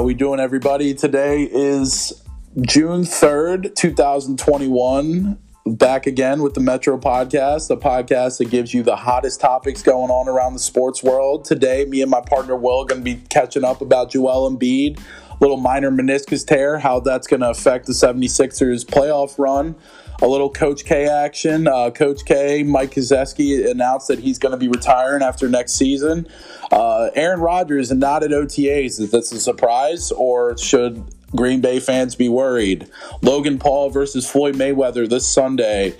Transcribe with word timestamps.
How 0.00 0.04
we 0.04 0.14
doing, 0.14 0.40
everybody? 0.40 0.94
Today 0.94 1.42
is 1.42 2.24
June 2.62 3.04
third, 3.04 3.76
two 3.76 3.92
thousand 3.92 4.38
twenty-one. 4.38 5.38
Back 5.66 6.06
again 6.06 6.40
with 6.40 6.54
the 6.54 6.60
Metro 6.60 6.96
Podcast, 6.96 7.68
the 7.68 7.76
podcast 7.76 8.38
that 8.38 8.48
gives 8.48 8.72
you 8.72 8.82
the 8.82 8.96
hottest 8.96 9.42
topics 9.42 9.82
going 9.82 10.10
on 10.10 10.26
around 10.26 10.54
the 10.54 10.58
sports 10.58 11.02
world. 11.02 11.44
Today, 11.44 11.84
me 11.84 12.00
and 12.00 12.10
my 12.10 12.22
partner 12.22 12.56
Will 12.56 12.80
are 12.80 12.86
going 12.86 13.02
to 13.02 13.04
be 13.04 13.16
catching 13.28 13.62
up 13.62 13.82
about 13.82 14.10
Joel 14.10 14.50
Embiid, 14.50 14.98
little 15.40 15.56
minor 15.56 15.90
meniscus 15.90 16.46
tear, 16.46 16.78
how 16.78 17.00
that's 17.00 17.26
going 17.26 17.40
to 17.40 17.50
affect 17.50 17.86
the 17.86 17.92
76ers 17.92 18.84
playoff 18.84 19.38
run. 19.38 19.74
A 20.22 20.28
little 20.28 20.50
Coach 20.50 20.84
K 20.84 21.06
action. 21.08 21.66
Uh, 21.66 21.90
Coach 21.90 22.26
K, 22.26 22.62
Mike 22.62 22.90
Krzyzewski 22.90 23.68
announced 23.68 24.08
that 24.08 24.18
he's 24.18 24.38
going 24.38 24.52
to 24.52 24.58
be 24.58 24.68
retiring 24.68 25.22
after 25.22 25.48
next 25.48 25.72
season. 25.72 26.28
Uh, 26.70 27.08
Aaron 27.14 27.40
Rodgers 27.40 27.90
and 27.90 28.00
not 28.00 28.22
at 28.22 28.30
OTAs. 28.30 29.00
Is 29.00 29.10
this 29.10 29.32
a 29.32 29.40
surprise, 29.40 30.12
or 30.12 30.58
should 30.58 31.02
Green 31.34 31.62
Bay 31.62 31.80
fans 31.80 32.14
be 32.14 32.28
worried? 32.28 32.86
Logan 33.22 33.58
Paul 33.58 33.88
versus 33.88 34.30
Floyd 34.30 34.56
Mayweather 34.56 35.08
this 35.08 35.26
Sunday. 35.26 35.94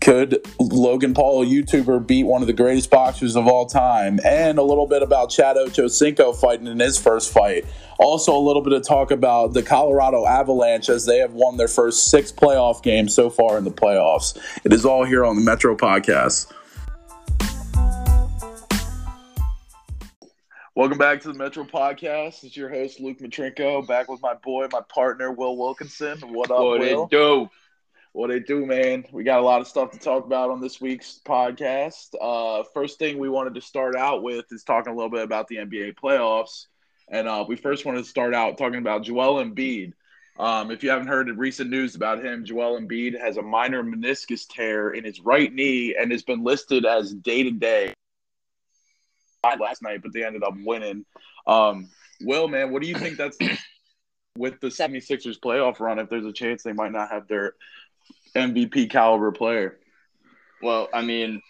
Could 0.00 0.46
Logan 0.58 1.12
Paul, 1.12 1.42
a 1.42 1.46
YouTuber, 1.46 2.06
beat 2.06 2.24
one 2.24 2.40
of 2.40 2.46
the 2.46 2.54
greatest 2.54 2.88
boxers 2.88 3.36
of 3.36 3.46
all 3.46 3.66
time? 3.66 4.18
And 4.24 4.58
a 4.58 4.62
little 4.62 4.86
bit 4.86 5.02
about 5.02 5.28
Chad 5.28 5.56
Ochocinco 5.56 6.34
fighting 6.40 6.66
in 6.66 6.80
his 6.80 6.98
first 6.98 7.30
fight. 7.30 7.66
Also, 7.98 8.34
a 8.34 8.40
little 8.40 8.62
bit 8.62 8.72
of 8.72 8.82
talk 8.82 9.10
about 9.10 9.52
the 9.52 9.62
Colorado 9.62 10.26
Avalanche 10.26 10.88
as 10.88 11.04
they 11.04 11.18
have 11.18 11.34
won 11.34 11.58
their 11.58 11.68
first 11.68 12.08
six 12.08 12.32
playoff 12.32 12.82
games 12.82 13.14
so 13.14 13.28
far 13.28 13.58
in 13.58 13.64
the 13.64 13.70
playoffs. 13.70 14.38
It 14.64 14.72
is 14.72 14.86
all 14.86 15.04
here 15.04 15.22
on 15.22 15.36
the 15.36 15.42
Metro 15.42 15.76
Podcast. 15.76 16.50
Welcome 20.74 20.96
back 20.96 21.20
to 21.20 21.28
the 21.28 21.34
Metro 21.34 21.64
Podcast. 21.64 22.42
It's 22.42 22.56
your 22.56 22.70
host 22.70 23.00
Luke 23.00 23.18
Matrinko, 23.18 23.86
back 23.86 24.08
with 24.08 24.22
my 24.22 24.32
boy, 24.32 24.66
my 24.72 24.80
partner 24.88 25.30
Will 25.30 25.58
Wilkinson. 25.58 26.20
What 26.32 26.50
up, 26.50 26.60
What 26.60 26.80
Will? 26.80 27.04
it 27.04 27.10
do? 27.10 27.50
What 28.12 28.30
they 28.30 28.40
do, 28.40 28.66
man? 28.66 29.04
We 29.12 29.22
got 29.22 29.38
a 29.38 29.44
lot 29.44 29.60
of 29.60 29.68
stuff 29.68 29.92
to 29.92 29.98
talk 29.98 30.24
about 30.24 30.50
on 30.50 30.60
this 30.60 30.80
week's 30.80 31.20
podcast. 31.24 32.14
Uh, 32.20 32.64
first 32.74 32.98
thing 32.98 33.18
we 33.18 33.28
wanted 33.28 33.54
to 33.54 33.60
start 33.60 33.94
out 33.94 34.24
with 34.24 34.46
is 34.50 34.64
talking 34.64 34.92
a 34.92 34.96
little 34.96 35.10
bit 35.10 35.22
about 35.22 35.46
the 35.46 35.56
NBA 35.56 35.94
playoffs, 35.94 36.66
and 37.08 37.28
uh, 37.28 37.44
we 37.46 37.54
first 37.54 37.84
wanted 37.84 37.98
to 37.98 38.10
start 38.10 38.34
out 38.34 38.58
talking 38.58 38.80
about 38.80 39.04
Joel 39.04 39.44
Embiid. 39.44 39.92
Um, 40.40 40.72
if 40.72 40.82
you 40.82 40.90
haven't 40.90 41.06
heard 41.06 41.28
recent 41.38 41.70
news 41.70 41.94
about 41.94 42.24
him, 42.24 42.44
Joel 42.44 42.80
Embiid 42.80 43.20
has 43.20 43.36
a 43.36 43.42
minor 43.42 43.84
meniscus 43.84 44.44
tear 44.48 44.90
in 44.90 45.04
his 45.04 45.20
right 45.20 45.52
knee 45.52 45.94
and 45.96 46.10
has 46.10 46.22
been 46.22 46.42
listed 46.42 46.84
as 46.84 47.14
day 47.14 47.44
to 47.44 47.52
day. 47.52 47.94
Last 49.44 49.82
night, 49.82 50.02
but 50.02 50.12
they 50.12 50.24
ended 50.24 50.42
up 50.42 50.54
winning. 50.56 51.04
Um, 51.46 51.90
Will, 52.22 52.48
man, 52.48 52.72
what 52.72 52.82
do 52.82 52.88
you 52.88 52.96
think 52.96 53.16
that's 53.16 53.38
with 54.36 54.60
the 54.60 54.66
76ers 54.66 55.38
playoff 55.38 55.78
run? 55.78 55.98
If 55.98 56.10
there's 56.10 56.26
a 56.26 56.32
chance 56.32 56.62
they 56.62 56.72
might 56.72 56.92
not 56.92 57.10
have 57.10 57.28
their 57.28 57.54
MVP 58.34 58.90
caliber 58.90 59.32
player. 59.32 59.78
Well, 60.62 60.88
I 60.92 61.02
mean, 61.02 61.42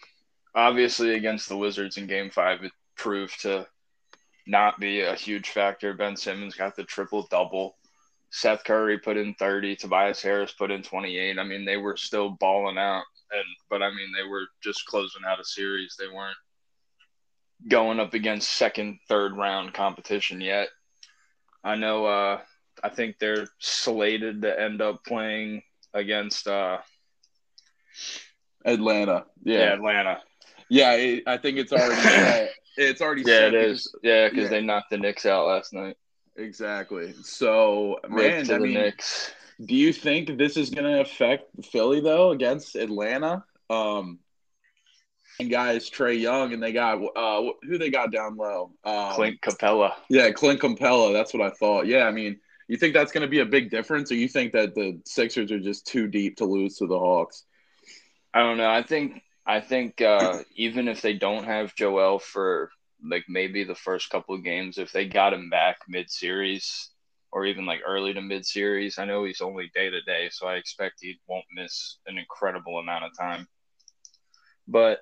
obviously 0.55 1.15
against 1.15 1.49
the 1.49 1.57
Wizards 1.57 1.97
in 1.97 2.07
Game 2.07 2.31
Five, 2.31 2.63
it 2.65 2.73
proved 2.97 3.41
to 3.43 3.67
not 4.47 4.79
be 4.81 5.01
a 5.01 5.15
huge 5.15 5.51
factor. 5.51 5.95
Ben 5.95 6.17
Simmons 6.17 6.55
got 6.55 6.77
the 6.77 6.85
triple 6.85 7.27
double. 7.31 7.77
Seth 8.31 8.65
Curry 8.65 8.99
put 8.99 9.17
in 9.17 9.35
30. 9.35 9.77
Tobias 9.77 10.23
Harris 10.23 10.53
put 10.53 10.71
in 10.71 10.83
28. 10.83 11.39
I 11.39 11.45
mean, 11.45 11.65
they 11.65 11.77
were 11.77 11.97
still 11.97 12.31
balling 12.31 12.79
out, 12.79 13.05
and 13.33 13.45
but 13.69 13.83
I 13.83 13.89
mean, 13.91 14.13
they 14.17 14.29
were 14.29 14.47
just 14.63 14.87
closing 14.87 15.23
out 15.27 15.41
a 15.41 15.45
series. 15.45 15.97
They 15.99 16.09
weren't 16.09 16.37
going 17.69 18.01
up 18.01 18.15
against 18.15 18.51
second, 18.51 18.99
third 19.09 19.37
round 19.37 19.75
competition 19.75 20.41
yet. 20.41 20.69
I 21.63 21.75
know. 21.75 22.07
Uh, 22.07 22.41
I 22.83 22.89
think 22.89 23.19
they're 23.19 23.49
slated 23.59 24.43
to 24.43 24.61
end 24.61 24.81
up 24.81 25.05
playing 25.05 25.63
against 25.95 26.47
uh, 26.47 26.79
Atlanta. 28.65 29.25
yeah. 29.43 29.59
Yeah. 29.59 29.73
Atlanta. 29.75 30.21
Yeah, 30.69 30.93
it, 30.93 31.25
I 31.27 31.37
think 31.37 31.59
it's 31.59 31.73
already. 31.73 32.49
It's 32.77 33.03
already 33.03 33.23
Yeah, 33.27 33.49
it 33.49 33.55
is. 33.55 33.93
Yeah, 34.03 34.29
because 34.29 34.45
yeah. 34.45 34.49
they 34.51 34.61
knocked 34.63 34.91
the 34.91 34.97
Knicks 34.97 35.27
out 35.27 35.49
last 35.49 35.75
night. 35.75 35.97
Exactly. 36.37 37.13
So, 37.25 37.99
man, 38.09 38.47
to 38.47 38.55
I 38.55 38.59
the 38.59 38.65
mean, 38.65 38.75
Knicks. 38.75 39.33
do 39.63 39.75
you 39.75 39.93
think 39.93 40.39
this 40.39 40.57
is 40.57 40.71
going 40.71 40.87
to 40.91 41.01
affect 41.01 41.45
Philly 41.67 42.01
though 42.01 42.31
against 42.31 42.77
Atlanta? 42.77 43.45
Um, 43.69 44.21
and 45.41 45.51
guys, 45.51 45.91
Trae 45.91 46.19
Young, 46.19 46.55
and 46.55 46.63
they 46.63 46.73
got 46.73 47.03
uh, 47.17 47.43
who 47.65 47.77
they 47.77 47.91
got 47.91 48.13
down 48.13 48.37
low. 48.37 48.73
Um, 48.85 49.13
Clint 49.15 49.41
Capela. 49.43 49.93
Yeah, 50.09 50.31
Clint 50.31 50.61
Capela. 50.61 51.13
That's 51.13 51.35
what 51.35 51.43
I 51.43 51.51
thought. 51.51 51.87
Yeah, 51.87 52.05
I 52.05 52.13
mean, 52.13 52.41
you 52.71 52.77
think 52.77 52.95
that's 52.95 53.11
going 53.11 53.23
to 53.23 53.29
be 53.29 53.41
a 53.41 53.45
big 53.45 53.69
difference, 53.69 54.13
or 54.13 54.15
you 54.15 54.29
think 54.29 54.53
that 54.53 54.77
the 54.77 55.01
Sixers 55.05 55.51
are 55.51 55.59
just 55.59 55.89
too 55.89 56.07
deep 56.07 56.37
to 56.37 56.45
lose 56.45 56.77
to 56.77 56.87
the 56.87 56.97
Hawks? 56.97 57.43
I 58.33 58.39
don't 58.39 58.59
know. 58.59 58.71
I 58.71 58.85
think 58.85 59.23
I 59.45 59.61
think 59.61 60.01
uh, 60.01 60.45
even 60.55 60.87
if 60.87 61.03
they 61.03 61.15
don't 61.15 61.43
have 61.43 61.75
Joel 61.75 62.21
for 62.21 62.71
like 63.03 63.25
maybe 63.29 63.65
the 63.65 63.75
first 63.75 64.09
couple 64.11 64.37
of 64.37 64.45
games, 64.45 64.79
if 64.79 64.93
they 64.93 65.09
got 65.09 65.33
him 65.33 65.51
back 65.51 65.79
mid 65.89 66.09
series 66.13 66.91
or 67.33 67.45
even 67.45 67.67
like 67.67 67.81
early 67.85 68.15
to 68.15 68.23
mid 68.23 68.47
series, 68.47 69.01
I 69.01 69.05
know 69.05 69.25
he's 69.25 69.41
only 69.41 69.69
day 69.75 69.91
to 69.91 70.01
day, 70.03 70.29
so 70.31 70.47
I 70.47 70.55
expect 70.55 70.99
he 71.01 71.19
won't 71.27 71.47
miss 71.53 71.99
an 72.07 72.19
incredible 72.19 72.79
amount 72.79 73.03
of 73.03 73.19
time. 73.19 73.49
But 74.69 75.01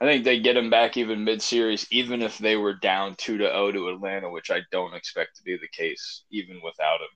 I 0.00 0.04
think 0.04 0.24
they 0.24 0.38
get 0.38 0.56
him 0.56 0.70
back 0.70 0.96
even 0.96 1.24
mid 1.24 1.42
series, 1.42 1.86
even 1.90 2.22
if 2.22 2.38
they 2.38 2.56
were 2.56 2.74
down 2.74 3.16
two 3.16 3.36
to 3.38 3.44
zero 3.44 3.72
to 3.72 3.88
Atlanta, 3.88 4.30
which 4.30 4.50
I 4.50 4.60
don't 4.70 4.94
expect 4.94 5.36
to 5.36 5.42
be 5.42 5.56
the 5.56 5.68
case, 5.68 6.22
even 6.30 6.60
without 6.62 7.00
him. 7.00 7.08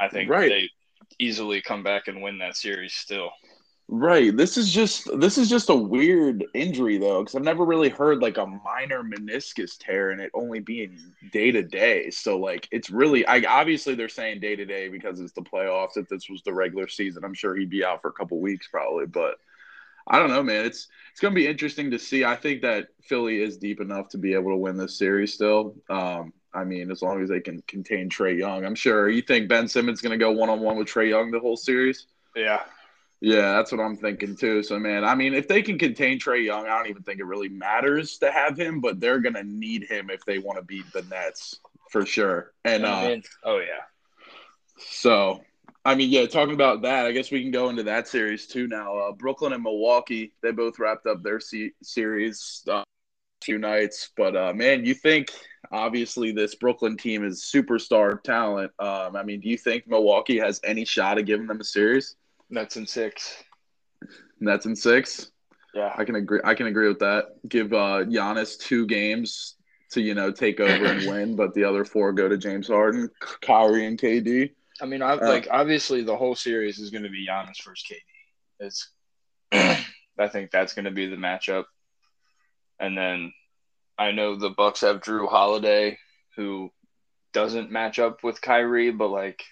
I 0.00 0.08
think 0.08 0.30
Right. 0.30 0.48
they 0.48 0.70
easily 1.18 1.60
come 1.60 1.82
back 1.82 2.08
and 2.08 2.22
win 2.22 2.38
that 2.38 2.56
series 2.56 2.94
still. 2.94 3.30
Right. 3.86 4.34
This 4.34 4.56
is 4.56 4.72
just 4.72 5.10
this 5.20 5.36
is 5.36 5.50
just 5.50 5.68
a 5.68 5.74
weird 5.74 6.42
injury 6.54 6.96
though, 6.96 7.20
because 7.20 7.34
I've 7.34 7.42
never 7.42 7.66
really 7.66 7.90
heard 7.90 8.22
like 8.22 8.38
a 8.38 8.46
minor 8.46 9.02
meniscus 9.02 9.76
tear 9.78 10.10
and 10.10 10.22
it 10.22 10.30
only 10.32 10.60
being 10.60 10.98
day 11.32 11.50
to 11.52 11.62
day. 11.62 12.08
So 12.08 12.38
like 12.38 12.66
it's 12.72 12.88
really 12.88 13.26
I 13.26 13.42
obviously 13.46 13.94
they're 13.94 14.08
saying 14.08 14.40
day 14.40 14.56
to 14.56 14.64
day 14.64 14.88
because 14.88 15.20
it's 15.20 15.34
the 15.34 15.42
playoffs. 15.42 15.98
If 15.98 16.08
this 16.08 16.30
was 16.30 16.42
the 16.42 16.54
regular 16.54 16.88
season, 16.88 17.24
I'm 17.24 17.34
sure 17.34 17.54
he'd 17.54 17.68
be 17.68 17.84
out 17.84 18.00
for 18.00 18.08
a 18.08 18.14
couple 18.14 18.40
weeks 18.40 18.68
probably. 18.68 19.04
But 19.04 19.34
I 20.06 20.18
don't 20.18 20.30
know, 20.30 20.42
man. 20.42 20.64
It's 20.64 20.88
it's 21.12 21.20
gonna 21.20 21.34
be 21.34 21.46
interesting 21.46 21.90
to 21.92 21.98
see. 21.98 22.24
I 22.24 22.36
think 22.36 22.62
that 22.62 22.88
Philly 23.02 23.42
is 23.42 23.56
deep 23.56 23.80
enough 23.80 24.08
to 24.10 24.18
be 24.18 24.34
able 24.34 24.50
to 24.50 24.56
win 24.56 24.76
this 24.76 24.98
series 24.98 25.34
still. 25.34 25.76
Um, 25.88 26.32
I 26.52 26.64
mean, 26.64 26.90
as 26.90 27.02
long 27.02 27.22
as 27.22 27.28
they 27.28 27.40
can 27.40 27.62
contain 27.66 28.08
Trae 28.08 28.38
Young, 28.38 28.64
I'm 28.64 28.74
sure. 28.74 29.08
You 29.08 29.22
think 29.22 29.48
Ben 29.48 29.68
Simmons 29.68 30.00
gonna 30.00 30.18
go 30.18 30.32
one 30.32 30.50
on 30.50 30.60
one 30.60 30.76
with 30.76 30.88
Trae 30.88 31.08
Young 31.08 31.30
the 31.30 31.40
whole 31.40 31.56
series? 31.56 32.06
Yeah. 32.36 32.62
Yeah, 33.20 33.54
that's 33.54 33.72
what 33.72 33.80
I'm 33.80 33.96
thinking 33.96 34.36
too. 34.36 34.62
So, 34.62 34.78
man, 34.78 35.02
I 35.02 35.14
mean, 35.14 35.32
if 35.32 35.48
they 35.48 35.62
can 35.62 35.78
contain 35.78 36.18
Trae 36.18 36.44
Young, 36.44 36.66
I 36.66 36.76
don't 36.76 36.88
even 36.88 37.02
think 37.02 37.20
it 37.20 37.24
really 37.24 37.48
matters 37.48 38.18
to 38.18 38.30
have 38.30 38.58
him, 38.58 38.80
but 38.80 39.00
they're 39.00 39.20
gonna 39.20 39.44
need 39.44 39.84
him 39.84 40.10
if 40.10 40.24
they 40.26 40.38
want 40.38 40.58
to 40.58 40.64
beat 40.64 40.84
the 40.92 41.02
Nets 41.02 41.58
for 41.90 42.04
sure. 42.04 42.52
And 42.64 42.84
uh, 42.84 43.16
oh 43.44 43.58
yeah. 43.58 43.84
so, 44.76 45.42
I 45.84 45.94
mean, 45.94 46.10
yeah, 46.10 46.26
talking 46.26 46.54
about 46.54 46.82
that, 46.82 47.04
I 47.04 47.12
guess 47.12 47.30
we 47.30 47.42
can 47.42 47.50
go 47.50 47.68
into 47.68 47.82
that 47.82 48.08
series 48.08 48.46
too 48.46 48.66
now. 48.66 48.96
Uh, 48.96 49.12
Brooklyn 49.12 49.52
and 49.52 49.62
Milwaukee, 49.62 50.32
they 50.42 50.50
both 50.50 50.78
wrapped 50.78 51.06
up 51.06 51.22
their 51.22 51.40
se- 51.40 51.74
series 51.82 52.62
uh, 52.70 52.84
few 53.42 53.58
nights, 53.58 54.10
but 54.16 54.34
uh, 54.34 54.52
man, 54.54 54.84
you 54.86 54.94
think 54.94 55.30
obviously 55.70 56.32
this 56.32 56.54
Brooklyn 56.54 56.96
team 56.96 57.24
is 57.24 57.42
superstar 57.42 58.22
talent. 58.22 58.72
Um, 58.78 59.14
I 59.16 59.22
mean, 59.22 59.40
do 59.40 59.48
you 59.48 59.58
think 59.58 59.86
Milwaukee 59.86 60.38
has 60.38 60.60
any 60.64 60.86
shot 60.86 61.18
of 61.18 61.26
giving 61.26 61.46
them 61.46 61.60
a 61.60 61.64
series? 61.64 62.16
Nets 62.48 62.76
in 62.76 62.86
six. 62.86 63.42
Nets 64.40 64.66
in 64.66 64.74
six. 64.76 65.30
Yeah. 65.74 65.92
I 65.96 66.04
can 66.04 66.14
agree. 66.14 66.40
I 66.44 66.54
can 66.54 66.66
agree 66.66 66.88
with 66.88 67.00
that. 67.00 67.36
Give 67.48 67.72
uh, 67.72 68.04
Giannis 68.04 68.58
two 68.58 68.86
games 68.86 69.56
to 69.90 70.00
you 70.00 70.14
know 70.14 70.30
take 70.30 70.60
over 70.60 70.86
and 70.86 71.06
win, 71.10 71.36
but 71.36 71.52
the 71.54 71.64
other 71.64 71.84
four 71.84 72.12
go 72.12 72.28
to 72.28 72.38
James 72.38 72.68
Harden, 72.68 73.10
Kyrie, 73.42 73.86
and 73.86 74.00
KD. 74.00 74.52
I 74.80 74.86
mean, 74.86 75.02
I, 75.02 75.12
Uh, 75.12 75.28
like 75.28 75.48
obviously 75.50 76.02
the 76.02 76.16
whole 76.16 76.34
series 76.34 76.78
is 76.78 76.90
going 76.90 77.04
to 77.04 77.10
be 77.10 77.26
Giannis 77.26 77.62
versus 77.64 77.84
KD. 77.88 78.00
It's, 78.60 78.90
I 79.52 80.28
think 80.28 80.50
that's 80.50 80.74
going 80.74 80.86
to 80.86 80.90
be 80.90 81.06
the 81.06 81.16
matchup, 81.16 81.64
and 82.78 82.96
then 82.96 83.32
I 83.98 84.12
know 84.12 84.36
the 84.36 84.50
Bucks 84.50 84.80
have 84.80 85.00
Jrue 85.00 85.28
Holiday, 85.28 85.98
who 86.36 86.70
doesn't 87.32 87.70
match 87.70 87.98
up 87.98 88.22
with 88.24 88.40
Kyrie, 88.40 88.90
but 88.90 89.08
like 89.08 89.44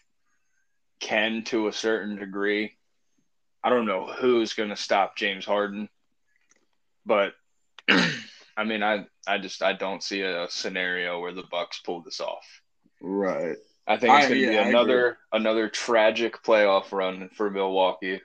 can 1.00 1.44
to 1.44 1.66
a 1.68 1.72
certain 1.72 2.16
degree. 2.16 2.72
I 3.62 3.70
don't 3.70 3.86
know 3.86 4.06
who's 4.06 4.54
going 4.54 4.70
to 4.70 4.76
stop 4.76 5.16
James 5.16 5.44
Harden, 5.44 5.88
but 7.06 7.34
I 7.88 8.64
mean, 8.64 8.82
I 8.82 9.06
I 9.26 9.38
just 9.38 9.62
I 9.62 9.72
don't 9.72 10.02
see 10.02 10.22
a 10.22 10.46
scenario 10.50 11.20
where 11.20 11.32
the 11.32 11.44
Bucks 11.50 11.80
pull 11.80 12.02
this 12.02 12.20
off. 12.20 12.46
Right. 13.00 13.56
I 13.86 13.96
think 13.96 14.14
it's 14.14 14.28
going 14.28 14.40
to 14.40 14.46
yeah, 14.46 14.62
be 14.64 14.68
another 14.68 15.18
another 15.32 15.68
tragic 15.68 16.42
playoff 16.42 16.92
run 16.92 17.28
for 17.34 17.50
Milwaukee. 17.50 18.20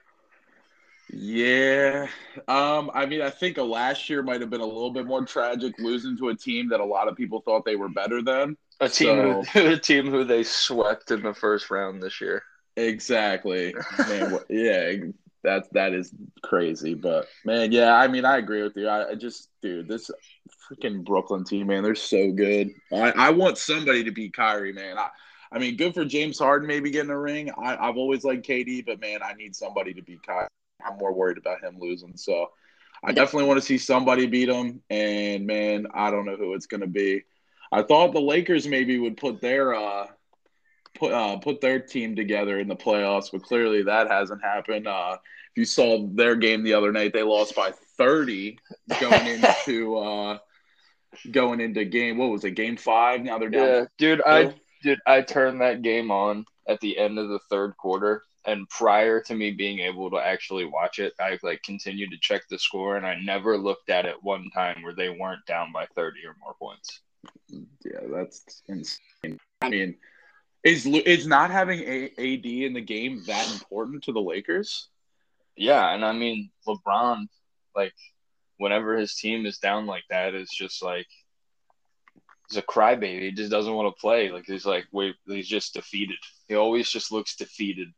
Yeah. 1.10 2.06
Um, 2.46 2.90
I 2.94 3.06
mean, 3.06 3.22
I 3.22 3.30
think 3.30 3.56
last 3.56 4.10
year 4.10 4.22
might 4.22 4.40
have 4.40 4.50
been 4.50 4.60
a 4.60 4.66
little 4.66 4.90
bit 4.90 5.06
more 5.06 5.24
tragic 5.24 5.78
losing 5.78 6.16
to 6.18 6.28
a 6.28 6.34
team 6.34 6.68
that 6.68 6.80
a 6.80 6.84
lot 6.84 7.08
of 7.08 7.16
people 7.16 7.40
thought 7.40 7.64
they 7.64 7.76
were 7.76 7.88
better 7.88 8.22
than. 8.22 8.56
A 8.80 8.88
team, 8.88 9.06
so, 9.06 9.42
who, 9.52 9.68
a 9.72 9.78
team 9.78 10.10
who 10.10 10.24
they 10.24 10.44
swept 10.44 11.10
in 11.10 11.22
the 11.22 11.34
first 11.34 11.70
round 11.70 12.02
this 12.02 12.20
year. 12.20 12.42
Exactly. 12.76 13.74
Man, 13.98 14.38
yeah, 14.48 14.92
that 15.42 15.72
that 15.72 15.92
is 15.94 16.14
crazy. 16.42 16.94
But 16.94 17.26
man, 17.44 17.72
yeah, 17.72 17.94
I 17.94 18.06
mean, 18.08 18.24
I 18.24 18.36
agree 18.36 18.62
with 18.62 18.76
you. 18.76 18.88
I, 18.88 19.10
I 19.10 19.14
just, 19.14 19.48
dude, 19.62 19.88
this 19.88 20.10
freaking 20.68 21.04
Brooklyn 21.04 21.44
team, 21.44 21.68
man, 21.68 21.82
they're 21.82 21.94
so 21.94 22.30
good. 22.32 22.70
I, 22.92 23.10
I 23.12 23.30
want 23.30 23.58
somebody 23.58 24.04
to 24.04 24.10
beat 24.10 24.34
Kyrie, 24.34 24.72
man. 24.72 24.98
I, 24.98 25.08
I 25.50 25.58
mean, 25.58 25.76
good 25.76 25.94
for 25.94 26.04
James 26.04 26.38
Harden 26.38 26.68
maybe 26.68 26.90
getting 26.90 27.10
a 27.10 27.18
ring. 27.18 27.50
I, 27.50 27.76
I've 27.76 27.96
always 27.96 28.24
liked 28.24 28.46
KD, 28.46 28.84
but 28.84 29.00
man, 29.00 29.20
I 29.22 29.32
need 29.34 29.56
somebody 29.56 29.94
to 29.94 30.02
beat 30.02 30.22
Kyrie. 30.22 30.48
I'm 30.84 30.98
more 30.98 31.12
worried 31.12 31.38
about 31.38 31.62
him 31.62 31.78
losing. 31.78 32.16
So 32.16 32.50
I 33.02 33.12
definitely 33.12 33.48
want 33.48 33.58
to 33.60 33.66
see 33.66 33.78
somebody 33.78 34.26
beat 34.26 34.48
him. 34.48 34.82
And 34.90 35.46
man, 35.46 35.86
I 35.94 36.10
don't 36.10 36.26
know 36.26 36.36
who 36.36 36.54
it's 36.54 36.66
going 36.66 36.82
to 36.82 36.86
be. 36.86 37.24
I 37.70 37.82
thought 37.82 38.12
the 38.12 38.20
Lakers 38.20 38.66
maybe 38.66 38.98
would 38.98 39.16
put 39.16 39.40
their 39.40 39.74
uh, 39.74 40.06
put 40.94 41.12
uh, 41.12 41.36
put 41.38 41.60
their 41.60 41.80
team 41.80 42.16
together 42.16 42.58
in 42.58 42.68
the 42.68 42.76
playoffs, 42.76 43.30
but 43.30 43.42
clearly 43.42 43.82
that 43.84 44.10
hasn't 44.10 44.42
happened. 44.42 44.86
Uh, 44.86 45.16
if 45.50 45.56
you 45.56 45.64
saw 45.64 46.06
their 46.08 46.34
game 46.34 46.62
the 46.62 46.74
other 46.74 46.92
night, 46.92 47.12
they 47.12 47.22
lost 47.22 47.54
by 47.54 47.72
30 47.96 48.58
going 49.00 49.26
into 49.58 49.96
uh, 49.96 50.38
going 51.30 51.60
into 51.60 51.84
game. 51.84 52.16
What 52.16 52.30
was 52.30 52.44
it? 52.44 52.52
Game 52.52 52.76
five. 52.76 53.22
Now 53.22 53.38
they're 53.38 53.50
down. 53.50 53.68
Yeah, 53.68 53.84
dude. 53.98 54.22
I 54.24 54.54
dude, 54.82 55.00
I 55.06 55.22
turned 55.22 55.60
that 55.60 55.82
game 55.82 56.10
on 56.10 56.44
at 56.68 56.80
the 56.80 56.98
end 56.98 57.18
of 57.18 57.28
the 57.28 57.40
third 57.50 57.76
quarter, 57.76 58.22
and 58.44 58.68
prior 58.68 59.20
to 59.22 59.34
me 59.34 59.50
being 59.50 59.80
able 59.80 60.10
to 60.10 60.16
actually 60.16 60.64
watch 60.64 60.98
it, 60.98 61.12
I 61.20 61.38
like 61.42 61.62
continued 61.62 62.10
to 62.10 62.18
check 62.20 62.42
the 62.48 62.58
score, 62.58 62.96
and 62.96 63.06
I 63.06 63.18
never 63.20 63.56
looked 63.58 63.90
at 63.90 64.06
it 64.06 64.22
one 64.22 64.50
time 64.54 64.82
where 64.82 64.94
they 64.94 65.08
weren't 65.08 65.46
down 65.46 65.72
by 65.72 65.86
thirty 65.94 66.20
or 66.26 66.36
more 66.40 66.54
points. 66.58 67.00
Yeah, 67.48 68.00
that's 68.10 68.62
insane. 68.66 69.38
I 69.60 69.68
mean, 69.68 69.96
is 70.64 70.86
is 70.86 71.26
not 71.26 71.50
having 71.50 71.80
a 71.80 72.04
AD 72.18 72.46
in 72.46 72.72
the 72.74 72.80
game 72.80 73.22
that 73.26 73.50
important 73.52 74.04
to 74.04 74.12
the 74.12 74.20
Lakers? 74.20 74.88
Yeah, 75.56 75.92
and 75.92 76.04
I 76.04 76.12
mean 76.12 76.50
LeBron, 76.66 77.26
like 77.74 77.94
whenever 78.58 78.96
his 78.96 79.14
team 79.14 79.46
is 79.46 79.58
down 79.58 79.86
like 79.86 80.04
that, 80.10 80.34
is 80.34 80.50
just 80.50 80.82
like 80.82 81.06
he's 82.48 82.58
a 82.58 82.62
crybaby. 82.62 83.22
He 83.22 83.32
just 83.32 83.50
doesn't 83.50 83.72
want 83.72 83.94
to 83.94 84.00
play. 84.00 84.30
Like 84.30 84.44
he's 84.46 84.66
like 84.66 84.86
wait, 84.92 85.16
he's 85.26 85.48
just 85.48 85.74
defeated. 85.74 86.18
He 86.48 86.54
always 86.54 86.88
just 86.90 87.12
looks 87.12 87.36
defeated. 87.36 87.88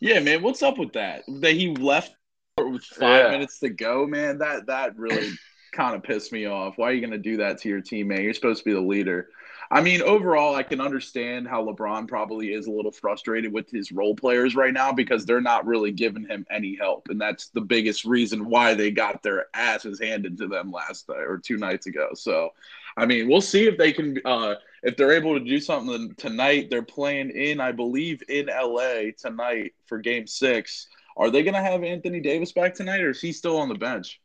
Yeah, 0.00 0.20
man. 0.20 0.42
What's 0.42 0.62
up 0.62 0.78
with 0.78 0.92
that? 0.94 1.22
That 1.40 1.52
he 1.52 1.74
left 1.74 2.14
with 2.58 2.82
five 2.84 3.26
yeah. 3.26 3.30
minutes 3.30 3.58
to 3.60 3.68
go, 3.68 4.06
man. 4.06 4.38
That 4.38 4.66
that 4.66 4.96
really 4.96 5.30
kind 5.72 5.94
of 5.94 6.02
pissed 6.02 6.32
me 6.32 6.46
off. 6.46 6.74
Why 6.76 6.90
are 6.90 6.92
you 6.92 7.00
going 7.00 7.10
to 7.12 7.18
do 7.18 7.36
that 7.38 7.58
to 7.58 7.68
your 7.68 7.82
teammate? 7.82 8.22
You're 8.22 8.34
supposed 8.34 8.60
to 8.60 8.64
be 8.64 8.74
the 8.74 8.80
leader. 8.80 9.28
I 9.72 9.80
mean, 9.80 10.02
overall, 10.02 10.56
I 10.56 10.64
can 10.64 10.80
understand 10.80 11.46
how 11.46 11.64
LeBron 11.64 12.08
probably 12.08 12.52
is 12.52 12.66
a 12.66 12.72
little 12.72 12.90
frustrated 12.90 13.52
with 13.52 13.70
his 13.70 13.92
role 13.92 14.16
players 14.16 14.56
right 14.56 14.74
now 14.74 14.92
because 14.92 15.24
they're 15.24 15.40
not 15.40 15.64
really 15.64 15.92
giving 15.92 16.26
him 16.26 16.44
any 16.50 16.74
help, 16.74 17.06
and 17.08 17.20
that's 17.20 17.50
the 17.50 17.60
biggest 17.60 18.04
reason 18.04 18.48
why 18.48 18.74
they 18.74 18.90
got 18.90 19.22
their 19.22 19.46
asses 19.54 20.00
handed 20.00 20.38
to 20.38 20.48
them 20.48 20.72
last 20.72 21.08
night 21.08 21.18
or 21.18 21.38
two 21.38 21.56
nights 21.56 21.86
ago. 21.86 22.08
So, 22.14 22.50
I 22.96 23.06
mean, 23.06 23.28
we'll 23.28 23.40
see 23.40 23.66
if 23.66 23.78
they 23.78 23.92
can, 23.92 24.18
uh, 24.24 24.54
if 24.82 24.96
they're 24.96 25.12
able 25.12 25.38
to 25.38 25.44
do 25.44 25.60
something 25.60 26.14
tonight. 26.16 26.68
They're 26.70 26.82
playing 26.82 27.30
in, 27.30 27.60
I 27.60 27.72
believe, 27.72 28.22
in 28.28 28.46
LA 28.46 29.12
tonight 29.18 29.74
for 29.86 29.98
Game 29.98 30.26
Six. 30.26 30.88
Are 31.16 31.30
they 31.30 31.42
going 31.42 31.54
to 31.54 31.62
have 31.62 31.84
Anthony 31.84 32.20
Davis 32.20 32.52
back 32.52 32.74
tonight, 32.74 33.02
or 33.02 33.10
is 33.10 33.20
he 33.20 33.32
still 33.32 33.58
on 33.58 33.68
the 33.68 33.74
bench? 33.74 34.20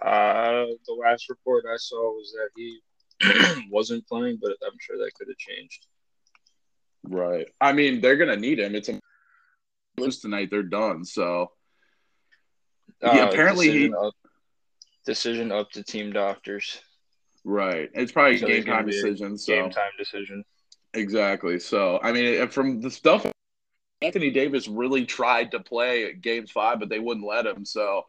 Uh, 0.00 0.66
the 0.86 0.94
last 0.94 1.28
report 1.28 1.64
I 1.70 1.76
saw 1.76 2.12
was 2.12 2.32
that 2.32 2.48
he 2.56 2.80
wasn't 3.70 4.06
playing, 4.06 4.38
but 4.40 4.52
I'm 4.64 4.78
sure 4.80 4.96
that 4.98 5.12
could 5.14 5.28
have 5.28 5.36
changed. 5.36 5.86
Right. 7.02 7.48
I 7.60 7.72
mean, 7.72 8.00
they're 8.00 8.16
gonna 8.16 8.36
need 8.36 8.60
him. 8.60 8.74
It's 8.74 8.88
a 8.88 9.00
lose 9.98 10.20
tonight. 10.20 10.48
They're 10.50 10.62
done. 10.62 11.04
So 11.04 11.52
uh, 13.02 13.12
yeah, 13.14 13.28
apparently 13.28 13.66
decision, 13.66 13.92
he, 13.92 14.06
up, 14.06 14.14
decision 15.06 15.52
up 15.52 15.70
to 15.72 15.82
team 15.82 16.12
doctors. 16.12 16.80
Right. 17.44 17.90
It's 17.94 18.12
probably 18.12 18.38
so 18.38 18.46
game 18.46 18.64
time 18.64 18.86
decision. 18.86 19.38
So 19.38 19.54
game 19.54 19.70
time 19.70 19.90
decision. 19.98 20.44
Exactly. 20.94 21.58
So 21.58 22.00
I 22.02 22.12
mean, 22.12 22.48
from 22.48 22.80
the 22.80 22.90
stuff, 22.90 23.26
Anthony 24.02 24.30
Davis 24.30 24.68
really 24.68 25.06
tried 25.06 25.50
to 25.52 25.60
play 25.60 26.12
Game 26.14 26.46
Five, 26.46 26.80
but 26.80 26.88
they 26.88 26.98
wouldn't 26.98 27.26
let 27.26 27.46
him. 27.46 27.64
So 27.64 28.06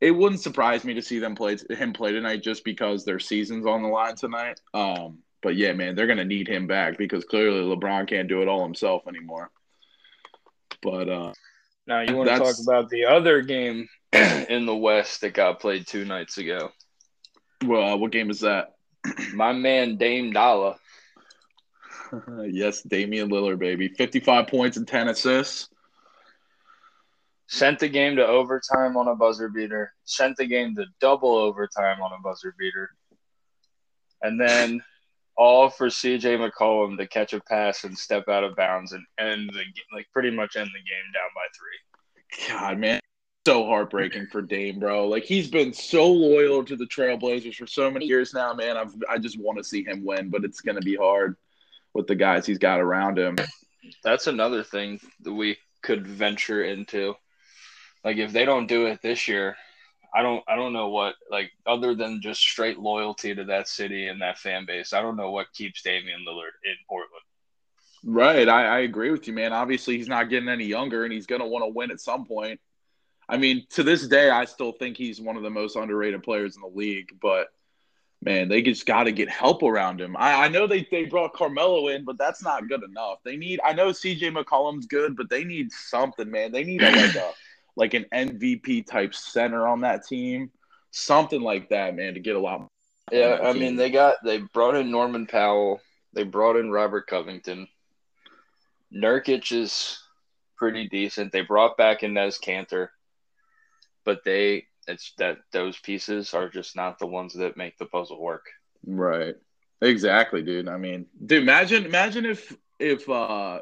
it 0.00 0.10
wouldn't 0.10 0.40
surprise 0.40 0.84
me 0.84 0.94
to 0.94 1.02
see 1.02 1.18
them 1.18 1.34
play 1.34 1.56
him 1.70 1.92
play 1.92 2.12
tonight 2.12 2.42
just 2.42 2.64
because 2.64 3.04
their 3.04 3.20
season's 3.20 3.66
on 3.66 3.82
the 3.82 3.88
line 3.88 4.16
tonight. 4.16 4.60
Um, 4.74 5.18
but 5.42 5.56
yeah, 5.56 5.72
man, 5.72 5.94
they're 5.94 6.06
gonna 6.06 6.24
need 6.24 6.48
him 6.48 6.66
back 6.66 6.98
because 6.98 7.24
clearly 7.24 7.60
LeBron 7.60 8.08
can't 8.08 8.28
do 8.28 8.42
it 8.42 8.48
all 8.48 8.64
himself 8.64 9.06
anymore. 9.06 9.50
But 10.82 11.08
uh, 11.08 11.32
now 11.86 12.00
you 12.00 12.16
want 12.16 12.28
to 12.28 12.38
talk 12.38 12.56
about 12.62 12.90
the 12.90 13.06
other 13.06 13.42
game 13.42 13.88
in 14.12 14.66
the 14.66 14.76
West 14.76 15.20
that 15.20 15.34
got 15.34 15.60
played 15.60 15.86
two 15.86 16.04
nights 16.04 16.38
ago. 16.38 16.70
Well, 17.64 17.94
uh, 17.94 17.96
what 17.96 18.12
game 18.12 18.30
is 18.30 18.40
that? 18.40 18.74
My 19.34 19.52
man 19.52 19.96
Dame 19.96 20.32
Dollar. 20.32 20.76
yes, 22.46 22.82
Damian 22.82 23.30
Lillard, 23.30 23.58
baby, 23.58 23.88
fifty-five 23.88 24.48
points 24.48 24.76
and 24.76 24.86
ten 24.86 25.08
assists 25.08 25.68
sent 27.52 27.78
the 27.78 27.88
game 27.88 28.16
to 28.16 28.26
overtime 28.26 28.96
on 28.96 29.08
a 29.08 29.14
buzzer 29.14 29.50
beater, 29.50 29.92
sent 30.04 30.36
the 30.38 30.46
game 30.46 30.74
to 30.74 30.86
double 31.00 31.34
overtime 31.34 32.00
on 32.00 32.10
a 32.12 32.22
buzzer 32.22 32.54
beater, 32.58 32.90
and 34.22 34.40
then 34.40 34.82
all 35.36 35.68
for 35.68 35.88
CJ 35.88 36.38
McCollum 36.38 36.96
to 36.96 37.06
catch 37.06 37.34
a 37.34 37.40
pass 37.40 37.84
and 37.84 37.96
step 37.96 38.28
out 38.28 38.42
of 38.42 38.56
bounds 38.56 38.92
and 38.92 39.04
end 39.18 39.50
the 39.52 39.64
like 39.94 40.06
pretty 40.14 40.30
much 40.30 40.56
end 40.56 40.70
the 40.72 40.78
game 40.78 41.12
down 41.12 41.30
by 41.34 41.46
three. 41.54 42.48
God, 42.48 42.78
man, 42.78 43.00
so 43.46 43.66
heartbreaking 43.66 44.28
for 44.30 44.42
Dame, 44.42 44.78
bro. 44.78 45.08
Like 45.08 45.24
he's 45.24 45.48
been 45.48 45.72
so 45.72 46.06
loyal 46.06 46.64
to 46.64 46.76
the 46.76 46.86
Trailblazers 46.86 47.56
for 47.56 47.66
so 47.66 47.90
many 47.90 48.06
years 48.06 48.32
now, 48.34 48.52
man. 48.54 48.76
I've, 48.76 48.94
I 49.08 49.18
just 49.18 49.38
want 49.38 49.58
to 49.58 49.64
see 49.64 49.84
him 49.84 50.04
win, 50.04 50.30
but 50.30 50.44
it's 50.44 50.60
gonna 50.60 50.80
be 50.80 50.96
hard 50.96 51.36
with 51.94 52.06
the 52.06 52.14
guys 52.14 52.46
he's 52.46 52.58
got 52.58 52.80
around 52.80 53.18
him. 53.18 53.36
That's 54.04 54.28
another 54.28 54.62
thing 54.62 55.00
that 55.22 55.32
we 55.32 55.58
could 55.82 56.06
venture 56.06 56.62
into 56.64 57.14
like 58.04 58.16
if 58.16 58.32
they 58.32 58.44
don't 58.44 58.66
do 58.66 58.86
it 58.86 59.00
this 59.02 59.28
year, 59.28 59.56
I 60.14 60.22
don't 60.22 60.42
I 60.48 60.56
don't 60.56 60.72
know 60.72 60.88
what 60.88 61.14
like 61.30 61.50
other 61.66 61.94
than 61.94 62.20
just 62.20 62.40
straight 62.40 62.78
loyalty 62.78 63.34
to 63.34 63.44
that 63.44 63.68
city 63.68 64.08
and 64.08 64.20
that 64.20 64.38
fan 64.38 64.66
base. 64.66 64.92
I 64.92 65.00
don't 65.00 65.16
know 65.16 65.30
what 65.30 65.52
keeps 65.52 65.82
Damian 65.82 66.20
Lillard 66.28 66.54
in 66.64 66.74
Portland. 66.88 67.24
Right, 68.04 68.48
I, 68.48 68.66
I 68.66 68.78
agree 68.80 69.12
with 69.12 69.28
you, 69.28 69.32
man. 69.32 69.52
Obviously, 69.52 69.96
he's 69.96 70.08
not 70.08 70.28
getting 70.28 70.48
any 70.48 70.64
younger, 70.64 71.04
and 71.04 71.12
he's 71.12 71.26
going 71.26 71.40
to 71.40 71.46
want 71.46 71.64
to 71.64 71.68
win 71.72 71.92
at 71.92 72.00
some 72.00 72.26
point. 72.26 72.60
I 73.32 73.38
mean, 73.38 73.66
to 73.70 73.82
this 73.82 74.06
day, 74.06 74.28
I 74.28 74.44
still 74.44 74.72
think 74.72 74.98
he's 74.98 75.18
one 75.18 75.38
of 75.38 75.42
the 75.42 75.48
most 75.48 75.74
underrated 75.74 76.22
players 76.22 76.54
in 76.54 76.60
the 76.60 76.68
league. 76.68 77.18
But 77.20 77.48
man, 78.20 78.48
they 78.48 78.60
just 78.60 78.84
got 78.84 79.04
to 79.04 79.12
get 79.12 79.30
help 79.30 79.62
around 79.62 80.02
him. 80.02 80.14
I, 80.18 80.44
I 80.44 80.48
know 80.48 80.66
they 80.66 80.86
they 80.90 81.06
brought 81.06 81.32
Carmelo 81.32 81.88
in, 81.88 82.04
but 82.04 82.18
that's 82.18 82.42
not 82.42 82.68
good 82.68 82.82
enough. 82.82 83.20
They 83.24 83.38
need. 83.38 83.58
I 83.64 83.72
know 83.72 83.90
C.J. 83.90 84.32
McCollum's 84.32 84.84
good, 84.84 85.16
but 85.16 85.30
they 85.30 85.44
need 85.44 85.72
something, 85.72 86.30
man. 86.30 86.52
They 86.52 86.62
need 86.62 86.82
a, 86.82 86.90
like 86.90 87.14
a 87.14 87.32
like 87.76 87.94
an 87.94 88.04
MVP 88.12 88.86
type 88.86 89.14
center 89.14 89.66
on 89.66 89.80
that 89.80 90.06
team, 90.06 90.50
something 90.90 91.40
like 91.40 91.70
that, 91.70 91.96
man, 91.96 92.12
to 92.12 92.20
get 92.20 92.36
a 92.36 92.40
lot. 92.40 92.68
Yeah, 93.10 93.40
I 93.42 93.54
mean 93.54 93.76
they 93.76 93.90
got 93.90 94.16
they 94.22 94.38
brought 94.52 94.76
in 94.76 94.90
Norman 94.90 95.26
Powell, 95.26 95.80
they 96.12 96.24
brought 96.24 96.56
in 96.56 96.70
Robert 96.70 97.06
Covington. 97.06 97.66
Nurkic 98.94 99.52
is 99.52 99.98
pretty 100.58 100.86
decent. 100.86 101.32
They 101.32 101.40
brought 101.40 101.78
back 101.78 102.02
Enes 102.02 102.38
Kanter, 102.38 102.88
but 104.04 104.24
they 104.24 104.66
it's 104.88 105.12
that 105.18 105.38
those 105.52 105.78
pieces 105.78 106.34
are 106.34 106.48
just 106.48 106.76
not 106.76 106.98
the 106.98 107.06
ones 107.06 107.34
that 107.34 107.56
make 107.56 107.78
the 107.78 107.86
puzzle 107.86 108.20
work. 108.20 108.46
Right. 108.86 109.36
Exactly, 109.80 110.42
dude. 110.42 110.68
I 110.68 110.76
mean, 110.76 111.06
dude, 111.24 111.42
imagine 111.42 111.84
imagine 111.84 112.26
if 112.26 112.56
if 112.78 113.08
uh 113.08 113.60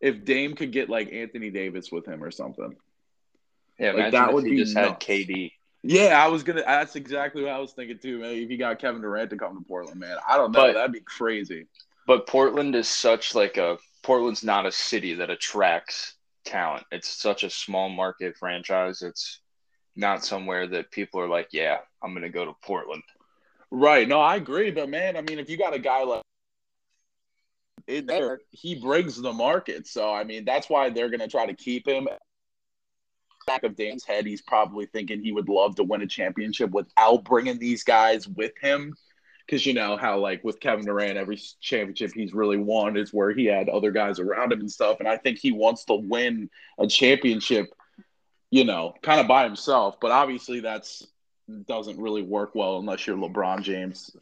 if 0.00 0.24
Dame 0.24 0.54
could 0.54 0.72
get 0.72 0.88
like 0.88 1.12
Anthony 1.12 1.50
Davis 1.50 1.90
with 1.90 2.06
him 2.06 2.22
or 2.22 2.30
something. 2.30 2.76
Yeah, 3.78 3.92
like 3.92 4.12
that 4.12 4.32
would 4.32 4.44
be 4.44 4.56
just 4.56 4.74
nuts. 4.74 4.88
had 4.88 5.00
KD. 5.00 5.52
Yeah, 5.82 6.22
I 6.22 6.28
was 6.28 6.42
gonna. 6.42 6.62
That's 6.62 6.96
exactly 6.96 7.42
what 7.42 7.52
I 7.52 7.58
was 7.58 7.72
thinking 7.72 7.98
too, 7.98 8.18
man. 8.18 8.32
If 8.32 8.50
you 8.50 8.58
got 8.58 8.78
Kevin 8.80 9.00
Durant 9.00 9.30
to 9.30 9.36
come 9.36 9.56
to 9.56 9.64
Portland, 9.64 10.00
man, 10.00 10.16
I 10.28 10.36
don't 10.36 10.52
know. 10.52 10.60
But, 10.60 10.74
that'd 10.74 10.92
be 10.92 11.00
crazy. 11.00 11.66
But 12.06 12.26
Portland 12.26 12.74
is 12.74 12.88
such 12.88 13.34
like 13.34 13.56
a 13.56 13.78
Portland's 14.02 14.42
not 14.42 14.66
a 14.66 14.72
city 14.72 15.14
that 15.14 15.30
attracts 15.30 16.14
talent. 16.48 16.84
It's 16.90 17.08
such 17.08 17.44
a 17.44 17.50
small 17.50 17.88
market 17.88 18.36
franchise. 18.36 19.02
It's 19.02 19.40
not 19.96 20.24
somewhere 20.24 20.66
that 20.68 20.90
people 20.90 21.20
are 21.20 21.28
like, 21.28 21.48
yeah, 21.52 21.78
I'm 22.02 22.14
gonna 22.14 22.28
go 22.28 22.44
to 22.44 22.54
Portland. 22.62 23.02
Right. 23.70 24.08
No, 24.08 24.20
I 24.20 24.36
agree. 24.36 24.70
But 24.70 24.88
man, 24.88 25.16
I 25.16 25.20
mean, 25.20 25.38
if 25.38 25.50
you 25.50 25.58
got 25.58 25.74
a 25.74 25.78
guy 25.78 26.04
like 26.04 26.22
there, 28.06 28.40
he 28.50 28.74
brings 28.74 29.20
the 29.20 29.32
market. 29.32 29.86
So 29.86 30.12
I 30.12 30.24
mean, 30.24 30.44
that's 30.44 30.68
why 30.68 30.90
they're 30.90 31.10
gonna 31.10 31.28
try 31.28 31.46
to 31.46 31.54
keep 31.54 31.86
him 31.86 32.08
back 33.48 33.64
of 33.64 33.74
Dan's 33.74 34.04
head, 34.04 34.26
he's 34.26 34.42
probably 34.42 34.86
thinking 34.86 35.22
he 35.22 35.32
would 35.32 35.48
love 35.48 35.74
to 35.76 35.82
win 35.82 36.02
a 36.02 36.06
championship 36.06 36.70
without 36.70 37.24
bringing 37.24 37.58
these 37.58 37.82
guys 37.82 38.28
with 38.28 38.52
him. 38.60 38.94
Because 39.48 39.64
you 39.64 39.72
know 39.72 39.96
how, 39.96 40.18
like 40.18 40.44
with 40.44 40.60
Kevin 40.60 40.84
Durant, 40.84 41.16
every 41.16 41.40
championship 41.62 42.12
he's 42.12 42.34
really 42.34 42.58
won 42.58 42.98
is 42.98 43.14
where 43.14 43.30
he 43.30 43.46
had 43.46 43.70
other 43.70 43.90
guys 43.90 44.20
around 44.20 44.52
him 44.52 44.60
and 44.60 44.70
stuff. 44.70 44.98
And 45.00 45.08
I 45.08 45.16
think 45.16 45.38
he 45.38 45.52
wants 45.52 45.86
to 45.86 45.94
win 45.94 46.50
a 46.78 46.86
championship, 46.86 47.72
you 48.50 48.64
know, 48.64 48.92
kind 49.02 49.20
of 49.20 49.26
by 49.26 49.44
himself. 49.44 50.00
But 50.00 50.10
obviously, 50.10 50.60
that's 50.60 51.06
doesn't 51.66 51.98
really 51.98 52.20
work 52.20 52.54
well 52.54 52.76
unless 52.76 53.06
you're 53.06 53.16
LeBron 53.16 53.62
James, 53.62 54.14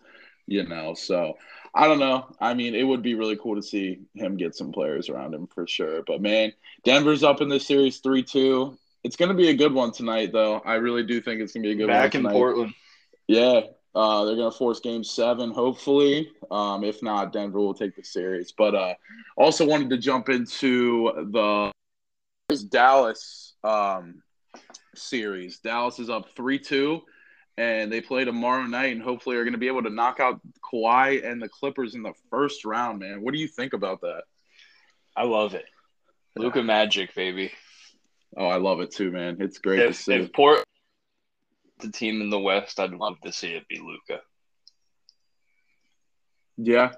you 0.47 0.63
know. 0.65 0.95
So 0.95 1.37
I 1.75 1.89
don't 1.89 1.99
know. 1.99 2.27
I 2.41 2.55
mean, 2.55 2.77
it 2.77 2.85
would 2.85 3.03
be 3.03 3.15
really 3.15 3.37
cool 3.37 3.57
to 3.57 3.63
see 3.63 3.99
him 4.15 4.37
get 4.37 4.55
some 4.55 4.71
players 4.71 5.09
around 5.09 5.35
him 5.35 5.49
for 5.49 5.67
sure. 5.67 6.05
But 6.07 6.23
man, 6.23 6.53
Denver's 6.85 7.25
up 7.25 7.41
in 7.41 7.49
this 7.49 7.67
series 7.67 7.99
three 7.99 8.23
two. 8.23 8.79
It's 9.03 9.17
going 9.17 9.31
to 9.31 9.35
be 9.35 9.49
a 9.49 9.55
good 9.55 9.75
one 9.75 9.91
tonight, 9.91 10.33
though. 10.33 10.61
I 10.61 10.75
really 10.75 11.03
do 11.03 11.21
think 11.21 11.41
it's 11.41 11.53
going 11.53 11.65
to 11.65 11.69
be 11.69 11.73
a 11.73 11.77
good 11.77 11.89
Back 11.89 12.15
one. 12.15 12.23
Back 12.23 12.31
in 12.33 12.39
Portland. 12.39 12.75
Yeah, 13.27 13.63
uh, 13.97 14.27
they're 14.27 14.37
going 14.37 14.53
to 14.53 14.57
force 14.57 14.79
game 14.79 15.03
seven, 15.03 15.51
hopefully. 15.51 16.31
Um, 16.51 16.85
if 16.85 17.03
not, 17.03 17.33
Denver 17.33 17.59
will 17.59 17.73
take 17.73 17.97
the 17.97 18.05
series. 18.05 18.53
But 18.53 18.75
uh, 18.75 18.95
also 19.39 19.67
wanted 19.67 19.89
to 19.89 19.97
jump 19.97 20.29
into 20.29 21.11
the 21.33 21.73
Dallas 22.69 23.55
um, 23.65 24.23
series. 24.95 25.61
Dallas 25.61 25.99
is 25.99 26.11
up 26.11 26.29
3 26.37 26.59
2, 26.59 27.01
and 27.57 27.91
they 27.91 28.03
play 28.03 28.27
tomorrow 28.27 28.65
night, 28.65 28.93
and 28.93 29.01
hopefully 29.01 29.37
are 29.37 29.45
going 29.45 29.53
to 29.53 29.59
be 29.59 29.69
able 29.69 29.85
to 29.85 29.91
knock 29.91 30.21
out 30.21 30.43
Kawhi 30.61 31.27
and 31.27 31.41
the 31.41 31.49
Clippers 31.49 31.95
in 31.95 32.03
the 32.03 32.13
first 32.29 32.67
round, 32.67 32.99
man. 32.99 33.23
What 33.23 33.33
do 33.33 33.41
you 33.41 33.49
think 33.49 33.73
about 33.73 34.03
that? 34.03 34.25
I 35.17 35.25
love 35.25 35.55
it. 35.55 35.65
Luka 36.37 36.63
Magic, 36.63 37.15
baby. 37.15 37.51
Oh, 38.37 38.47
I 38.47 38.57
love 38.57 38.81
it 38.81 38.91
too, 38.91 39.11
man. 39.11 39.39
It's 39.41 39.57
great 39.57 39.79
if, 39.79 39.97
to 39.97 40.03
see. 40.03 40.15
If 40.17 40.35
Port 40.35 40.67
the 41.81 41.91
team 41.91 42.21
in 42.21 42.31
the 42.31 42.39
West, 42.39 42.81
I'd 42.81 42.93
love 42.93 43.21
to 43.23 43.33
see 43.33 43.49
it 43.49 43.69
be 43.69 43.79
Luka. 43.79 44.23
Yeah, 46.57 46.93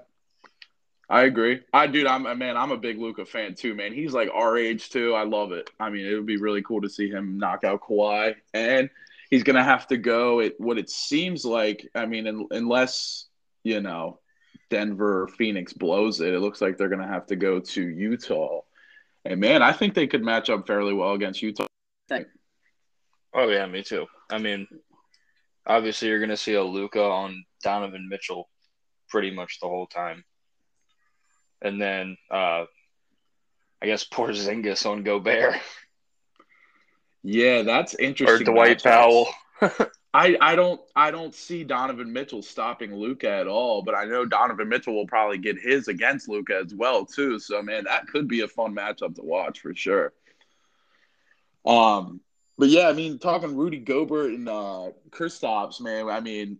I 1.09 1.23
agree. 1.23 1.61
I 1.73 1.87
dude, 1.87 2.07
I'm 2.07 2.25
a 2.25 2.35
man, 2.35 2.55
I'm 2.55 2.71
a 2.71 2.77
big 2.77 2.99
Luka 2.99 3.25
fan 3.25 3.55
too, 3.55 3.73
man. 3.73 3.93
He's 3.93 4.13
like 4.13 4.29
our 4.33 4.57
age 4.57 4.89
too. 4.89 5.15
I 5.15 5.23
love 5.23 5.51
it. 5.51 5.69
I 5.79 5.89
mean, 5.89 6.05
it 6.05 6.13
would 6.13 6.27
be 6.27 6.37
really 6.37 6.61
cool 6.61 6.81
to 6.81 6.89
see 6.89 7.09
him 7.09 7.39
knock 7.39 7.63
out 7.63 7.81
Kawhi, 7.81 8.35
and 8.53 8.89
he's 9.29 9.43
gonna 9.43 9.63
have 9.63 9.87
to 9.87 9.97
go. 9.97 10.39
It 10.39 10.55
what 10.59 10.77
it 10.77 10.89
seems 10.89 11.43
like. 11.43 11.89
I 11.95 12.05
mean, 12.05 12.27
in, 12.27 12.47
unless 12.51 13.25
you 13.63 13.81
know 13.81 14.19
Denver 14.69 15.23
or 15.23 15.27
Phoenix 15.27 15.73
blows 15.73 16.21
it, 16.21 16.33
it 16.33 16.39
looks 16.39 16.61
like 16.61 16.77
they're 16.77 16.89
gonna 16.89 17.07
have 17.07 17.25
to 17.27 17.35
go 17.35 17.59
to 17.59 17.81
Utah. 17.81 18.61
And 19.25 19.41
man, 19.41 19.61
I 19.61 19.73
think 19.73 19.95
they 19.95 20.07
could 20.07 20.23
match 20.23 20.49
up 20.49 20.67
fairly 20.67 20.93
well 20.93 21.13
against 21.13 21.41
Utah. 21.41 21.65
Oh 23.33 23.47
yeah, 23.49 23.65
me 23.65 23.83
too. 23.83 24.07
I 24.29 24.37
mean, 24.37 24.67
obviously 25.65 26.07
you're 26.07 26.19
going 26.19 26.29
to 26.29 26.37
see 26.37 26.55
a 26.55 26.63
Luka 26.63 27.03
on 27.03 27.45
Donovan 27.63 28.07
Mitchell 28.09 28.49
pretty 29.09 29.31
much 29.31 29.59
the 29.59 29.67
whole 29.67 29.87
time, 29.87 30.23
and 31.61 31.81
then 31.81 32.17
uh, 32.31 32.65
I 33.81 33.85
guess 33.85 34.03
poor 34.03 34.29
Porzingis 34.29 34.85
on 34.85 35.03
Gobert. 35.03 35.55
Yeah, 37.21 37.63
that's 37.63 37.95
interesting. 37.95 38.47
Or 38.47 38.53
Dwight 38.53 38.81
Powell. 38.81 39.27
I, 40.13 40.37
I 40.41 40.55
don't 40.55 40.81
I 40.95 41.11
don't 41.11 41.35
see 41.35 41.63
Donovan 41.63 42.11
Mitchell 42.11 42.41
stopping 42.41 42.95
Luka 42.95 43.29
at 43.29 43.47
all, 43.47 43.83
but 43.83 43.93
I 43.93 44.05
know 44.05 44.25
Donovan 44.25 44.69
Mitchell 44.69 44.95
will 44.95 45.05
probably 45.05 45.37
get 45.37 45.59
his 45.59 45.87
against 45.87 46.29
Luka 46.29 46.61
as 46.65 46.73
well 46.73 47.05
too. 47.05 47.37
So 47.37 47.61
man, 47.61 47.83
that 47.83 48.07
could 48.07 48.27
be 48.27 48.41
a 48.41 48.47
fun 48.47 48.73
matchup 48.73 49.15
to 49.15 49.21
watch 49.21 49.59
for 49.59 49.75
sure. 49.75 50.13
Um, 51.65 52.21
but 52.59 52.67
yeah, 52.67 52.89
I 52.89 52.93
mean, 52.93 53.19
talking 53.19 53.55
Rudy 53.55 53.79
Gobert 53.79 54.31
and 54.31 54.49
uh, 54.49 54.89
Kristaps, 55.09 55.79
man. 55.79 56.09
I 56.09 56.19
mean, 56.19 56.57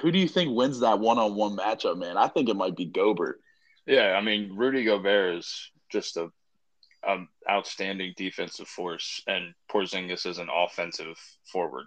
who 0.00 0.12
do 0.12 0.18
you 0.18 0.28
think 0.28 0.56
wins 0.56 0.80
that 0.80 1.00
one-on-one 1.00 1.56
matchup, 1.56 1.98
man? 1.98 2.16
I 2.16 2.28
think 2.28 2.48
it 2.48 2.56
might 2.56 2.76
be 2.76 2.84
Gobert. 2.84 3.40
Yeah, 3.84 4.12
I 4.12 4.20
mean, 4.20 4.54
Rudy 4.56 4.84
Gobert 4.84 5.38
is 5.38 5.70
just 5.90 6.16
a, 6.16 6.30
a 7.02 7.24
outstanding 7.50 8.14
defensive 8.16 8.68
force, 8.68 9.20
and 9.26 9.54
Porzingis 9.70 10.24
is 10.24 10.38
an 10.38 10.48
offensive 10.54 11.18
forward. 11.50 11.86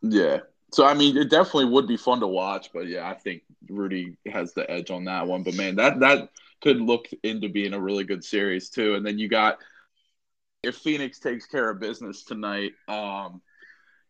Yeah. 0.00 0.38
So 0.72 0.86
I 0.86 0.94
mean, 0.94 1.18
it 1.18 1.28
definitely 1.28 1.66
would 1.66 1.86
be 1.86 1.98
fun 1.98 2.20
to 2.20 2.26
watch, 2.26 2.70
but 2.72 2.86
yeah, 2.86 3.08
I 3.08 3.14
think 3.14 3.42
Rudy 3.68 4.16
has 4.26 4.54
the 4.54 4.68
edge 4.70 4.90
on 4.90 5.04
that 5.04 5.26
one. 5.26 5.42
But 5.42 5.54
man, 5.54 5.76
that 5.76 6.00
that 6.00 6.30
could 6.62 6.80
look 6.80 7.08
into 7.22 7.48
being 7.48 7.74
a 7.74 7.80
really 7.80 8.04
good 8.04 8.24
series 8.24 8.70
too. 8.70 8.94
And 8.94 9.04
then 9.04 9.18
you 9.18 9.28
got 9.28 9.58
if 10.62 10.76
Phoenix 10.76 11.18
takes 11.18 11.46
care 11.46 11.70
of 11.70 11.80
business 11.80 12.24
tonight, 12.24 12.72
um, 12.88 13.40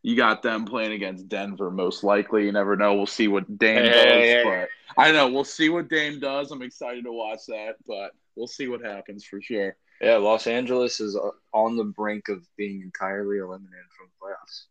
you 0.02 0.16
got 0.16 0.42
them 0.42 0.64
playing 0.64 0.92
against 0.92 1.28
Denver 1.28 1.70
most 1.70 2.02
likely. 2.02 2.46
You 2.46 2.52
never 2.52 2.76
know. 2.76 2.94
We'll 2.94 3.06
see 3.06 3.28
what 3.28 3.58
Dame 3.58 3.84
hey, 3.84 3.90
does. 3.90 4.04
Hey, 4.04 4.42
but 4.44 5.02
I 5.02 5.12
know 5.12 5.28
we'll 5.28 5.44
see 5.44 5.68
what 5.68 5.88
Dame 5.88 6.20
does. 6.20 6.50
I'm 6.50 6.62
excited 6.62 7.04
to 7.04 7.12
watch 7.12 7.46
that, 7.48 7.76
but 7.86 8.12
we'll 8.34 8.48
see 8.48 8.68
what 8.68 8.84
happens 8.84 9.24
for 9.24 9.40
sure. 9.40 9.76
Yeah, 10.00 10.16
Los 10.16 10.46
Angeles 10.46 11.00
is 11.00 11.18
on 11.52 11.76
the 11.76 11.84
brink 11.84 12.28
of 12.28 12.46
being 12.56 12.80
entirely 12.80 13.38
eliminated 13.38 13.84
from 13.96 14.08
the 14.08 14.26
playoffs. 14.26 14.64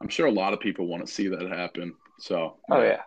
I'm 0.00 0.08
sure 0.08 0.26
a 0.26 0.32
lot 0.32 0.52
of 0.52 0.58
people 0.58 0.88
want 0.88 1.06
to 1.06 1.12
see 1.12 1.28
that 1.28 1.48
happen. 1.48 1.94
So, 2.18 2.56
oh 2.68 2.82
yeah, 2.82 3.02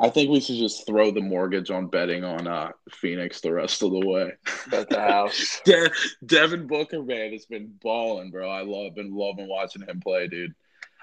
I 0.00 0.08
think 0.10 0.30
we 0.30 0.40
should 0.40 0.56
just 0.56 0.86
throw 0.86 1.10
the 1.10 1.20
mortgage 1.20 1.70
on 1.70 1.86
betting 1.86 2.24
on 2.24 2.46
uh, 2.46 2.72
Phoenix 2.90 3.40
the 3.40 3.52
rest 3.52 3.82
of 3.82 3.92
the 3.92 4.06
way. 4.06 4.32
Bet 4.70 4.88
the 4.88 5.00
house. 5.00 5.60
De- 5.64 5.90
Devin 6.24 6.66
Booker, 6.66 7.02
man, 7.02 7.32
has 7.32 7.46
been 7.46 7.72
balling, 7.80 8.30
bro. 8.30 8.50
I 8.50 8.62
love 8.62 8.94
been 8.94 9.14
loving 9.14 9.48
watching 9.48 9.82
him 9.82 10.00
play, 10.00 10.28
dude. 10.28 10.54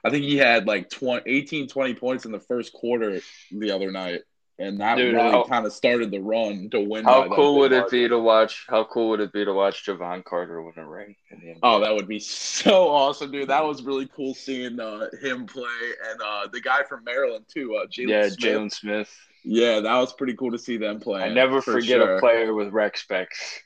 I 0.03 0.09
think 0.09 0.23
he 0.23 0.37
had 0.37 0.65
like 0.65 0.89
20, 0.89 1.29
18, 1.29 1.67
20 1.67 1.93
points 1.95 2.25
in 2.25 2.31
the 2.31 2.39
first 2.39 2.73
quarter 2.73 3.21
the 3.51 3.71
other 3.71 3.91
night. 3.91 4.21
And 4.59 4.81
that 4.81 4.97
Dude, 4.97 5.15
really 5.15 5.43
kind 5.47 5.65
of 5.65 5.71
started 5.71 6.11
the 6.11 6.19
run 6.19 6.69
to 6.71 6.81
win. 6.81 7.05
How 7.05 7.33
cool 7.33 7.59
would 7.59 7.71
it 7.71 7.89
be 7.89 8.09
to 8.09 8.19
watch? 8.19 8.65
How 8.67 8.83
cool 8.83 9.09
would 9.09 9.21
it 9.21 9.31
be 9.31 9.45
to 9.45 9.53
watch 9.53 9.85
Jevon 9.85 10.25
Carter 10.25 10.61
win 10.61 10.73
a 10.75 10.85
ring 10.85 11.15
in 11.31 11.39
the 11.39 11.45
NBA? 11.53 11.59
Oh, 11.63 11.79
that 11.79 11.95
would 11.95 12.09
be 12.09 12.19
so 12.19 12.89
awesome, 12.89 13.31
dude! 13.31 13.47
That 13.47 13.65
was 13.65 13.83
really 13.83 14.09
cool 14.13 14.33
seeing 14.33 14.77
uh, 14.81 15.07
him 15.21 15.45
play, 15.45 15.63
and 16.11 16.21
uh, 16.21 16.47
the 16.51 16.59
guy 16.59 16.83
from 16.83 17.05
Maryland 17.05 17.45
too, 17.47 17.75
uh, 17.75 17.85
Jalen. 17.87 18.09
Yeah, 18.09 18.25
Jalen 18.25 18.69
Smith. 18.69 19.15
Yeah, 19.45 19.79
that 19.79 19.95
was 19.95 20.11
pretty 20.11 20.33
cool 20.33 20.51
to 20.51 20.59
see 20.59 20.75
them 20.75 20.99
play. 20.99 21.23
I 21.23 21.29
never 21.29 21.61
forget 21.61 22.01
sure. 22.01 22.17
a 22.17 22.19
player 22.19 22.53
with 22.53 22.73
rec 22.73 22.97
specs. 22.97 23.61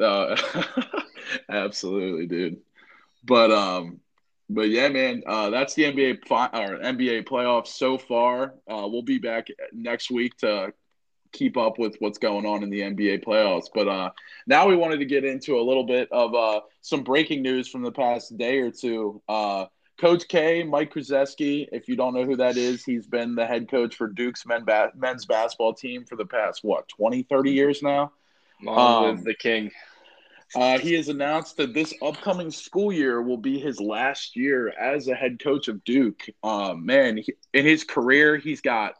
Uh, 0.00 0.34
absolutely, 1.50 2.26
dude. 2.26 2.62
But 3.22 3.50
um, 3.50 4.00
but 4.50 4.70
yeah, 4.70 4.88
man, 4.88 5.22
uh, 5.26 5.50
that's 5.50 5.74
the 5.74 5.84
NBA 5.84 6.26
fi- 6.26 6.50
or 6.52 6.78
NBA 6.78 7.26
playoffs 7.26 7.68
so 7.68 7.98
far. 7.98 8.54
Uh, 8.70 8.86
we'll 8.88 9.02
be 9.02 9.18
back 9.18 9.48
next 9.72 10.10
week 10.10 10.36
to 10.38 10.72
keep 11.32 11.56
up 11.56 11.78
with 11.78 11.96
what's 11.98 12.18
going 12.18 12.46
on 12.46 12.62
in 12.62 12.70
the 12.70 12.80
NBA 12.80 13.24
playoffs. 13.24 13.66
But 13.72 13.88
uh, 13.88 14.10
now 14.46 14.66
we 14.66 14.76
wanted 14.76 14.98
to 14.98 15.04
get 15.04 15.24
into 15.24 15.58
a 15.58 15.62
little 15.62 15.84
bit 15.84 16.08
of 16.10 16.34
uh, 16.34 16.60
some 16.80 17.02
breaking 17.02 17.42
news 17.42 17.68
from 17.68 17.82
the 17.82 17.92
past 17.92 18.36
day 18.38 18.58
or 18.58 18.70
two. 18.70 19.20
Uh, 19.28 19.66
coach 20.00 20.26
K, 20.28 20.62
Mike 20.62 20.94
Krzyzewski, 20.94 21.68
if 21.72 21.88
you 21.88 21.96
don't 21.96 22.14
know 22.14 22.24
who 22.24 22.36
that 22.36 22.56
is, 22.56 22.84
he's 22.84 23.06
been 23.06 23.34
the 23.34 23.46
head 23.46 23.68
coach 23.68 23.96
for 23.96 24.06
Duke's 24.06 24.46
men 24.46 24.64
ba- 24.64 24.92
men's 24.96 25.26
basketball 25.26 25.74
team 25.74 26.04
for 26.04 26.16
the 26.16 26.24
past, 26.24 26.64
what, 26.64 26.88
20, 26.88 27.24
30 27.24 27.50
years 27.50 27.82
now? 27.82 28.12
um, 28.66 29.22
the 29.24 29.34
king. 29.34 29.70
Uh, 30.54 30.78
he 30.78 30.94
has 30.94 31.08
announced 31.08 31.56
that 31.58 31.74
this 31.74 31.92
upcoming 32.00 32.50
school 32.50 32.92
year 32.92 33.20
will 33.20 33.36
be 33.36 33.58
his 33.58 33.80
last 33.80 34.34
year 34.34 34.68
as 34.70 35.08
a 35.08 35.14
head 35.14 35.38
coach 35.38 35.68
of 35.68 35.84
Duke. 35.84 36.22
Uh, 36.42 36.74
man, 36.74 37.18
he, 37.18 37.34
in 37.52 37.66
his 37.66 37.84
career, 37.84 38.36
he's 38.36 38.62
got 38.62 38.94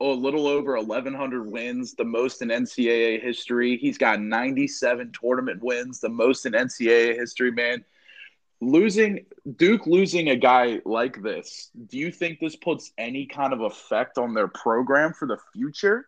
oh, 0.00 0.12
a 0.12 0.14
little 0.14 0.46
over 0.46 0.76
1,100 0.76 1.50
wins, 1.50 1.94
the 1.94 2.04
most 2.04 2.40
in 2.40 2.48
NCAA 2.48 3.20
history. 3.20 3.76
He's 3.76 3.98
got 3.98 4.20
97 4.20 5.12
tournament 5.20 5.62
wins, 5.62 6.00
the 6.00 6.08
most 6.08 6.46
in 6.46 6.52
NCAA 6.52 7.16
history, 7.16 7.50
man. 7.50 7.84
Losing 8.60 9.26
Duke, 9.56 9.88
losing 9.88 10.28
a 10.28 10.36
guy 10.36 10.80
like 10.84 11.20
this, 11.20 11.70
do 11.88 11.98
you 11.98 12.12
think 12.12 12.38
this 12.38 12.54
puts 12.54 12.92
any 12.96 13.26
kind 13.26 13.52
of 13.52 13.60
effect 13.60 14.18
on 14.18 14.34
their 14.34 14.46
program 14.46 15.12
for 15.12 15.26
the 15.26 15.38
future? 15.52 16.06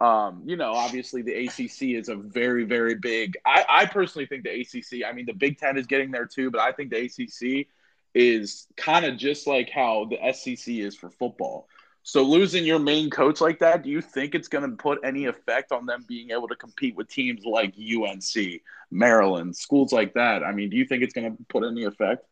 Um, 0.00 0.42
you 0.46 0.56
know, 0.56 0.72
obviously 0.72 1.22
the 1.22 1.46
ACC 1.46 1.98
is 1.98 2.08
a 2.08 2.14
very, 2.14 2.64
very 2.64 2.94
big. 2.94 3.36
I, 3.44 3.64
I 3.68 3.86
personally 3.86 4.26
think 4.26 4.44
the 4.44 4.60
ACC. 4.60 5.04
I 5.04 5.12
mean, 5.12 5.26
the 5.26 5.32
Big 5.32 5.58
Ten 5.58 5.76
is 5.76 5.86
getting 5.86 6.10
there 6.10 6.26
too, 6.26 6.50
but 6.50 6.60
I 6.60 6.72
think 6.72 6.90
the 6.90 7.04
ACC 7.04 7.66
is 8.14 8.66
kind 8.76 9.04
of 9.04 9.16
just 9.16 9.46
like 9.46 9.70
how 9.70 10.08
the 10.08 10.32
SEC 10.32 10.72
is 10.74 10.94
for 10.94 11.10
football. 11.10 11.68
So 12.04 12.22
losing 12.22 12.64
your 12.64 12.78
main 12.78 13.10
coach 13.10 13.40
like 13.40 13.58
that, 13.58 13.82
do 13.82 13.90
you 13.90 14.00
think 14.00 14.34
it's 14.34 14.48
going 14.48 14.68
to 14.68 14.76
put 14.76 15.00
any 15.04 15.26
effect 15.26 15.72
on 15.72 15.84
them 15.84 16.04
being 16.08 16.30
able 16.30 16.48
to 16.48 16.56
compete 16.56 16.96
with 16.96 17.08
teams 17.08 17.44
like 17.44 17.74
UNC, 17.76 18.62
Maryland, 18.90 19.54
schools 19.54 19.92
like 19.92 20.14
that? 20.14 20.42
I 20.42 20.52
mean, 20.52 20.70
do 20.70 20.76
you 20.78 20.86
think 20.86 21.02
it's 21.02 21.12
going 21.12 21.36
to 21.36 21.44
put 21.50 21.64
any 21.64 21.84
effect? 21.84 22.24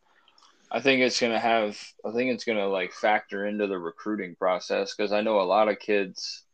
I 0.71 0.81
think 0.81 1.03
it's 1.03 1.21
going 1.21 1.33
to 1.33 1.39
have. 1.39 1.79
I 2.05 2.13
think 2.13 2.33
it's 2.33 2.45
going 2.45 2.59
to 2.59 2.69
like 2.69 2.93
factor 2.93 3.47
into 3.47 3.67
the 3.67 3.79
recruiting 3.79 4.35
process 4.35 4.95
because 4.95 5.13
I 5.13 5.21
know 5.21 5.41
a 5.41 5.43
lot 5.43 5.69
of 5.69 5.79
kids 5.79 6.46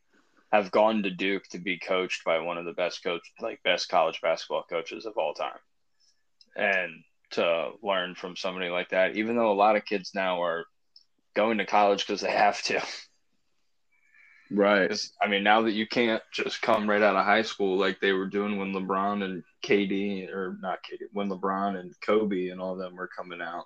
have 0.53 0.71
gone 0.71 1.03
to 1.03 1.11
Duke 1.11 1.45
to 1.51 1.59
be 1.59 1.79
coached 1.79 2.25
by 2.25 2.39
one 2.39 2.59
of 2.59 2.67
the 2.67 2.73
best 2.73 3.03
coach 3.03 3.23
like 3.41 3.63
best 3.63 3.89
college 3.89 4.21
basketball 4.21 4.65
coaches 4.69 5.07
of 5.07 5.15
all 5.17 5.33
time. 5.33 5.59
And 6.55 6.93
to 7.31 7.71
learn 7.83 8.15
from 8.15 8.37
somebody 8.37 8.69
like 8.69 8.91
that, 8.91 9.17
even 9.17 9.37
though 9.37 9.51
a 9.51 9.55
lot 9.55 9.77
of 9.77 9.87
kids 9.87 10.13
now 10.15 10.43
are 10.43 10.67
going 11.35 11.59
to 11.59 11.67
college 11.67 12.07
because 12.07 12.21
they 12.21 12.31
have 12.31 12.61
to. 12.65 12.83
Right. 14.51 14.95
I 15.23 15.29
mean, 15.29 15.43
now 15.43 15.63
that 15.63 15.73
you 15.73 15.87
can't 15.87 16.23
just 16.31 16.61
come 16.61 16.89
right 16.89 17.01
out 17.01 17.17
of 17.17 17.25
high 17.25 17.41
school 17.41 17.79
like 17.79 18.01
they 18.01 18.13
were 18.13 18.27
doing 18.27 18.59
when 18.59 18.75
LeBron 18.75 19.25
and 19.25 19.43
KD, 19.65 20.31
or 20.31 20.59
not 20.61 20.81
KD, 20.81 21.07
when 21.13 21.31
LeBron 21.31 21.81
and 21.81 21.95
Kobe 22.05 22.49
and 22.49 22.61
all 22.61 22.75
of 22.75 22.79
them 22.79 22.95
were 22.95 23.09
coming 23.09 23.41
out, 23.41 23.65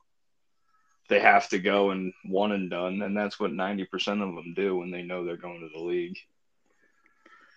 they 1.08 1.18
have 1.18 1.48
to 1.48 1.58
go 1.58 1.90
and 1.90 2.12
one 2.26 2.52
and 2.52 2.70
done. 2.70 3.02
And 3.02 3.16
that's 3.16 3.40
what 3.40 3.50
90% 3.50 3.88
of 4.22 4.36
them 4.36 4.54
do 4.54 4.76
when 4.76 4.92
they 4.92 5.02
know 5.02 5.24
they're 5.24 5.36
going 5.36 5.58
to 5.60 5.76
the 5.76 5.84
league. 5.84 6.16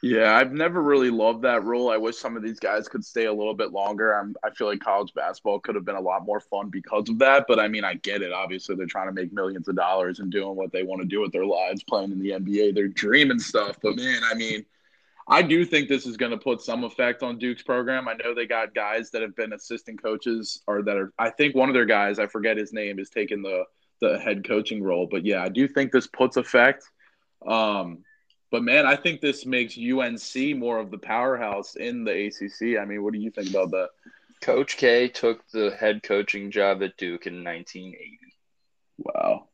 Yeah, 0.02 0.34
I've 0.34 0.54
never 0.54 0.82
really 0.82 1.10
loved 1.10 1.42
that 1.42 1.66
rule. 1.66 1.90
I 1.90 1.98
wish 1.98 2.16
some 2.18 2.38
of 2.38 2.44
these 2.44 2.60
guys 2.60 2.88
could 2.88 3.04
stay 3.04 3.26
a 3.26 3.34
little 3.34 3.54
bit 3.54 3.72
longer. 3.72 4.14
I'm, 4.14 4.34
I 4.44 4.50
feel 4.52 4.68
like 4.68 4.80
college 4.80 5.14
basketball 5.14 5.60
could 5.60 5.76
have 5.76 5.84
been 5.84 5.98
a 5.98 6.02
lot 6.02 6.26
more 6.26 6.40
fun 6.40 6.70
because 6.70 7.10
of 7.10 7.20
that. 7.20 7.46
But 7.50 7.60
I 7.60 7.68
mean, 7.68 7.84
I 7.84 7.96
get 7.96 8.22
it. 8.22 8.32
Obviously, 8.32 8.76
they're 8.76 8.86
trying 8.86 9.08
to 9.08 9.14
make 9.14 9.34
millions 9.34 9.68
of 9.68 9.76
dollars 9.76 10.20
and 10.20 10.32
doing 10.32 10.56
what 10.56 10.72
they 10.72 10.84
want 10.84 11.02
to 11.02 11.08
do 11.08 11.20
with 11.20 11.34
their 11.34 11.46
lives, 11.46 11.84
playing 11.84 12.14
in 12.14 12.20
the 12.20 12.30
NBA. 12.30 12.76
They're 12.76 12.88
dreaming 12.88 13.40
stuff. 13.40 13.78
But 13.82 13.98
man, 13.98 14.22
I 14.24 14.36
mean, 14.36 14.66
I 15.28 15.42
do 15.42 15.66
think 15.66 15.90
this 15.90 16.06
is 16.06 16.16
going 16.16 16.32
to 16.32 16.38
put 16.38 16.62
some 16.62 16.86
effect 16.86 17.22
on 17.22 17.38
Duke's 17.38 17.64
program. 17.64 18.08
I 18.08 18.14
know 18.14 18.34
they 18.34 18.48
got 18.48 18.74
guys 18.74 19.12
that 19.12 19.22
have 19.22 19.36
been 19.36 19.52
assistant 19.52 20.02
coaches 20.02 20.62
or 20.66 20.82
that 20.84 20.96
are. 20.96 21.12
I 21.20 21.30
think 21.30 21.56
one 21.56 21.68
of 21.68 21.76
their 21.76 21.86
guys, 21.86 22.20
I 22.20 22.28
forget 22.28 22.56
his 22.56 22.72
name, 22.72 23.00
is 23.00 23.10
taking 23.10 23.42
the 23.42 23.66
the 24.00 24.18
head 24.18 24.48
coaching 24.48 24.82
role. 24.82 25.10
But 25.12 25.26
yeah, 25.26 25.44
I 25.44 25.50
do 25.50 25.68
think 25.68 25.92
this 25.92 26.08
puts 26.08 26.38
effect. 26.38 26.86
Um, 27.46 28.06
but 28.52 28.64
man, 28.64 28.86
I 28.86 28.96
think 28.96 29.22
this 29.22 29.46
makes 29.46 29.78
UNC 29.78 30.58
more 30.58 30.80
of 30.80 30.92
the 30.92 30.98
powerhouse 30.98 31.76
in 31.76 32.04
the 32.04 32.28
ACC. 32.28 32.80
I 32.80 32.86
mean, 32.86 33.04
what 33.04 33.14
do 33.14 33.20
you 33.20 33.32
think 33.32 33.50
about 33.50 33.72
that? 33.72 33.90
Coach 34.42 34.78
K 34.78 35.08
took 35.08 35.48
the 35.50 35.76
head 35.80 36.02
coaching 36.02 36.50
job 36.50 36.82
at 36.82 36.98
Duke 36.98 37.28
in 37.28 37.44
1980. 37.44 38.18
Wow. 38.98 39.50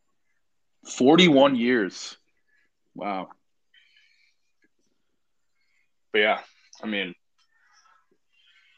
41 0.85 1.55
years. 1.55 2.17
Wow. 2.93 3.29
But 6.11 6.19
yeah, 6.19 6.39
I 6.81 6.87
mean, 6.87 7.15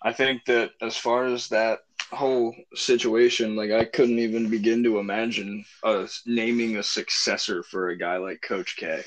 I 0.01 0.13
think 0.13 0.45
that 0.45 0.71
as 0.81 0.97
far 0.97 1.25
as 1.25 1.49
that 1.49 1.79
whole 2.11 2.55
situation, 2.73 3.55
like 3.55 3.71
I 3.71 3.83
couldn't 3.83 4.19
even 4.19 4.49
begin 4.49 4.83
to 4.83 4.99
imagine 4.99 5.65
us 5.83 6.23
naming 6.25 6.77
a 6.77 6.83
successor 6.83 7.63
for 7.63 7.89
a 7.89 7.97
guy 7.97 8.17
like 8.17 8.41
Coach 8.41 8.77
K. 8.77 9.03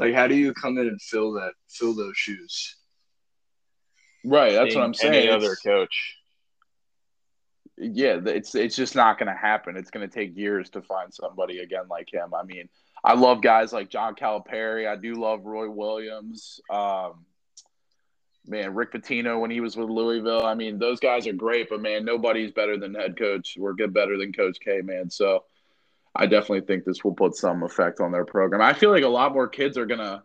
Like, 0.00 0.14
how 0.14 0.26
do 0.26 0.34
you 0.34 0.54
come 0.54 0.78
in 0.78 0.88
and 0.88 1.00
fill 1.00 1.32
that, 1.32 1.52
fill 1.68 1.94
those 1.94 2.16
shoes? 2.16 2.76
Right. 4.24 4.52
That's 4.52 4.74
what 4.74 4.82
I'm 4.82 4.94
saying. 4.94 5.14
Any 5.14 5.28
other 5.28 5.56
coach. 5.56 6.16
Yeah, 7.76 8.18
it's 8.26 8.54
it's 8.54 8.76
just 8.76 8.94
not 8.94 9.18
going 9.18 9.28
to 9.28 9.38
happen. 9.38 9.76
It's 9.76 9.90
going 9.90 10.08
to 10.08 10.14
take 10.14 10.36
years 10.36 10.70
to 10.70 10.82
find 10.82 11.12
somebody 11.12 11.58
again 11.58 11.84
like 11.88 12.12
him. 12.12 12.32
I 12.34 12.44
mean, 12.44 12.68
I 13.04 13.14
love 13.14 13.42
guys 13.42 13.72
like 13.72 13.90
John 13.90 14.14
Calipari. 14.14 14.88
I 14.88 14.96
do 14.96 15.14
love 15.14 15.44
Roy 15.44 15.68
Williams. 15.70 16.60
Um, 16.70 17.24
man, 18.46 18.74
Rick 18.74 18.92
Pitino 18.92 19.40
when 19.40 19.50
he 19.50 19.60
was 19.60 19.76
with 19.76 19.88
Louisville. 19.88 20.44
I 20.44 20.54
mean, 20.54 20.78
those 20.78 21.00
guys 21.00 21.26
are 21.26 21.32
great, 21.32 21.68
but 21.70 21.80
man, 21.80 22.04
nobody's 22.04 22.52
better 22.52 22.78
than 22.78 22.94
head 22.94 23.18
coach. 23.18 23.56
We're 23.58 23.74
good 23.74 23.94
better 23.94 24.18
than 24.18 24.32
Coach 24.32 24.58
K, 24.62 24.80
man. 24.82 25.10
So 25.10 25.44
I 26.14 26.26
definitely 26.26 26.62
think 26.62 26.84
this 26.84 27.04
will 27.04 27.14
put 27.14 27.36
some 27.36 27.62
effect 27.62 28.00
on 28.00 28.12
their 28.12 28.24
program. 28.24 28.60
I 28.60 28.72
feel 28.72 28.90
like 28.90 29.04
a 29.04 29.08
lot 29.08 29.32
more 29.32 29.48
kids 29.48 29.78
are 29.78 29.86
gonna, 29.86 30.24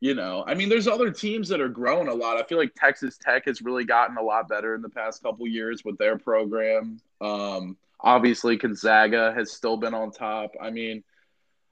you 0.00 0.14
know, 0.14 0.44
I 0.46 0.54
mean, 0.54 0.68
there's 0.68 0.86
other 0.86 1.10
teams 1.10 1.48
that 1.48 1.60
are 1.60 1.68
growing 1.68 2.08
a 2.08 2.14
lot. 2.14 2.36
I 2.36 2.44
feel 2.44 2.58
like 2.58 2.72
Texas 2.76 3.18
Tech 3.18 3.46
has 3.46 3.62
really 3.62 3.84
gotten 3.84 4.16
a 4.16 4.22
lot 4.22 4.48
better 4.48 4.74
in 4.74 4.82
the 4.82 4.88
past 4.88 5.22
couple 5.22 5.46
years 5.46 5.82
with 5.84 5.98
their 5.98 6.18
program. 6.18 7.00
Um, 7.20 7.76
obviously, 8.00 8.56
Gonzaga 8.56 9.32
has 9.34 9.50
still 9.50 9.76
been 9.76 9.94
on 9.94 10.12
top. 10.12 10.52
I 10.60 10.70
mean, 10.70 11.02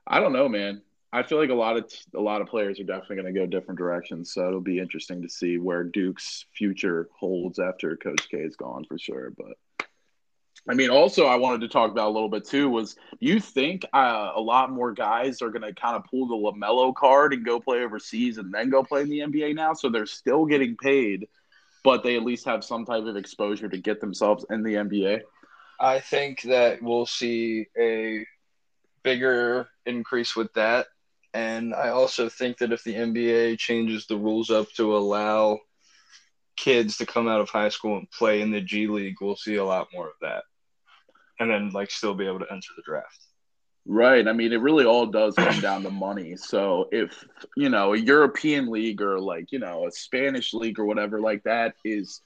I 0.06 0.18
don't 0.18 0.32
know, 0.32 0.48
man. 0.48 0.82
I 1.12 1.22
feel 1.22 1.38
like 1.38 1.50
a 1.50 1.54
lot 1.54 1.76
of 1.76 1.92
a 2.14 2.20
lot 2.20 2.40
of 2.40 2.48
players 2.48 2.80
are 2.80 2.84
definitely 2.84 3.16
going 3.16 3.34
to 3.34 3.38
go 3.38 3.46
different 3.46 3.78
directions. 3.78 4.32
So 4.32 4.48
it'll 4.48 4.60
be 4.60 4.78
interesting 4.78 5.20
to 5.22 5.28
see 5.28 5.58
where 5.58 5.84
Duke's 5.84 6.46
future 6.56 7.10
holds 7.12 7.58
after 7.58 7.96
Coach 7.96 8.30
K 8.30 8.38
is 8.38 8.56
gone 8.56 8.84
for 8.86 8.98
sure. 8.98 9.30
But 9.36 9.58
I 10.68 10.74
mean, 10.74 10.90
also, 10.90 11.26
I 11.26 11.36
wanted 11.36 11.62
to 11.62 11.68
talk 11.68 11.90
about 11.90 12.08
a 12.08 12.14
little 12.14 12.28
bit 12.28 12.44
too 12.44 12.68
was 12.68 12.94
you 13.18 13.40
think 13.40 13.84
uh, 13.92 14.30
a 14.34 14.40
lot 14.40 14.70
more 14.70 14.92
guys 14.92 15.42
are 15.42 15.50
going 15.50 15.62
to 15.62 15.74
kind 15.74 15.96
of 15.96 16.04
pull 16.04 16.28
the 16.28 16.34
LaMelo 16.34 16.94
card 16.94 17.32
and 17.32 17.44
go 17.44 17.58
play 17.58 17.82
overseas 17.82 18.38
and 18.38 18.54
then 18.54 18.70
go 18.70 18.84
play 18.84 19.00
in 19.00 19.08
the 19.08 19.20
NBA 19.20 19.56
now? 19.56 19.72
So 19.72 19.88
they're 19.88 20.06
still 20.06 20.46
getting 20.46 20.76
paid, 20.76 21.26
but 21.82 22.04
they 22.04 22.14
at 22.16 22.22
least 22.22 22.44
have 22.44 22.62
some 22.62 22.84
type 22.84 23.04
of 23.04 23.16
exposure 23.16 23.68
to 23.68 23.76
get 23.76 24.00
themselves 24.00 24.46
in 24.50 24.62
the 24.62 24.74
NBA? 24.74 25.22
I 25.80 25.98
think 25.98 26.42
that 26.42 26.80
we'll 26.80 27.06
see 27.06 27.66
a 27.76 28.24
bigger 29.02 29.68
increase 29.84 30.36
with 30.36 30.52
that. 30.52 30.86
And 31.34 31.74
I 31.74 31.88
also 31.88 32.28
think 32.28 32.58
that 32.58 32.72
if 32.72 32.84
the 32.84 32.94
NBA 32.94 33.58
changes 33.58 34.06
the 34.06 34.16
rules 34.16 34.48
up 34.48 34.70
to 34.74 34.96
allow 34.96 35.58
kids 36.56 36.98
to 36.98 37.06
come 37.06 37.26
out 37.26 37.40
of 37.40 37.48
high 37.48 37.70
school 37.70 37.96
and 37.98 38.08
play 38.12 38.42
in 38.42 38.52
the 38.52 38.60
G 38.60 38.86
League, 38.86 39.16
we'll 39.20 39.34
see 39.34 39.56
a 39.56 39.64
lot 39.64 39.88
more 39.92 40.06
of 40.06 40.14
that 40.20 40.44
and 41.42 41.50
then 41.50 41.70
like 41.70 41.90
still 41.90 42.14
be 42.14 42.26
able 42.26 42.40
to 42.40 42.50
enter 42.50 42.68
the 42.76 42.82
draft. 42.84 43.18
Right. 43.84 44.28
I 44.28 44.32
mean, 44.32 44.52
it 44.52 44.60
really 44.60 44.84
all 44.84 45.06
does 45.06 45.34
come 45.34 45.60
down 45.60 45.82
to 45.82 45.90
money. 45.90 46.36
So 46.36 46.88
if 46.92 47.24
you 47.56 47.68
know 47.68 47.94
a 47.94 47.98
European 47.98 48.70
league 48.70 49.02
or 49.02 49.18
like 49.18 49.50
you 49.50 49.58
know 49.58 49.86
a 49.86 49.90
Spanish 49.90 50.54
league 50.54 50.78
or 50.78 50.84
whatever 50.84 51.20
like 51.20 51.42
that 51.44 51.74
is 51.84 52.20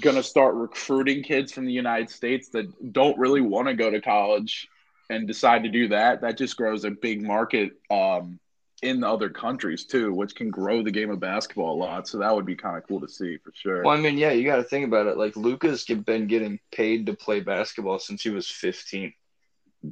going 0.00 0.16
to 0.16 0.22
start 0.22 0.54
recruiting 0.54 1.22
kids 1.22 1.52
from 1.52 1.66
the 1.66 1.72
United 1.72 2.10
States 2.10 2.48
that 2.50 2.92
don't 2.92 3.18
really 3.18 3.40
want 3.40 3.68
to 3.68 3.74
go 3.74 3.90
to 3.90 4.00
college 4.00 4.68
and 5.08 5.26
decide 5.26 5.62
to 5.62 5.68
do 5.68 5.88
that, 5.88 6.20
that 6.20 6.36
just 6.36 6.56
grows 6.56 6.84
a 6.84 6.90
big 6.90 7.22
market 7.22 7.72
um, 7.90 8.38
in 8.82 9.02
other 9.02 9.30
countries 9.30 9.84
too, 9.84 10.12
which 10.12 10.34
can 10.34 10.50
grow 10.50 10.82
the 10.82 10.90
game 10.90 11.10
of 11.10 11.20
basketball 11.20 11.74
a 11.74 11.78
lot. 11.78 12.06
So 12.08 12.18
that 12.18 12.34
would 12.34 12.46
be 12.46 12.56
kind 12.56 12.76
of 12.76 12.86
cool 12.86 13.00
to 13.00 13.08
see 13.08 13.38
for 13.38 13.52
sure. 13.54 13.82
Well, 13.82 13.96
I 13.96 14.00
mean, 14.00 14.18
yeah, 14.18 14.32
you 14.32 14.44
got 14.44 14.56
to 14.56 14.64
think 14.64 14.86
about 14.86 15.06
it. 15.06 15.16
Like 15.16 15.36
Luka's 15.36 15.84
been 15.84 16.26
getting 16.26 16.58
paid 16.72 17.06
to 17.06 17.14
play 17.14 17.40
basketball 17.40 17.98
since 17.98 18.22
he 18.22 18.30
was 18.30 18.48
15. 18.48 19.12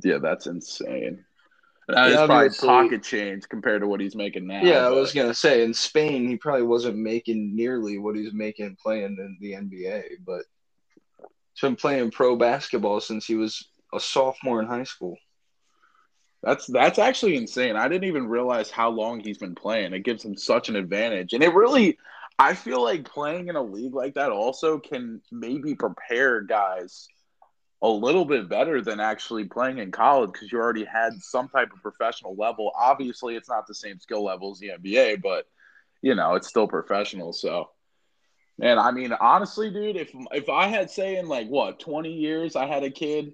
Yeah, 0.02 0.18
that's 0.18 0.46
insane. 0.46 1.24
That 1.88 2.10
yeah, 2.10 2.22
is 2.22 2.26
probably 2.26 2.48
pocket 2.50 3.02
change 3.02 3.48
compared 3.48 3.82
to 3.82 3.88
what 3.88 4.00
he's 4.00 4.16
making 4.16 4.46
now. 4.46 4.62
Yeah, 4.62 4.80
but... 4.80 4.86
I 4.86 4.90
was 4.90 5.12
gonna 5.12 5.34
say 5.34 5.62
in 5.62 5.74
Spain 5.74 6.26
he 6.26 6.36
probably 6.36 6.62
wasn't 6.62 6.96
making 6.96 7.54
nearly 7.54 7.98
what 7.98 8.16
he's 8.16 8.32
making 8.32 8.76
playing 8.82 9.16
in 9.18 9.36
the 9.40 9.52
NBA, 9.52 10.24
but 10.26 10.44
he's 11.52 11.60
been 11.60 11.76
playing 11.76 12.10
pro 12.10 12.36
basketball 12.36 13.00
since 13.00 13.26
he 13.26 13.34
was 13.34 13.68
a 13.92 14.00
sophomore 14.00 14.60
in 14.60 14.66
high 14.66 14.84
school. 14.84 15.16
That's 16.44 16.66
that's 16.66 16.98
actually 16.98 17.36
insane. 17.36 17.74
I 17.74 17.88
didn't 17.88 18.08
even 18.08 18.28
realize 18.28 18.70
how 18.70 18.90
long 18.90 19.20
he's 19.20 19.38
been 19.38 19.54
playing. 19.54 19.94
It 19.94 20.04
gives 20.04 20.22
him 20.22 20.36
such 20.36 20.68
an 20.68 20.76
advantage. 20.76 21.32
And 21.32 21.42
it 21.42 21.54
really 21.54 21.98
I 22.38 22.54
feel 22.54 22.82
like 22.82 23.10
playing 23.10 23.48
in 23.48 23.56
a 23.56 23.62
league 23.62 23.94
like 23.94 24.14
that 24.14 24.30
also 24.30 24.78
can 24.78 25.22
maybe 25.32 25.74
prepare 25.74 26.42
guys 26.42 27.08
a 27.80 27.88
little 27.88 28.24
bit 28.24 28.48
better 28.48 28.82
than 28.82 29.00
actually 29.00 29.44
playing 29.44 29.78
in 29.78 29.90
college 29.90 30.32
because 30.32 30.52
you 30.52 30.58
already 30.58 30.84
had 30.84 31.12
some 31.20 31.48
type 31.48 31.70
of 31.72 31.80
professional 31.82 32.34
level. 32.36 32.72
Obviously, 32.78 33.36
it's 33.36 33.48
not 33.48 33.66
the 33.66 33.74
same 33.74 33.98
skill 33.98 34.24
level 34.24 34.50
as 34.50 34.58
the 34.58 34.70
NBA, 34.70 35.22
but 35.22 35.46
you 36.02 36.14
know, 36.14 36.34
it's 36.34 36.48
still 36.48 36.68
professional. 36.68 37.32
So, 37.32 37.70
and 38.60 38.78
I 38.78 38.90
mean, 38.90 39.12
honestly, 39.12 39.70
dude, 39.70 39.96
if 39.96 40.10
if 40.32 40.50
I 40.50 40.68
had 40.68 40.90
say 40.90 41.16
in 41.16 41.26
like 41.26 41.48
what 41.48 41.80
twenty 41.80 42.12
years, 42.12 42.54
I 42.54 42.66
had 42.66 42.84
a 42.84 42.90
kid 42.90 43.32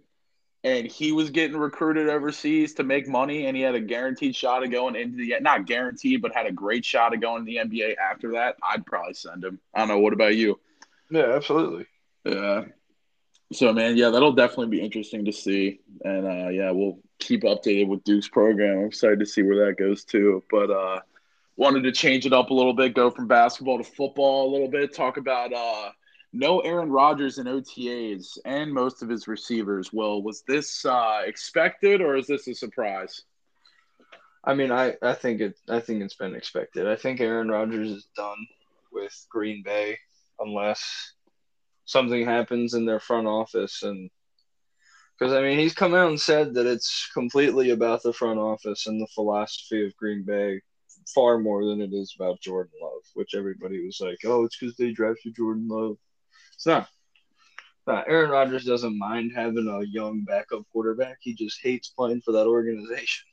and 0.63 0.87
he 0.87 1.13
was 1.13 1.31
getting 1.31 1.57
recruited 1.57 2.09
overseas 2.09 2.75
to 2.75 2.85
make 2.85 3.09
money 3.09 3.47
and 3.47 3.57
he 3.57 3.63
had 3.63 3.75
a 3.75 3.81
guaranteed 3.81 4.37
shot 4.37 4.63
of 4.63 4.71
going 4.71 4.95
into 4.95 5.17
the 5.17 5.35
not 5.41 5.67
guaranteed 5.67 6.21
but 6.21 6.35
had 6.35 6.47
a 6.47 6.53
great 6.53 6.85
shot 6.85 7.15
of 7.15 7.21
going 7.21 7.45
to 7.45 7.47
the 7.47 7.57
NBA 7.57 7.97
after 7.97 8.33
that, 8.33 8.57
I'd 8.63 8.85
probably 8.85 9.15
send 9.15 9.45
him. 9.45 9.59
I 9.75 9.81
don't 9.81 9.89
know. 9.89 9.99
What 9.99 10.13
about 10.13 10.37
you? 10.37 10.61
Yeah, 11.11 11.33
absolutely. 11.35 11.87
Yeah. 12.25 12.65
So 13.53 13.73
man, 13.73 13.97
yeah, 13.97 14.11
that'll 14.11 14.33
definitely 14.33 14.69
be 14.69 14.83
interesting 14.83 15.25
to 15.25 15.33
see. 15.33 15.81
And 16.05 16.27
uh 16.27 16.49
yeah, 16.49 16.71
we'll 16.73 16.99
keep 17.19 17.43
updated 17.43 17.89
with 17.89 18.05
Duke's 18.05 18.29
program. 18.29 18.79
I'm 18.79 18.87
excited 18.87 19.21
to 19.21 19.27
see 19.27 19.43
where 19.43 19.67
that 19.67 19.79
goes 19.79 20.05
too. 20.05 20.43
But 20.51 20.71
uh 20.71 21.01
wanted 21.57 21.83
to 21.83 21.93
change 21.93 22.27
it 22.27 22.33
up 22.33 22.51
a 22.51 22.55
little 22.55 22.75
bit, 22.75 22.95
go 22.95 23.11
from 23.11 23.27
basketball 23.27 23.79
to 23.79 23.85
football 23.85 24.51
a 24.51 24.53
little 24.53 24.69
bit, 24.69 24.95
talk 24.95 25.17
about 25.17 25.53
uh 25.55 25.91
no 26.33 26.61
Aaron 26.61 26.91
Rodgers 26.91 27.39
in 27.39 27.47
OTAs 27.47 28.39
and 28.45 28.73
most 28.73 29.03
of 29.03 29.09
his 29.09 29.27
receivers. 29.27 29.93
Will 29.93 30.23
was 30.23 30.43
this 30.47 30.85
uh, 30.85 31.23
expected 31.25 32.01
or 32.01 32.17
is 32.17 32.27
this 32.27 32.47
a 32.47 32.55
surprise? 32.55 33.23
I 34.45 34.55
mean, 34.55 34.73
I, 34.73 34.95
I 35.03 35.15
think 35.15 35.41
it 35.41 35.59
I 35.69 35.81
think 35.81 36.03
it's 36.03 36.15
been 36.15 36.35
expected. 36.35 36.87
I 36.87 36.97
think 36.97 37.21
Aaron 37.21 37.49
Rodgers 37.49 37.91
is 37.91 38.09
done 38.17 38.47
with 38.93 39.15
Green 39.29 39.63
Bay 39.63 39.99
unless 40.39 41.13
something 41.85 42.25
happens 42.25 42.75
in 42.75 42.87
their 42.87 43.01
front 43.01 43.27
office 43.27 43.83
and 43.83 44.11
because 45.19 45.35
I 45.35 45.43
mean 45.43 45.59
he's 45.59 45.75
come 45.75 45.95
out 45.95 46.09
and 46.09 46.21
said 46.21 46.55
that 46.55 46.67
it's 46.67 47.11
completely 47.13 47.71
about 47.71 48.03
the 48.03 48.13
front 48.13 48.39
office 48.39 48.87
and 48.87 49.01
the 49.01 49.09
philosophy 49.15 49.85
of 49.85 49.97
Green 49.97 50.25
Bay 50.25 50.61
far 51.15 51.39
more 51.39 51.65
than 51.65 51.81
it 51.81 51.93
is 51.93 52.15
about 52.19 52.41
Jordan 52.41 52.73
Love, 52.81 53.03
which 53.15 53.35
everybody 53.35 53.85
was 53.85 54.01
like, 54.01 54.19
oh, 54.25 54.45
it's 54.45 54.57
because 54.59 54.77
they 54.77 54.93
drafted 54.93 55.35
Jordan 55.37 55.69
Love. 55.69 55.97
It's 56.61 56.67
not. 56.67 56.91
Aaron 57.89 58.31
Rodgers 58.31 58.67
doesn't 58.67 58.99
mind 58.99 59.33
having 59.35 59.67
a 59.67 59.83
young 59.83 60.25
backup 60.25 60.61
quarterback. 60.71 61.17
He 61.23 61.33
just 61.35 61.59
hates 61.63 61.89
playing 61.89 62.21
for 62.21 62.33
that 62.33 62.47
organization. 62.47 63.27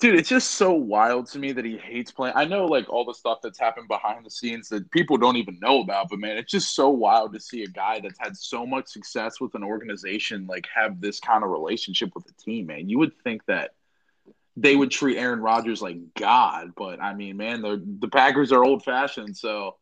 Dude, 0.00 0.14
it's 0.14 0.30
just 0.30 0.52
so 0.52 0.72
wild 0.72 1.26
to 1.32 1.38
me 1.38 1.52
that 1.52 1.66
he 1.66 1.76
hates 1.76 2.10
playing. 2.10 2.34
I 2.36 2.46
know 2.46 2.64
like 2.64 2.88
all 2.88 3.04
the 3.04 3.12
stuff 3.12 3.40
that's 3.42 3.60
happened 3.60 3.88
behind 3.88 4.24
the 4.24 4.30
scenes 4.30 4.70
that 4.70 4.90
people 4.92 5.18
don't 5.18 5.36
even 5.36 5.58
know 5.60 5.82
about, 5.82 6.08
but 6.08 6.18
man, 6.18 6.38
it's 6.38 6.50
just 6.50 6.74
so 6.74 6.88
wild 6.88 7.34
to 7.34 7.40
see 7.40 7.64
a 7.64 7.68
guy 7.68 8.00
that's 8.00 8.18
had 8.18 8.34
so 8.34 8.64
much 8.64 8.88
success 8.88 9.38
with 9.38 9.54
an 9.54 9.62
organization 9.62 10.46
like 10.46 10.66
have 10.74 11.02
this 11.02 11.20
kind 11.20 11.44
of 11.44 11.50
relationship 11.50 12.12
with 12.14 12.24
a 12.30 12.42
team, 12.42 12.68
man. 12.68 12.88
You 12.88 12.98
would 12.98 13.12
think 13.24 13.44
that 13.44 13.72
they 14.56 14.74
would 14.74 14.90
treat 14.90 15.18
Aaron 15.18 15.40
Rodgers 15.40 15.82
like 15.82 15.98
God, 16.18 16.72
but 16.76 16.98
I 17.02 17.12
mean, 17.12 17.36
man, 17.36 17.60
the 17.60 17.84
the 18.00 18.08
Packers 18.08 18.52
are 18.52 18.64
old 18.64 18.82
fashioned, 18.82 19.36
so 19.36 19.76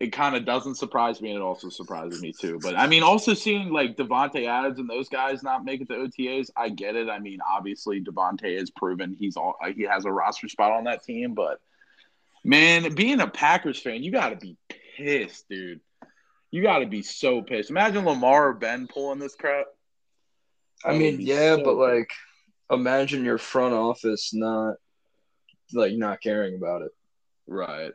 it 0.00 0.12
kind 0.12 0.34
of 0.34 0.44
doesn't 0.44 0.74
surprise 0.74 1.20
me, 1.20 1.30
and 1.30 1.38
it 1.38 1.42
also 1.42 1.68
surprises 1.68 2.20
me 2.20 2.32
too. 2.32 2.58
But 2.60 2.76
I 2.76 2.86
mean, 2.86 3.02
also 3.02 3.32
seeing 3.34 3.70
like 3.70 3.96
Davante 3.96 4.46
Adams 4.46 4.78
and 4.78 4.90
those 4.90 5.08
guys 5.08 5.42
not 5.42 5.64
make 5.64 5.80
it 5.80 5.88
to 5.88 5.94
OTAs, 5.94 6.50
I 6.56 6.68
get 6.68 6.96
it. 6.96 7.08
I 7.08 7.18
mean, 7.20 7.38
obviously 7.48 8.00
Davante 8.00 8.58
has 8.58 8.70
proven 8.70 9.14
he's 9.14 9.36
all 9.36 9.56
he 9.74 9.82
has 9.82 10.04
a 10.04 10.12
roster 10.12 10.48
spot 10.48 10.72
on 10.72 10.84
that 10.84 11.04
team, 11.04 11.34
but 11.34 11.60
man, 12.44 12.94
being 12.94 13.20
a 13.20 13.28
Packers 13.28 13.80
fan, 13.80 14.02
you 14.02 14.10
got 14.10 14.30
to 14.30 14.36
be 14.36 14.56
pissed, 14.96 15.48
dude. 15.48 15.80
You 16.50 16.62
got 16.62 16.80
to 16.80 16.86
be 16.86 17.02
so 17.02 17.42
pissed. 17.42 17.70
Imagine 17.70 18.04
Lamar 18.04 18.48
or 18.48 18.54
Ben 18.54 18.86
pulling 18.86 19.18
this 19.18 19.34
crap. 19.34 19.66
I 20.84 20.96
mean, 20.96 21.20
yeah, 21.20 21.56
so 21.56 21.64
but 21.64 21.76
like, 21.76 22.10
imagine 22.70 23.24
your 23.24 23.38
front 23.38 23.74
office 23.74 24.32
not 24.34 24.76
like 25.72 25.94
not 25.94 26.20
caring 26.20 26.56
about 26.56 26.82
it. 26.82 26.92
Right. 27.46 27.92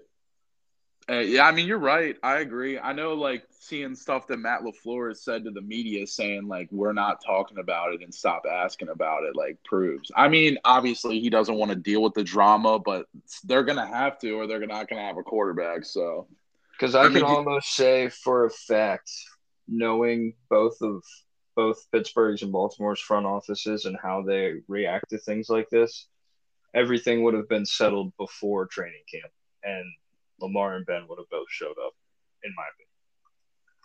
Uh, 1.10 1.20
yeah, 1.20 1.48
I 1.48 1.52
mean 1.52 1.66
you're 1.66 1.80
right. 1.80 2.16
I 2.22 2.40
agree. 2.40 2.78
I 2.78 2.94
know, 2.94 3.14
like 3.14 3.44
seeing 3.50 3.96
stuff 3.96 4.28
that 4.28 4.38
Matt 4.38 4.62
LaFleur 4.62 5.10
has 5.10 5.24
said 5.24 5.44
to 5.46 5.52
the 5.52 5.62
media, 5.62 6.06
saying 6.06 6.48
like 6.48 6.68
we're 6.72 6.94
not 6.94 7.24
talking 7.26 7.58
about 7.58 7.94
it 7.94 8.04
and 8.04 8.14
stop 8.14 8.44
asking 8.50 8.90
about 8.90 9.24
it, 9.24 9.36
like 9.36 9.58
proves. 9.64 10.12
I 10.16 10.28
mean, 10.28 10.60
obviously 10.64 11.20
he 11.20 11.32
doesn't 11.32 11.56
want 11.56 11.72
to 11.72 11.76
deal 11.76 12.04
with 12.04 12.14
the 12.14 12.24
drama, 12.24 12.78
but 12.78 13.08
they're 13.44 13.64
gonna 13.64 13.88
have 13.88 14.20
to, 14.20 14.34
or 14.34 14.46
they're 14.46 14.66
not 14.68 14.88
gonna 14.88 15.02
have 15.02 15.18
a 15.18 15.24
quarterback. 15.24 15.84
So, 15.84 16.28
because 16.74 16.94
I, 16.94 17.04
I, 17.04 17.06
can 17.06 17.14
mean, 17.16 17.24
almost 17.24 17.74
say 17.74 18.10
for 18.10 18.46
a 18.46 18.52
fact, 18.52 19.10
knowing 19.68 20.34
both 20.48 20.80
of 20.82 21.02
both 21.56 21.88
Pittsburgh's 21.92 22.44
and 22.44 22.54
Baltimore's 22.54 23.02
front 23.02 23.26
offices 23.26 23.86
and 23.86 23.98
how 24.02 24.22
they 24.22 24.62
react 24.68 25.10
to 25.10 25.18
things 25.18 25.50
like 25.50 25.70
this, 25.72 26.06
everything 26.76 27.24
would 27.24 27.34
have 27.34 27.50
been 27.50 27.66
settled 27.66 28.16
before 28.18 28.68
training 28.68 29.02
camp 29.12 29.34
and 29.64 29.86
Lamar 30.42 30.76
and 30.76 30.86
Ben 30.86 31.06
would 31.08 31.20
have 31.20 31.30
both 31.30 31.48
showed 31.50 31.76
up, 31.86 31.94
in 32.44 32.54
my 32.56 32.64
opinion. 32.74 32.90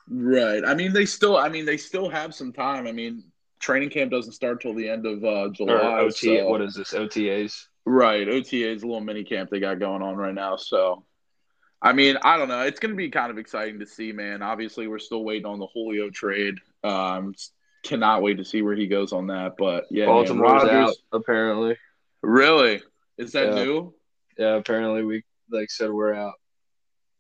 Right. 0.09 0.65
I 0.65 0.75
mean, 0.75 0.93
they 0.93 1.07
still. 1.07 1.37
I 1.37 1.49
mean, 1.49 1.65
they 1.65 1.77
still 1.77 2.09
have 2.09 2.35
some 2.35 2.53
time. 2.53 2.87
I 2.87 2.93
mean, 2.93 3.25
training 3.59 3.91
camp 3.91 4.11
doesn't 4.11 4.33
start 4.33 4.61
till 4.61 4.75
the 4.75 4.89
end 4.89 5.07
of 5.07 5.25
uh, 5.25 5.49
July. 5.51 5.75
Or 5.75 5.99
OT. 6.01 6.39
So. 6.39 6.49
What 6.49 6.61
is 6.61 6.75
this? 6.75 6.93
OTAs. 6.93 7.67
Right. 7.87 8.27
OTAs, 8.27 8.83
a 8.83 8.87
little 8.87 9.01
mini 9.01 9.25
camp 9.25 9.51
they 9.51 9.61
got 9.61 9.79
going 9.79 10.03
on 10.03 10.17
right 10.17 10.35
now. 10.35 10.57
So, 10.57 11.05
I 11.81 11.93
mean, 11.93 12.17
I 12.23 12.37
don't 12.37 12.49
know. 12.49 12.63
It's 12.63 12.81
going 12.81 12.93
to 12.93 12.97
be 12.97 13.11
kind 13.11 13.31
of 13.31 13.39
exciting 13.39 13.79
to 13.81 13.87
see, 13.87 14.13
man. 14.13 14.43
Obviously, 14.43 14.87
we're 14.87 14.99
still 14.99 15.25
waiting 15.25 15.47
on 15.47 15.59
the 15.59 15.69
Julio 15.73 16.11
trade. 16.11 16.57
Um, 16.83 17.35
cannot 17.85 18.23
wait 18.23 18.39
to 18.39 18.45
see 18.45 18.63
where 18.63 18.75
he 18.75 18.87
goes 18.87 19.13
on 19.13 19.29
that. 19.29 19.53
But 19.57 19.85
yeah, 19.91 20.07
Baltimore's 20.07 20.65
man, 20.65 20.85
out 20.85 20.95
apparently. 21.13 21.77
Really? 22.23 22.83
Is 23.19 23.33
that 23.33 23.49
yeah. 23.49 23.65
new? 23.65 23.95
Yeah, 24.39 24.57
apparently 24.57 25.05
we 25.05 25.25
like 25.51 25.71
said 25.71 25.91
we're 25.91 26.15
out. 26.15 26.35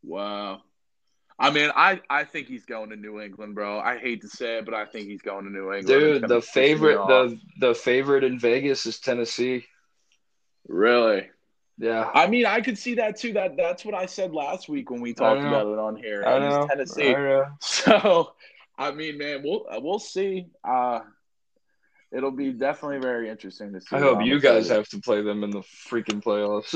Wow. 0.05 0.63
I 1.39 1.51
mean, 1.51 1.71
I, 1.75 2.01
I 2.09 2.25
think 2.25 2.47
he's 2.47 2.65
going 2.65 2.91
to 2.91 2.97
New 2.97 3.21
England, 3.21 3.55
bro. 3.57 3.81
I 3.81 3.99
hate 3.99 4.21
to 4.23 4.29
say 4.29 4.59
it, 4.59 4.65
but 4.65 4.75
I 4.75 4.85
think 4.85 5.09
he's 5.09 5.23
going 5.23 5.45
to 5.45 5.51
New 5.51 5.73
England. 5.73 5.87
Dude, 5.87 6.29
the 6.29 6.41
favorite 6.41 6.97
the 7.09 7.39
the 7.59 7.75
favorite 7.75 8.23
in 8.23 8.39
Vegas 8.39 8.87
is 8.87 9.01
Tennessee. 9.01 9.65
Really? 10.69 11.29
Yeah. 11.79 12.09
I 12.15 12.29
mean, 12.29 12.47
I 12.47 12.61
could 12.61 12.79
see 12.79 12.95
that 12.95 13.19
too. 13.19 13.33
That 13.33 13.57
that's 13.57 13.85
what 13.85 13.95
I 13.95 14.07
said 14.07 14.33
last 14.33 14.69
week 14.69 14.91
when 14.91 15.01
we 15.01 15.13
talked 15.13 15.41
about 15.41 15.67
it 15.67 15.79
on 15.79 15.97
here. 15.97 16.25
I 16.25 16.39
know. 16.39 16.69
Tennessee. 16.69 17.15
I 17.15 17.47
so, 17.61 18.33
I 18.79 18.93
mean, 18.93 19.19
man, 19.19 19.43
we'll 19.43 19.67
we'll 19.83 19.99
see. 19.99 20.47
Uh, 20.63 21.01
it'll 22.15 22.31
be 22.31 22.53
definitely 22.53 22.99
very 22.99 23.29
interesting 23.29 23.73
to 23.73 23.81
see. 23.81 23.97
I 23.97 24.01
hope 24.01 24.25
you 24.25 24.41
guys 24.41 24.69
have 24.69 24.89
to 24.91 25.01
play 25.01 25.21
them 25.21 25.43
in 25.43 25.51
the 25.51 25.61
freaking 25.61 26.23
playoffs. 26.23 26.73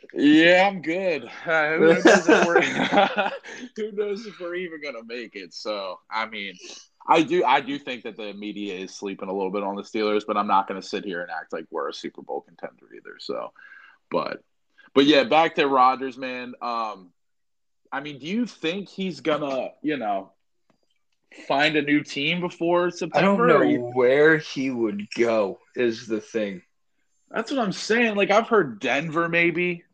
yeah, 0.14 0.66
I'm 0.66 0.80
good. 0.80 1.30
Uh, 1.46 1.72
who, 1.76 1.88
knows 1.88 2.28
if 2.28 2.46
we're, 2.46 2.60
who 3.76 3.92
knows 3.92 4.26
if 4.26 4.40
we're 4.40 4.54
even 4.54 4.80
gonna 4.82 5.04
make 5.04 5.36
it? 5.36 5.52
So, 5.52 6.00
I 6.10 6.26
mean, 6.26 6.54
I 7.06 7.22
do 7.22 7.44
I 7.44 7.60
do 7.60 7.78
think 7.78 8.04
that 8.04 8.16
the 8.16 8.32
media 8.32 8.74
is 8.74 8.94
sleeping 8.94 9.28
a 9.28 9.32
little 9.32 9.52
bit 9.52 9.62
on 9.62 9.76
the 9.76 9.82
Steelers, 9.82 10.22
but 10.26 10.36
I'm 10.36 10.48
not 10.48 10.66
gonna 10.66 10.82
sit 10.82 11.04
here 11.04 11.20
and 11.20 11.30
act 11.30 11.52
like 11.52 11.66
we're 11.70 11.90
a 11.90 11.94
Super 11.94 12.22
Bowl 12.22 12.40
contender 12.40 12.86
either. 12.94 13.16
So, 13.18 13.52
but 14.10 14.42
but 14.94 15.04
yeah, 15.04 15.24
back 15.24 15.54
to 15.56 15.66
Rodgers, 15.66 16.16
man. 16.16 16.54
Um, 16.62 17.12
I 17.92 18.00
mean, 18.00 18.18
do 18.18 18.26
you 18.26 18.46
think 18.46 18.88
he's 18.88 19.20
gonna, 19.20 19.70
you 19.82 19.96
know, 19.96 20.32
find 21.46 21.76
a 21.76 21.82
new 21.82 22.02
team 22.02 22.40
before 22.40 22.90
September? 22.90 23.18
I 23.18 23.22
don't 23.22 23.46
know 23.46 23.62
you... 23.62 23.80
where 23.94 24.38
he 24.38 24.70
would 24.70 25.08
go. 25.14 25.58
Is 25.76 26.06
the 26.06 26.20
thing. 26.20 26.62
That's 27.30 27.50
what 27.50 27.60
I'm 27.60 27.72
saying. 27.72 28.16
Like 28.16 28.30
I've 28.30 28.48
heard 28.48 28.80
Denver, 28.80 29.28
maybe. 29.28 29.84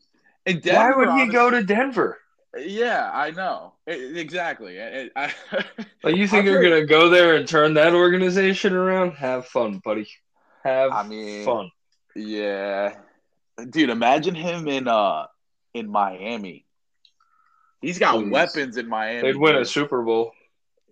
And 0.46 0.62
Denver, 0.62 0.78
why 0.78 0.96
would 0.96 1.08
honestly, 1.08 1.26
he 1.26 1.32
go 1.32 1.50
to 1.50 1.62
Denver? 1.62 2.18
Yeah, 2.58 3.10
I 3.12 3.30
know 3.32 3.74
it, 3.86 4.16
exactly. 4.16 4.76
It, 4.78 5.12
I, 5.14 5.32
like 6.02 6.16
you 6.16 6.26
think 6.26 6.40
I've 6.40 6.44
you're 6.46 6.62
heard... 6.62 6.70
gonna 6.70 6.86
go 6.86 7.08
there 7.10 7.34
and 7.34 7.46
turn 7.46 7.74
that 7.74 7.94
organization 7.94 8.72
around? 8.72 9.12
Have 9.12 9.46
fun, 9.46 9.80
buddy. 9.84 10.08
Have 10.64 10.92
I 10.92 11.06
mean, 11.06 11.44
fun. 11.44 11.70
Yeah, 12.14 12.94
dude. 13.70 13.90
Imagine 13.90 14.34
him 14.34 14.66
in 14.68 14.88
uh 14.88 15.26
in 15.74 15.90
Miami. 15.90 16.64
He's 17.82 17.98
got 17.98 18.16
Please. 18.16 18.30
weapons 18.30 18.76
in 18.78 18.88
Miami. 18.88 19.22
They'd 19.22 19.36
win 19.36 19.56
a 19.56 19.64
Super 19.64 20.02
Bowl. 20.02 20.32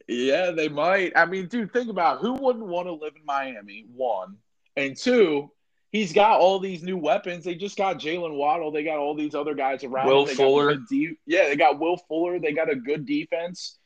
Yeah, 0.06 0.50
they 0.50 0.68
might. 0.68 1.12
I 1.16 1.24
mean, 1.24 1.46
dude, 1.46 1.72
think 1.72 1.88
about 1.88 2.20
who 2.20 2.34
wouldn't 2.34 2.66
want 2.66 2.88
to 2.88 2.92
live 2.92 3.14
in 3.16 3.24
Miami, 3.24 3.86
one. 3.94 4.36
And 4.76 4.96
two, 4.96 5.50
he's 5.90 6.12
got 6.12 6.40
all 6.40 6.58
these 6.58 6.82
new 6.82 6.98
weapons. 6.98 7.44
They 7.44 7.54
just 7.54 7.76
got 7.76 7.98
Jaylen 7.98 8.36
Waddle. 8.36 8.70
They 8.70 8.84
got 8.84 8.98
all 8.98 9.14
these 9.14 9.34
other 9.34 9.54
guys 9.54 9.84
around. 9.84 10.06
Will 10.06 10.26
they 10.26 10.34
Fuller. 10.34 10.76
De- 10.76 11.16
yeah, 11.26 11.48
they 11.48 11.56
got 11.56 11.78
Will 11.78 11.96
Fuller. 11.96 12.38
They 12.38 12.52
got 12.52 12.70
a 12.70 12.76
good 12.76 13.06
defense. 13.06 13.78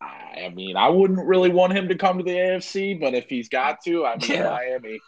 I 0.00 0.48
mean, 0.54 0.76
I 0.76 0.88
wouldn't 0.88 1.26
really 1.26 1.50
want 1.50 1.74
him 1.74 1.88
to 1.88 1.94
come 1.94 2.18
to 2.18 2.24
the 2.24 2.30
AFC, 2.30 2.98
but 2.98 3.14
if 3.14 3.28
he's 3.28 3.48
got 3.48 3.82
to, 3.84 4.06
I 4.06 4.16
mean, 4.16 4.30
yeah. 4.30 4.50
Miami. 4.50 5.00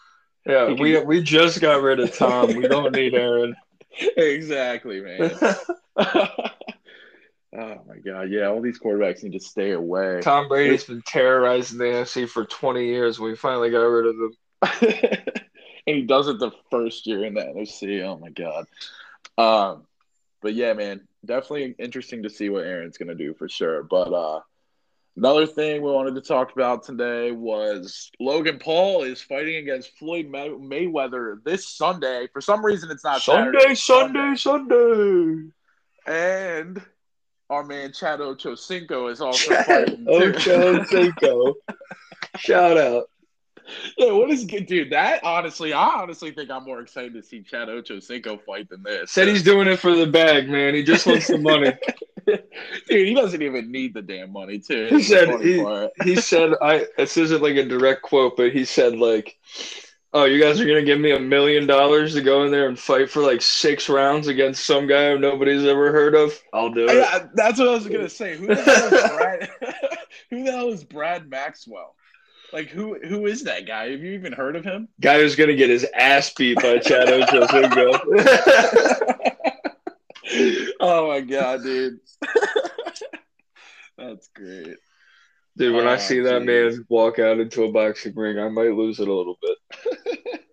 Yeah, 0.45 0.73
we 0.73 0.99
we 1.01 1.23
just 1.23 1.61
got 1.61 1.81
rid 1.83 2.01
of 2.01 2.15
Tom. 2.17 2.49
we 2.57 2.67
don't 2.67 2.93
need 2.93 3.15
Aaron. 3.15 3.55
exactly, 4.17 5.01
man. 5.01 5.31
Oh 7.55 7.83
my 7.87 7.99
god, 7.99 8.31
yeah, 8.31 8.47
all 8.47 8.63
these 8.63 8.79
quarterbacks 8.79 9.23
need 9.23 9.33
to 9.33 9.41
stay 9.41 9.73
away. 9.73 10.21
Tom 10.23 10.49
Brady's 10.49 10.85
been 10.85 11.03
terrorizing 11.03 11.79
the 11.79 11.85
NFC 11.85 12.27
for 12.27 12.47
20 12.47 12.87
years. 12.87 13.21
We 13.21 13.37
finally 13.37 13.71
got 13.71 13.83
rid 13.83 14.07
of 14.07 14.17
him. 14.17 14.33
and 15.87 15.97
he 15.97 16.03
does 16.03 16.29
it 16.29 16.39
the 16.39 16.51
first 16.71 17.07
year 17.07 17.25
in 17.25 17.35
the 17.35 17.43
NFC. 17.43 18.03
Oh 18.03 18.19
my 18.19 18.31
god. 18.31 18.67
Um, 19.37 19.87
but 20.41 20.55
yeah, 20.55 20.73
man, 20.73 21.07
definitely 21.25 21.75
interesting 21.79 22.23
to 22.23 22.31
see 22.31 22.49
what 22.49 22.65
Aaron's 22.65 22.97
gonna 22.97 23.15
do 23.15 23.35
for 23.35 23.51
sure. 23.51 23.83
But 23.83 24.15
uh, 24.15 24.41
another 25.19 25.47
thing 25.47 25.83
we 25.83 25.91
wanted 25.91 26.15
to 26.15 26.23
talk 26.23 26.53
about 26.53 26.85
today 26.85 27.33
was 27.33 28.11
Logan 28.19 28.59
Paul 28.59 29.03
is 29.03 29.21
fighting 29.21 29.57
against 29.57 29.99
Floyd 29.99 30.31
May- 30.31 30.49
Mayweather 30.49 31.43
this 31.45 31.69
Sunday. 31.69 32.29
For 32.33 32.41
some 32.41 32.65
reason, 32.65 32.91
it's 32.91 33.05
not 33.05 33.21
Sunday, 33.21 33.75
Saturday, 33.75 33.75
Sunday, 33.75 34.37
Sunday. 34.37 35.51
And 36.07 36.83
our 37.53 37.63
man 37.63 37.93
Chad 37.93 38.21
Ochocinco 38.21 39.11
is 39.11 39.21
also 39.21 39.55
fighting. 39.55 40.07
Ochocinco. 40.07 41.55
Shout 42.39 42.79
out. 42.79 43.11
Yeah, 43.97 44.13
what 44.13 44.31
is 44.31 44.45
good, 44.45 44.67
dude? 44.67 44.91
That 44.91 45.23
honestly, 45.23 45.73
I 45.73 46.01
honestly 46.01 46.33
think 46.33 46.51
I'm 46.51 46.65
more 46.65 46.81
excited 46.81 47.13
to 47.15 47.23
see 47.23 47.43
Chad 47.43 47.69
Ochocinco 47.69 48.43
fight 48.45 48.69
than 48.71 48.83
this. 48.83 49.13
Said 49.13 49.29
he's 49.29 49.43
doing 49.43 49.69
it 49.69 49.79
for 49.79 49.95
the 49.95 50.07
bag, 50.07 50.49
man. 50.49 50.75
He 50.75 50.83
just 50.83 51.07
wants 51.07 51.29
the 51.29 51.39
money. 51.39 51.73
dude, 52.27 52.43
he 52.89 53.15
doesn't 53.15 53.43
even 53.43 53.71
need 53.71 53.95
the 53.95 54.03
damn 54.03 54.33
money, 54.33 54.59
too. 54.59 54.87
He 54.87 55.03
said 55.03 55.41
he, 55.41 55.65
he 56.05 56.17
said 56.17 56.55
I 56.61 56.87
this 56.97 57.17
isn't 57.17 57.43
like 57.43 57.57
a 57.57 57.65
direct 57.65 58.03
quote, 58.03 58.37
but 58.37 58.53
he 58.53 58.65
said 58.65 58.97
like 58.97 59.39
oh, 60.13 60.25
you 60.25 60.41
guys 60.41 60.61
are 60.61 60.67
gonna 60.67 60.83
give 60.83 61.01
me 61.01 61.13
a 61.13 61.21
million 61.21 61.67
dollars 61.67 62.15
to 62.15 62.21
go 62.21 62.45
in 62.45 62.51
there 62.51 62.69
and 62.69 62.79
fight 62.79 63.11
for 63.11 63.21
like 63.23 63.43
six 63.43 63.89
rounds 63.89 64.29
against 64.29 64.65
some 64.65 64.87
guy 64.87 65.11
who 65.11 65.19
nobody's 65.19 65.65
ever 65.65 65.93
heard 65.93 66.15
of? 66.15 66.33
I'll 66.53 66.71
do 66.71 66.87
it. 66.89 66.95
Yeah, 66.95 67.27
that's 67.35 67.59
what 67.59 67.69
I 67.69 67.73
was 67.73 67.87
gonna 67.87 68.09
say. 68.09 68.37
Who 68.37 68.47
the 68.49 68.63
hell 68.63 68.95
is 68.95 69.11
Brad? 69.17 69.51
who 70.31 70.45
the 70.45 70.53
hell 70.53 70.69
is 70.69 70.85
Brad 70.85 71.29
Maxwell? 71.29 71.95
Like 72.53 72.69
who 72.69 72.99
who 72.99 73.27
is 73.27 73.45
that 73.45 73.67
guy? 73.67 73.91
Have 73.91 74.01
you 74.01 74.13
even 74.13 74.33
heard 74.33 74.57
of 74.57 74.65
him? 74.65 74.89
Guy 75.01 75.21
who's 75.21 75.37
gonna 75.37 75.57
get 75.57 75.71
his 75.71 75.87
ass 75.95 76.33
beat 76.35 76.57
by 76.57 76.79
Chad 76.79 77.09
Ochocinco. 77.09 77.99
oh 80.81 81.09
my 81.09 81.21
god, 81.21 81.63
dude. 81.63 82.01
That's 83.97 84.29
great. 84.29 84.77
Dude, 85.57 85.75
when 85.75 85.87
I 85.87 85.95
Oh, 85.95 85.99
see 85.99 86.21
that 86.21 86.43
man 86.43 86.87
walk 86.89 87.19
out 87.19 87.39
into 87.39 87.65
a 87.65 87.73
boxing 87.73 88.15
ring, 88.15 88.39
I 88.39 88.49
might 88.49 88.73
lose 88.73 89.01
it 89.01 89.09
a 89.09 89.13
little 89.15 89.39
bit. 89.41 89.59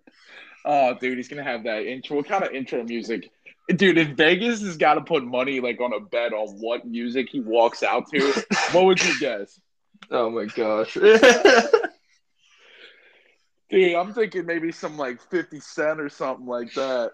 Oh, 0.62 0.94
dude, 1.00 1.16
he's 1.16 1.26
gonna 1.28 1.42
have 1.42 1.64
that 1.64 1.86
intro. 1.86 2.18
What 2.18 2.28
kind 2.28 2.44
of 2.44 2.52
intro 2.52 2.84
music? 2.84 3.30
Dude, 3.74 3.96
if 3.96 4.08
Vegas 4.08 4.60
has 4.60 4.76
got 4.76 4.94
to 4.94 5.00
put 5.00 5.24
money 5.24 5.58
like 5.58 5.80
on 5.80 5.94
a 5.94 6.00
bet 6.00 6.34
on 6.34 6.48
what 6.60 6.86
music 6.86 7.28
he 7.30 7.40
walks 7.40 7.82
out 7.82 8.04
to, 8.12 8.44
what 8.72 8.84
would 8.84 9.02
you 9.02 9.18
guess? 9.18 9.58
Oh 10.10 10.28
my 10.28 10.44
gosh. 10.46 10.94
Dude, 13.70 13.94
I'm 13.94 14.12
thinking 14.12 14.44
maybe 14.46 14.72
some 14.72 14.96
like 14.98 15.20
50 15.30 15.60
Cent 15.60 16.00
or 16.00 16.08
something 16.08 16.46
like 16.46 16.72
that. 16.74 17.12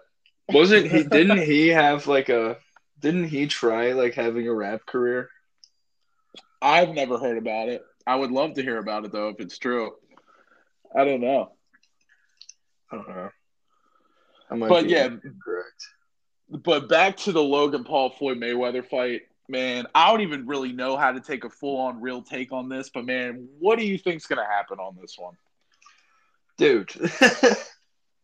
Wasn't 0.49 0.87
he 0.87 1.03
didn't 1.03 1.37
he 1.43 1.67
have 1.67 2.07
like 2.07 2.29
a 2.29 2.57
didn't 2.99 3.25
he 3.27 3.45
try 3.47 3.93
like 3.93 4.13
having 4.15 4.47
a 4.47 4.53
rap 4.53 4.85
career? 4.85 5.29
I've 6.61 6.89
never 6.89 7.17
heard 7.17 7.37
about 7.37 7.69
it. 7.69 7.83
I 8.05 8.15
would 8.15 8.31
love 8.31 8.53
to 8.55 8.63
hear 8.63 8.77
about 8.77 9.05
it 9.05 9.11
though 9.11 9.29
if 9.29 9.39
it's 9.39 9.57
true. 9.57 9.91
I 10.95 11.03
don't 11.03 11.21
know. 11.21 11.51
I 12.91 12.95
don't 12.95 13.09
know. 13.09 13.29
I 14.49 14.55
might 14.55 14.69
But 14.69 14.89
yeah. 14.89 15.05
incorrect. 15.05 15.87
But 16.49 16.87
back 16.87 17.17
to 17.17 17.31
the 17.33 17.43
Logan 17.43 17.83
Paul 17.83 18.09
Floyd 18.11 18.37
Mayweather 18.37 18.87
fight, 18.87 19.23
man. 19.49 19.85
I 19.93 20.09
don't 20.09 20.21
even 20.21 20.47
really 20.47 20.71
know 20.71 20.95
how 20.95 21.11
to 21.11 21.19
take 21.19 21.43
a 21.43 21.49
full 21.49 21.77
on 21.77 21.99
real 22.01 22.21
take 22.21 22.53
on 22.53 22.69
this, 22.69 22.89
but 22.89 23.05
man, 23.05 23.49
what 23.59 23.77
do 23.77 23.85
you 23.85 23.97
think's 23.97 24.25
gonna 24.27 24.45
happen 24.45 24.79
on 24.79 24.95
this 24.99 25.17
one? 25.17 25.35
Dude. 26.57 26.89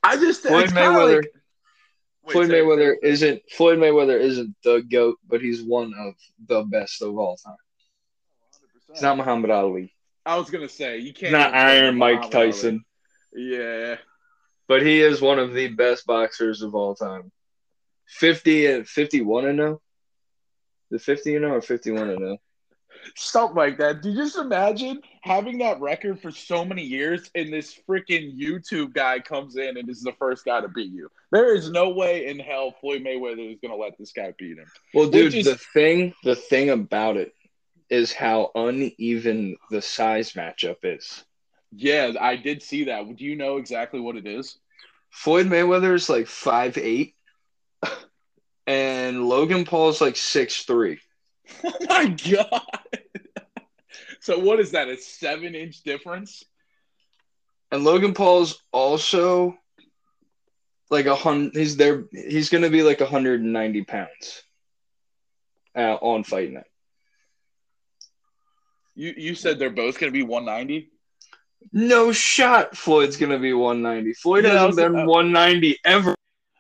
I 0.04 0.16
just 0.18 0.44
Floyd 0.44 0.70
Mayweather 0.70 1.18
like- 1.18 1.32
Wait, 2.26 2.34
Floyd. 2.34 2.50
Mayweather 2.52 2.96
isn't 3.04 3.42
Floyd 3.52 3.80
Mayweather 3.80 4.18
isn't 4.18 4.56
the 4.64 4.82
GOAT, 4.82 5.20
but 5.28 5.42
he's 5.42 5.62
one 5.62 5.94
of 6.00 6.14
the 6.48 6.64
best 6.64 7.02
of 7.02 7.18
all 7.18 7.36
time. 7.36 7.58
He's 8.94 9.02
not 9.02 9.18
Muhammad 9.18 9.50
Ali. 9.52 9.94
I 10.26 10.38
was 10.38 10.50
gonna 10.50 10.70
say 10.70 11.00
you 11.00 11.14
can't. 11.14 11.28
He's 11.28 11.32
not 11.32 11.54
Iron 11.54 11.98
Mike 11.98 12.16
Muhammad 12.18 12.36
Ali. 12.36 12.52
Tyson. 12.52 12.86
Yeah, 13.36 13.96
But 14.68 14.84
he 14.84 15.02
is 15.02 15.20
one 15.22 15.40
of 15.40 15.54
the 15.54 15.68
best 15.70 16.06
boxers 16.06 16.62
of 16.62 16.76
all 16.76 16.96
time. 16.96 17.32
50 18.08 18.68
and 18.68 18.88
51 18.88 19.46
and 19.48 19.58
0? 19.58 19.82
The 20.92 21.00
50 21.00 21.36
and 21.36 21.44
0 21.44 21.56
or 21.56 21.62
51 21.62 22.10
and 22.10 22.20
0? 22.20 22.38
something 23.16 23.58
like 23.58 23.78
that. 23.80 24.02
Do 24.02 24.12
you 24.12 24.16
just 24.18 24.38
imagine 24.38 25.02
having 25.22 25.58
that 25.58 25.82
record 25.82 26.22
for 26.22 26.32
so 26.32 26.64
many 26.64 26.84
years, 26.84 27.30
and 27.36 27.52
this 27.52 27.78
freaking 27.90 28.40
YouTube 28.40 28.94
guy 28.94 29.20
comes 29.20 29.58
in 29.58 29.76
and 29.78 29.90
is 29.90 30.02
the 30.02 30.14
first 30.14 30.46
guy 30.46 30.62
to 30.62 30.70
beat 30.70 30.92
you? 30.92 31.10
There 31.32 31.54
is 31.56 31.70
no 31.70 31.90
way 31.90 32.28
in 32.28 32.40
hell 32.40 32.74
Floyd 32.80 33.04
Mayweather 33.04 33.52
is 33.52 33.60
gonna 33.62 33.76
let 33.76 33.98
this 33.98 34.14
guy 34.14 34.34
beat 34.38 34.58
him. 34.58 34.68
Well, 34.94 35.10
dude, 35.10 35.34
is- 35.34 35.46
the 35.46 35.58
thing 35.58 36.14
the 36.24 36.36
thing 36.36 36.70
about 36.70 37.18
it 37.18 37.34
is 37.90 38.14
how 38.14 38.52
uneven 38.56 39.58
the 39.70 39.82
size 39.82 40.34
matchup 40.34 40.78
is. 40.84 41.24
Yeah, 41.72 42.14
I 42.20 42.36
did 42.36 42.62
see 42.62 42.86
that. 42.86 43.16
Do 43.16 43.24
you 43.24 43.36
know 43.36 43.58
exactly 43.58 44.00
what 44.00 44.16
it 44.16 44.28
is? 44.28 44.58
Floyd 45.10 45.48
Mayweather's 45.48 46.10
like 46.10 46.26
5'8 46.26 47.14
and 48.68 49.28
Logan 49.28 49.66
Paul 49.66 49.90
is 49.90 50.02
like 50.02 50.16
6'3. 50.16 51.00
Oh 51.66 51.74
my 51.90 52.08
god! 52.08 52.62
so 54.22 54.40
what 54.40 54.62
is 54.62 54.72
that? 54.72 54.88
A 54.88 54.96
seven 54.96 55.56
inch 55.56 55.84
difference? 55.84 56.42
And 57.70 57.84
Logan 57.84 58.14
Paul's 58.14 58.64
also 58.72 59.58
like 60.90 61.06
a 61.06 61.16
hundred. 61.16 61.56
He's 61.56 61.76
there. 61.76 62.06
He's 62.14 62.50
gonna 62.50 62.70
be 62.70 62.82
like 62.82 63.02
190 63.02 63.84
pounds 63.84 64.44
uh, 65.76 65.96
on 65.96 66.24
fight 66.24 66.52
night. 66.52 66.64
You 68.96 69.14
you 69.16 69.36
said 69.36 69.60
they're 69.60 69.70
both 69.70 70.00
gonna 70.00 70.12
be 70.12 70.24
one 70.24 70.46
ninety. 70.46 70.92
No 71.72 72.12
shot. 72.12 72.76
Floyd's 72.76 73.18
gonna 73.18 73.40
be 73.40 73.54
190. 73.54 74.14
Floyd 74.14 74.44
Yeah, 74.44 74.52
hasn't 74.52 74.76
been 74.76 75.02
uh, 75.02 75.06
190 75.06 75.80
ever. 75.86 76.16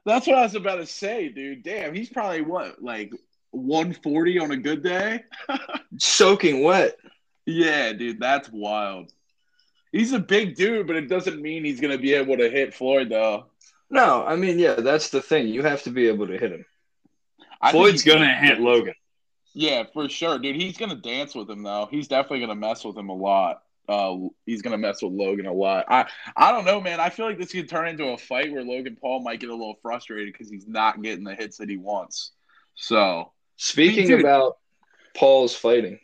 That's 0.05 0.27
what 0.27 0.37
I 0.37 0.43
was 0.43 0.55
about 0.55 0.77
to 0.77 0.85
say, 0.85 1.29
dude. 1.29 1.63
Damn, 1.63 1.93
he's 1.93 2.09
probably 2.09 2.41
what, 2.41 2.81
like 2.81 3.11
140 3.51 4.39
on 4.39 4.51
a 4.51 4.57
good 4.57 4.83
day? 4.83 5.23
Soaking 5.97 6.63
wet. 6.63 6.97
Yeah, 7.45 7.93
dude, 7.93 8.19
that's 8.19 8.49
wild. 8.49 9.11
He's 9.91 10.13
a 10.13 10.19
big 10.19 10.55
dude, 10.55 10.87
but 10.87 10.95
it 10.95 11.07
doesn't 11.07 11.41
mean 11.41 11.63
he's 11.63 11.79
gonna 11.79 11.97
be 11.97 12.13
able 12.13 12.37
to 12.37 12.49
hit 12.49 12.73
Floyd 12.73 13.09
though. 13.09 13.47
No, 13.89 14.25
I 14.25 14.35
mean, 14.35 14.57
yeah, 14.57 14.75
that's 14.75 15.09
the 15.09 15.21
thing. 15.21 15.47
You 15.47 15.61
have 15.63 15.83
to 15.83 15.91
be 15.91 16.07
able 16.07 16.27
to 16.27 16.37
hit 16.37 16.51
him. 16.51 16.65
I 17.61 17.71
Floyd's 17.71 18.03
gonna 18.03 18.33
hit 18.35 18.59
Logan. 18.59 18.95
Yeah, 19.53 19.83
for 19.93 20.09
sure, 20.09 20.39
dude. 20.39 20.55
He's 20.55 20.77
gonna 20.77 20.95
dance 20.95 21.35
with 21.35 21.49
him 21.49 21.63
though. 21.63 21.87
He's 21.91 22.07
definitely 22.07 22.41
gonna 22.41 22.55
mess 22.55 22.83
with 22.83 22.97
him 22.97 23.09
a 23.09 23.15
lot. 23.15 23.63
Uh, 23.87 24.15
he's 24.45 24.61
gonna 24.61 24.77
mess 24.77 25.01
with 25.01 25.11
Logan 25.13 25.45
a 25.45 25.53
lot. 25.53 25.85
I 25.89 26.05
I 26.35 26.51
don't 26.51 26.65
know, 26.65 26.81
man. 26.81 26.99
I 26.99 27.09
feel 27.09 27.25
like 27.25 27.37
this 27.37 27.51
could 27.51 27.69
turn 27.69 27.87
into 27.87 28.05
a 28.07 28.17
fight 28.17 28.51
where 28.51 28.63
Logan 28.63 28.97
Paul 28.99 29.21
might 29.21 29.39
get 29.39 29.49
a 29.49 29.55
little 29.55 29.77
frustrated 29.81 30.33
because 30.33 30.49
he's 30.49 30.67
not 30.67 31.01
getting 31.01 31.23
the 31.23 31.35
hits 31.35 31.57
that 31.57 31.69
he 31.69 31.77
wants. 31.77 32.31
So 32.75 33.31
Speaking 33.57 34.07
Dude. 34.07 34.21
about 34.21 34.57
Paul's 35.15 35.55
fighting, 35.55 35.99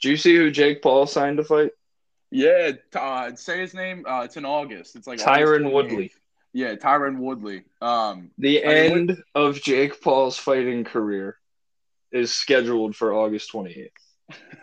do 0.00 0.08
you 0.10 0.16
see 0.16 0.34
who 0.34 0.50
Jake 0.50 0.80
Paul 0.82 1.06
signed 1.06 1.36
to 1.36 1.44
fight? 1.44 1.72
yeah, 2.30 2.72
uh, 2.94 3.34
say 3.34 3.60
his 3.60 3.74
name. 3.74 4.04
Uh, 4.08 4.22
it's 4.24 4.36
in 4.36 4.44
August. 4.44 4.96
It's 4.96 5.06
like 5.06 5.18
Tyron 5.18 5.72
Woodley. 5.72 6.12
Yeah, 6.52 6.74
Tyron 6.76 7.18
Woodley. 7.18 7.64
Um, 7.82 8.30
The 8.38 8.64
I 8.64 8.68
mean, 8.68 8.92
end 9.10 9.22
of 9.34 9.60
Jake 9.60 10.00
Paul's 10.00 10.38
fighting 10.38 10.84
career 10.84 11.36
is 12.12 12.32
scheduled 12.32 12.96
for 12.96 13.12
August 13.12 13.52
28th. 13.52 13.90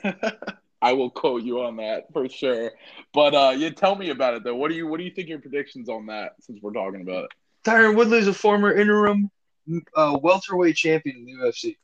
I 0.82 0.94
will 0.94 1.10
quote 1.10 1.44
you 1.44 1.62
on 1.62 1.78
that 1.78 2.06
for 2.14 2.30
sure. 2.30 2.72
But 3.14 3.34
uh, 3.34 3.54
yeah, 3.58 3.72
tell 3.72 3.96
me 3.96 4.10
about 4.12 4.36
it 4.36 4.44
though. 4.44 4.56
What 4.56 4.70
do 4.70 4.76
you 4.76 4.88
what 4.88 4.98
do 5.00 5.04
you 5.04 5.12
think 5.12 5.28
your 5.28 5.40
predictions 5.40 5.90
on 5.90 6.06
that? 6.08 6.34
Since 6.42 6.62
we're 6.62 6.74
talking 6.74 7.02
about 7.02 7.26
it. 7.26 7.32
Tyron 7.66 7.96
Woodley 7.96 8.20
is 8.20 8.28
a 8.28 8.34
former 8.34 8.72
interim 8.74 9.30
uh, 9.96 10.18
welterweight 10.22 10.76
champion 10.76 11.18
in 11.18 11.26
the 11.26 11.34
UFC. 11.34 11.76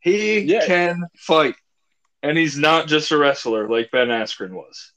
He 0.00 0.40
Yeah. 0.40 0.66
can 0.66 1.04
fight, 1.16 1.54
and 2.22 2.36
he's 2.36 2.58
not 2.58 2.88
just 2.88 3.12
a 3.12 3.18
wrestler 3.18 3.68
like 3.68 3.90
Ben 3.92 4.08
Askren 4.08 4.50
was. 4.52 4.92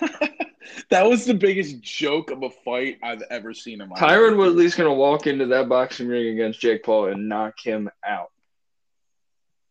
that 0.90 1.06
was 1.06 1.26
the 1.26 1.34
biggest 1.34 1.80
joke 1.82 2.30
of 2.30 2.42
a 2.42 2.50
fight 2.64 2.98
I've 3.02 3.22
ever 3.30 3.52
seen 3.52 3.80
in 3.80 3.88
my 3.88 3.96
Tyron 3.96 4.30
life. 4.30 4.38
Woodley's 4.38 4.74
going 4.74 4.88
to 4.88 4.94
walk 4.94 5.26
into 5.26 5.46
that 5.46 5.68
boxing 5.68 6.08
ring 6.08 6.28
against 6.28 6.60
Jake 6.60 6.82
Paul 6.82 7.06
and 7.08 7.28
knock 7.28 7.58
him 7.60 7.90
out, 8.06 8.30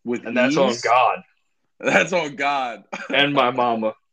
with 0.08 0.26
and 0.26 0.36
that's 0.36 0.58
on. 0.58 0.74
God 0.84 1.20
That's 1.80 2.14
on 2.14 2.36
God. 2.36 2.84
and 3.14 3.34
my 3.34 3.52
mama. 3.52 3.94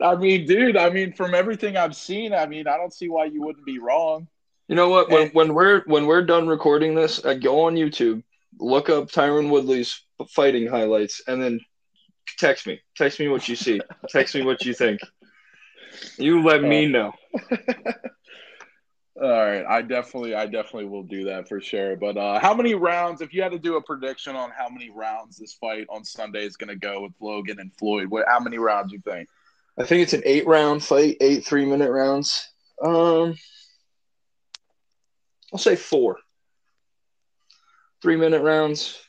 I 0.00 0.14
mean, 0.14 0.46
dude. 0.46 0.76
I 0.76 0.90
mean, 0.90 1.12
from 1.12 1.34
everything 1.34 1.76
I've 1.76 1.96
seen, 1.96 2.32
I 2.32 2.46
mean, 2.46 2.68
I 2.68 2.76
don't 2.76 2.94
see 2.94 3.08
why 3.08 3.24
you 3.26 3.42
wouldn't 3.42 3.66
be 3.66 3.78
wrong. 3.78 4.28
You 4.68 4.76
know 4.76 4.88
what? 4.88 5.10
When 5.10 5.22
And- 5.22 5.32
when 5.32 5.54
we're 5.54 5.82
when 5.86 6.06
we're 6.06 6.24
done 6.24 6.46
recording 6.46 6.94
this, 6.94 7.24
uh, 7.24 7.34
go 7.34 7.64
on 7.64 7.74
YouTube, 7.74 8.22
look 8.58 8.88
up 8.88 9.10
Tyron 9.10 9.50
Woodley's 9.50 10.00
fighting 10.30 10.68
highlights, 10.68 11.22
and 11.26 11.42
then 11.42 11.60
text 12.38 12.66
me. 12.66 12.80
Text 12.96 13.18
me 13.20 13.28
what 13.28 13.48
you 13.48 13.56
see. 13.56 13.80
text 14.08 14.34
me 14.34 14.42
what 14.42 14.64
you 14.64 14.72
think. 14.72 15.00
You 16.16 16.42
let 16.42 16.62
me 16.62 16.86
know. 16.86 17.12
All 19.20 19.28
right, 19.28 19.64
I 19.66 19.82
definitely, 19.82 20.34
I 20.36 20.46
definitely 20.46 20.84
will 20.84 21.02
do 21.02 21.24
that 21.24 21.48
for 21.48 21.60
sure. 21.60 21.96
But 21.96 22.16
uh, 22.16 22.38
how 22.38 22.54
many 22.54 22.74
rounds? 22.74 23.20
If 23.20 23.34
you 23.34 23.42
had 23.42 23.50
to 23.50 23.58
do 23.58 23.76
a 23.76 23.82
prediction 23.82 24.36
on 24.36 24.50
how 24.56 24.68
many 24.68 24.90
rounds 24.90 25.38
this 25.38 25.54
fight 25.54 25.86
on 25.90 26.04
Sunday 26.04 26.44
is 26.44 26.56
going 26.56 26.68
to 26.68 26.76
go 26.76 27.02
with 27.02 27.12
Logan 27.20 27.58
and 27.58 27.74
Floyd, 27.74 28.08
what, 28.08 28.26
how 28.28 28.38
many 28.38 28.58
rounds 28.58 28.92
you 28.92 29.00
think? 29.00 29.28
I 29.76 29.84
think 29.84 30.02
it's 30.02 30.12
an 30.12 30.22
eight 30.24 30.46
round 30.46 30.84
fight, 30.84 31.16
eight 31.20 31.44
three 31.44 31.64
minute 31.64 31.90
rounds. 31.90 32.48
Um, 32.80 33.36
I'll 35.52 35.58
say 35.58 35.74
four. 35.74 36.18
Three 38.00 38.16
minute 38.16 38.42
rounds. 38.42 39.00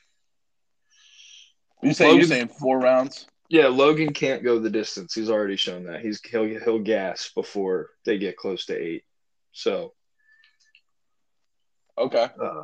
You 1.84 1.94
say 1.94 2.14
you're 2.16 2.24
saying 2.24 2.50
four 2.50 2.80
rounds? 2.80 3.28
Yeah, 3.48 3.68
Logan 3.68 4.14
can't 4.14 4.44
go 4.44 4.60
the 4.60 4.70
distance. 4.70 5.14
He's 5.14 5.30
already 5.30 5.56
shown 5.56 5.86
that. 5.86 6.02
He's 6.02 6.20
he'll 6.24 6.46
he'll 6.46 6.80
gas 6.80 7.32
before 7.34 7.92
they 8.06 8.18
get 8.18 8.38
close 8.38 8.66
to 8.66 8.76
eight. 8.76 9.04
So 9.52 9.94
Okay. 12.00 12.28
uh, 12.42 12.64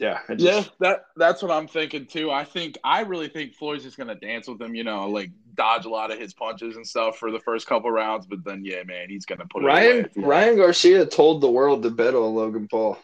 yeah, 0.00 0.20
just, 0.30 0.40
Yeah, 0.40 0.64
that 0.80 1.04
that's 1.16 1.42
what 1.42 1.50
I'm 1.50 1.68
thinking 1.68 2.06
too. 2.06 2.30
I 2.30 2.44
think 2.44 2.78
I 2.84 3.00
really 3.00 3.28
think 3.28 3.54
Floyd's 3.54 3.84
just 3.84 3.96
gonna 3.96 4.14
dance 4.14 4.48
with 4.48 4.60
him, 4.60 4.74
you 4.74 4.84
know, 4.84 5.08
like 5.08 5.30
dodge 5.54 5.86
a 5.86 5.88
lot 5.88 6.10
of 6.10 6.18
his 6.18 6.34
punches 6.34 6.76
and 6.76 6.86
stuff 6.86 7.18
for 7.18 7.30
the 7.30 7.40
first 7.40 7.66
couple 7.66 7.90
rounds, 7.90 8.26
but 8.26 8.44
then 8.44 8.62
yeah, 8.64 8.82
man, 8.84 9.08
he's 9.08 9.24
gonna 9.24 9.46
put 9.46 9.62
it 9.62 9.66
Ryan 9.66 10.04
at 10.04 10.14
the 10.14 10.20
end. 10.20 10.28
Ryan 10.28 10.56
Garcia 10.56 11.06
told 11.06 11.40
the 11.40 11.50
world 11.50 11.82
to 11.82 11.90
bet 11.90 12.14
on 12.14 12.34
Logan 12.34 12.68
Paul. 12.68 12.98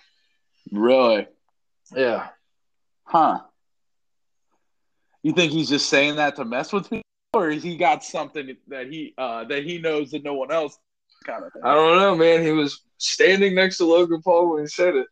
Really? 0.71 1.27
Yeah. 1.95 2.29
Huh. 3.05 3.41
You 5.23 5.33
think 5.33 5.53
he's 5.53 5.69
just 5.69 5.89
saying 5.89 6.17
that 6.17 6.37
to 6.37 6.45
mess 6.45 6.73
with 6.73 6.85
people, 6.91 7.03
or 7.33 7.51
has 7.51 7.63
he 7.63 7.77
got 7.77 8.05
something 8.05 8.57
that 8.69 8.89
he 8.89 9.15
uh 9.17 9.45
that 9.45 9.65
he 9.65 9.79
knows 9.79 10.11
that 10.11 10.25
no 10.25 10.35
one 10.35 10.51
else 10.51 10.79
kind 11.25 11.45
of 11.45 11.53
thing? 11.53 11.63
I 11.65 11.75
don't 11.75 11.99
know, 11.99 12.17
man. 12.17 12.43
He 12.43 12.53
was 12.53 12.83
standing 12.99 13.55
next 13.55 13.79
to 13.79 13.85
Logan 13.85 14.21
Paul 14.23 14.55
when 14.55 14.63
he 14.63 14.67
said 14.67 14.97
it. 14.97 15.07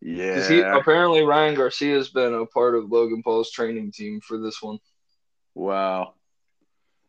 Yeah. 0.00 0.46
he 0.46 0.60
apparently 0.60 1.22
Ryan 1.22 1.54
Garcia's 1.54 2.10
been 2.10 2.34
a 2.34 2.46
part 2.46 2.74
of 2.74 2.90
Logan 2.90 3.22
Paul's 3.22 3.50
training 3.50 3.92
team 3.92 4.20
for 4.20 4.38
this 4.38 4.62
one. 4.62 4.78
Wow. 5.54 6.14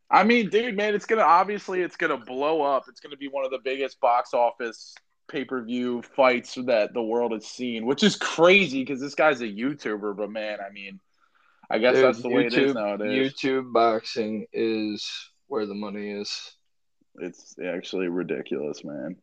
I 0.09 0.23
mean, 0.23 0.49
dude, 0.49 0.77
man, 0.77 0.95
it's 0.95 1.05
gonna 1.05 1.21
obviously 1.21 1.81
it's 1.81 1.97
gonna 1.97 2.17
blow 2.17 2.61
up. 2.61 2.85
It's 2.87 3.01
gonna 3.01 3.17
be 3.17 3.27
one 3.27 3.45
of 3.45 3.51
the 3.51 3.59
biggest 3.63 3.99
box 3.99 4.33
office 4.33 4.95
pay 5.27 5.43
per 5.43 5.61
view 5.61 6.01
fights 6.01 6.55
that 6.65 6.93
the 6.93 7.01
world 7.01 7.33
has 7.33 7.45
seen, 7.45 7.85
which 7.85 8.03
is 8.03 8.15
crazy 8.15 8.83
because 8.83 9.01
this 9.01 9.15
guy's 9.15 9.41
a 9.41 9.47
YouTuber. 9.47 10.15
But 10.15 10.31
man, 10.31 10.59
I 10.65 10.71
mean, 10.71 11.01
I 11.69 11.79
guess 11.79 11.95
Dude, 11.95 12.05
that's 12.05 12.21
the 12.21 12.29
way 12.29 12.45
it 12.45 12.53
is 12.53 12.73
nowadays. 12.73 13.33
YouTube 13.33 13.73
boxing 13.73 14.47
is 14.53 15.05
where 15.47 15.65
the 15.65 15.75
money 15.75 16.11
is. 16.11 16.53
It's 17.15 17.55
actually 17.59 18.07
ridiculous, 18.07 18.83
man. 18.85 19.17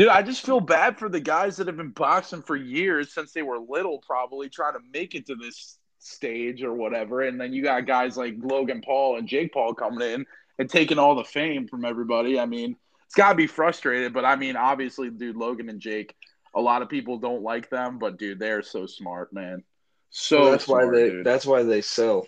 Dude, 0.00 0.08
I 0.08 0.22
just 0.22 0.46
feel 0.46 0.60
bad 0.60 0.98
for 0.98 1.10
the 1.10 1.20
guys 1.20 1.58
that 1.58 1.66
have 1.66 1.76
been 1.76 1.90
boxing 1.90 2.40
for 2.40 2.56
years 2.56 3.12
since 3.12 3.32
they 3.32 3.42
were 3.42 3.58
little, 3.58 3.98
probably 3.98 4.48
trying 4.48 4.72
to 4.72 4.80
make 4.94 5.14
it 5.14 5.26
to 5.26 5.34
this 5.34 5.76
stage 5.98 6.62
or 6.62 6.72
whatever. 6.72 7.20
And 7.20 7.38
then 7.38 7.52
you 7.52 7.62
got 7.62 7.84
guys 7.84 8.16
like 8.16 8.36
Logan 8.38 8.80
Paul 8.82 9.18
and 9.18 9.28
Jake 9.28 9.52
Paul 9.52 9.74
coming 9.74 10.00
in 10.08 10.24
and 10.58 10.70
taking 10.70 10.98
all 10.98 11.16
the 11.16 11.24
fame 11.24 11.68
from 11.68 11.84
everybody. 11.84 12.40
I 12.40 12.46
mean, 12.46 12.76
it's 13.04 13.14
got 13.14 13.28
to 13.28 13.34
be 13.34 13.46
frustrated, 13.46 14.14
but 14.14 14.24
I 14.24 14.36
mean, 14.36 14.56
obviously, 14.56 15.10
dude, 15.10 15.36
Logan 15.36 15.68
and 15.68 15.80
Jake, 15.80 16.16
a 16.54 16.60
lot 16.62 16.80
of 16.80 16.88
people 16.88 17.18
don't 17.18 17.42
like 17.42 17.68
them, 17.68 17.98
but 17.98 18.16
dude, 18.18 18.38
they're 18.38 18.62
so 18.62 18.86
smart, 18.86 19.34
man. 19.34 19.64
So 20.08 20.40
Well, 20.40 20.50
that's 20.52 20.64
smart, 20.64 20.86
why 20.86 20.92
they 20.94 21.10
dude. 21.10 21.26
that's 21.26 21.44
why 21.44 21.62
they 21.62 21.82
sell. 21.82 22.26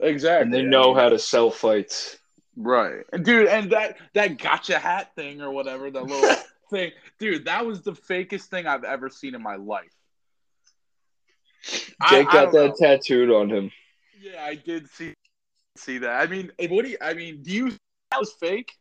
exactly. 0.00 0.42
And 0.42 0.52
they 0.52 0.60
I 0.60 0.70
know 0.70 0.92
how 0.92 1.08
to 1.08 1.18
sell 1.18 1.50
fights. 1.50 2.18
Right. 2.56 3.04
And 3.10 3.24
dude, 3.24 3.48
and 3.48 3.72
that 3.72 3.96
that 4.12 4.36
gotcha 4.36 4.78
hat 4.78 5.14
thing 5.16 5.40
or 5.40 5.50
whatever, 5.50 5.90
that 5.90 6.04
little 6.04 6.36
thing, 6.70 6.92
dude, 7.18 7.46
that 7.46 7.64
was 7.66 7.82
the 7.82 7.92
fakest 7.92 8.44
thing 8.46 8.66
I've 8.66 8.84
ever 8.84 9.08
seen 9.08 9.34
in 9.34 9.42
my 9.42 9.56
life. 9.56 9.92
Jake 11.64 11.94
I 12.00 12.22
got 12.24 12.52
don't 12.52 12.52
that 12.52 12.80
know. 12.80 12.88
tattooed 12.88 13.30
on 13.30 13.48
him. 13.50 13.70
Yeah, 14.20 14.44
I 14.44 14.54
did 14.54 14.88
see 14.90 15.14
see 15.76 15.98
that. 15.98 16.20
I 16.22 16.26
mean, 16.26 16.52
what 16.68 16.84
do 16.84 16.90
you 16.90 16.98
I 17.00 17.14
mean, 17.14 17.42
do 17.42 17.50
you 17.52 17.70
that 18.10 18.20
was 18.20 18.32
fake? 18.32 18.72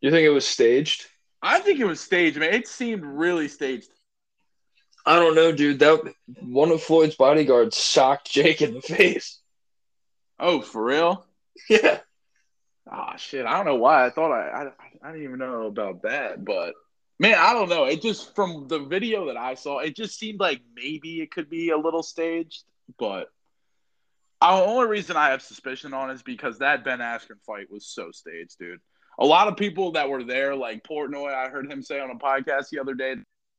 You 0.00 0.10
think 0.10 0.24
it 0.24 0.30
was 0.30 0.46
staged? 0.46 1.06
I 1.42 1.60
think 1.60 1.80
it 1.80 1.84
was 1.84 2.00
staged, 2.00 2.36
man. 2.38 2.54
It 2.54 2.68
seemed 2.68 3.04
really 3.04 3.48
staged. 3.48 3.90
I 5.04 5.18
don't 5.18 5.34
know, 5.34 5.52
dude. 5.52 5.78
That 5.80 6.00
one 6.40 6.70
of 6.70 6.82
Floyd's 6.82 7.16
bodyguards 7.16 7.76
socked 7.76 8.30
Jake 8.30 8.60
in 8.62 8.74
the 8.74 8.82
face. 8.82 9.40
Oh, 10.38 10.60
for 10.60 10.84
real? 10.84 11.24
Yeah. 11.68 11.98
Oh 12.90 13.10
shit! 13.16 13.44
I 13.44 13.56
don't 13.56 13.66
know 13.66 13.74
why. 13.74 14.06
I 14.06 14.10
thought 14.10 14.32
I, 14.32 14.48
I 14.48 14.62
I 14.68 14.87
didn't 15.06 15.24
even 15.24 15.38
know 15.38 15.66
about 15.66 16.02
that, 16.02 16.44
but 16.44 16.74
man, 17.18 17.36
I 17.38 17.52
don't 17.52 17.68
know. 17.68 17.84
It 17.84 18.02
just 18.02 18.34
from 18.34 18.68
the 18.68 18.80
video 18.80 19.26
that 19.26 19.36
I 19.36 19.54
saw, 19.54 19.78
it 19.78 19.96
just 19.96 20.18
seemed 20.18 20.40
like 20.40 20.60
maybe 20.74 21.20
it 21.20 21.30
could 21.30 21.48
be 21.48 21.70
a 21.70 21.76
little 21.76 22.02
staged. 22.02 22.64
But 22.98 23.30
the 24.40 24.48
only 24.48 24.88
reason 24.88 25.16
I 25.16 25.30
have 25.30 25.42
suspicion 25.42 25.94
on 25.94 26.10
is 26.10 26.22
because 26.22 26.58
that 26.58 26.84
Ben 26.84 27.00
Askren 27.00 27.42
fight 27.46 27.70
was 27.70 27.86
so 27.86 28.10
staged, 28.12 28.58
dude. 28.58 28.80
A 29.18 29.26
lot 29.26 29.48
of 29.48 29.56
people 29.56 29.92
that 29.92 30.08
were 30.08 30.22
there, 30.22 30.54
like 30.54 30.84
Portnoy, 30.84 31.34
I 31.34 31.48
heard 31.48 31.70
him 31.70 31.82
say 31.82 31.98
on 31.98 32.10
a 32.10 32.14
podcast 32.14 32.68
the 32.70 32.78
other 32.78 32.94
day, 32.94 33.16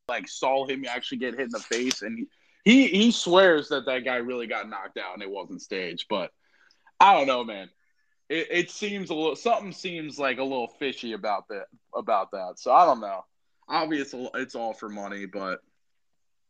like 0.08 0.28
saw 0.28 0.66
him 0.66 0.86
actually 0.88 1.18
get 1.18 1.36
hit 1.36 1.44
in 1.44 1.50
the 1.52 1.60
face, 1.60 2.02
and 2.02 2.18
he 2.18 2.28
he, 2.66 2.88
he 2.88 3.12
swears 3.12 3.70
that 3.70 3.86
that 3.86 4.06
guy 4.06 4.18
really 4.18 4.48
got 4.48 4.70
knocked 4.70 4.98
out 4.98 5.14
and 5.14 5.24
it 5.24 5.30
wasn't 5.30 5.62
staged. 5.62 6.06
But 6.10 6.32
I 7.00 7.14
don't 7.14 7.28
know, 7.28 7.44
man 7.44 7.70
it, 8.30 8.48
it 8.52 8.72
seems 8.72 9.10
a 9.10 9.14
little 9.14 9.36
something 9.36 9.72
seems 9.72 10.20
like 10.20 10.38
a 10.38 10.44
little 10.44 10.68
fishy 10.68 11.14
about 11.14 11.48
that 11.50 11.66
about 11.94 12.32
that. 12.32 12.54
So 12.58 12.72
I 12.72 12.86
don't 12.86 13.02
know. 13.02 13.26
Obviously, 13.68 14.30
it's 14.36 14.56
all 14.56 14.74
for 14.74 14.90
money, 14.90 15.26
but 15.26 15.60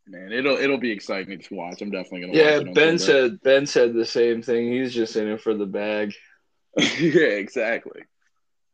man, 0.08 0.32
it'll 0.32 0.58
it'll 0.58 0.78
be 0.78 0.92
exciting 0.92 1.39
to 1.39 1.56
watch. 1.56 1.82
I'm 1.82 1.92
definitely 1.92 2.22
gonna. 2.22 2.34
Yeah, 2.34 2.58
watch 2.60 2.68
it 2.68 2.76
Ben 2.76 3.00
Sunday. 3.00 3.30
said 3.30 3.42
Ben 3.42 3.65
said 3.65 3.94
the 3.94 4.06
same 4.06 4.42
thing. 4.42 4.72
He's 4.72 4.94
just 4.94 5.15
in 5.15 5.28
it 5.28 5.42
for 5.42 5.54
the 5.54 5.65
bag. 5.65 6.13
yeah, 6.78 7.22
exactly. 7.22 8.02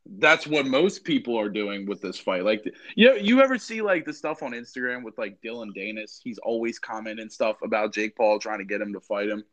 That's 0.07 0.45
what 0.45 0.67
most 0.67 1.03
people 1.03 1.39
are 1.39 1.49
doing 1.49 1.87
with 1.87 1.99
this 1.99 2.19
fight. 2.19 2.43
Like, 2.43 2.63
you 2.95 3.07
know, 3.07 3.15
you 3.15 3.41
ever 3.41 3.57
see 3.57 3.81
like 3.81 4.05
the 4.05 4.13
stuff 4.13 4.43
on 4.43 4.51
Instagram 4.51 5.03
with 5.03 5.17
like 5.17 5.41
Dillon 5.41 5.73
Danis? 5.75 6.19
He's 6.23 6.37
always 6.37 6.77
commenting 6.77 7.29
stuff 7.29 7.57
about 7.63 7.93
Jake 7.93 8.15
Paul 8.15 8.37
trying 8.37 8.59
to 8.59 8.65
get 8.65 8.81
him 8.81 8.93
to 8.93 8.99
fight 8.99 9.29
him. 9.29 9.43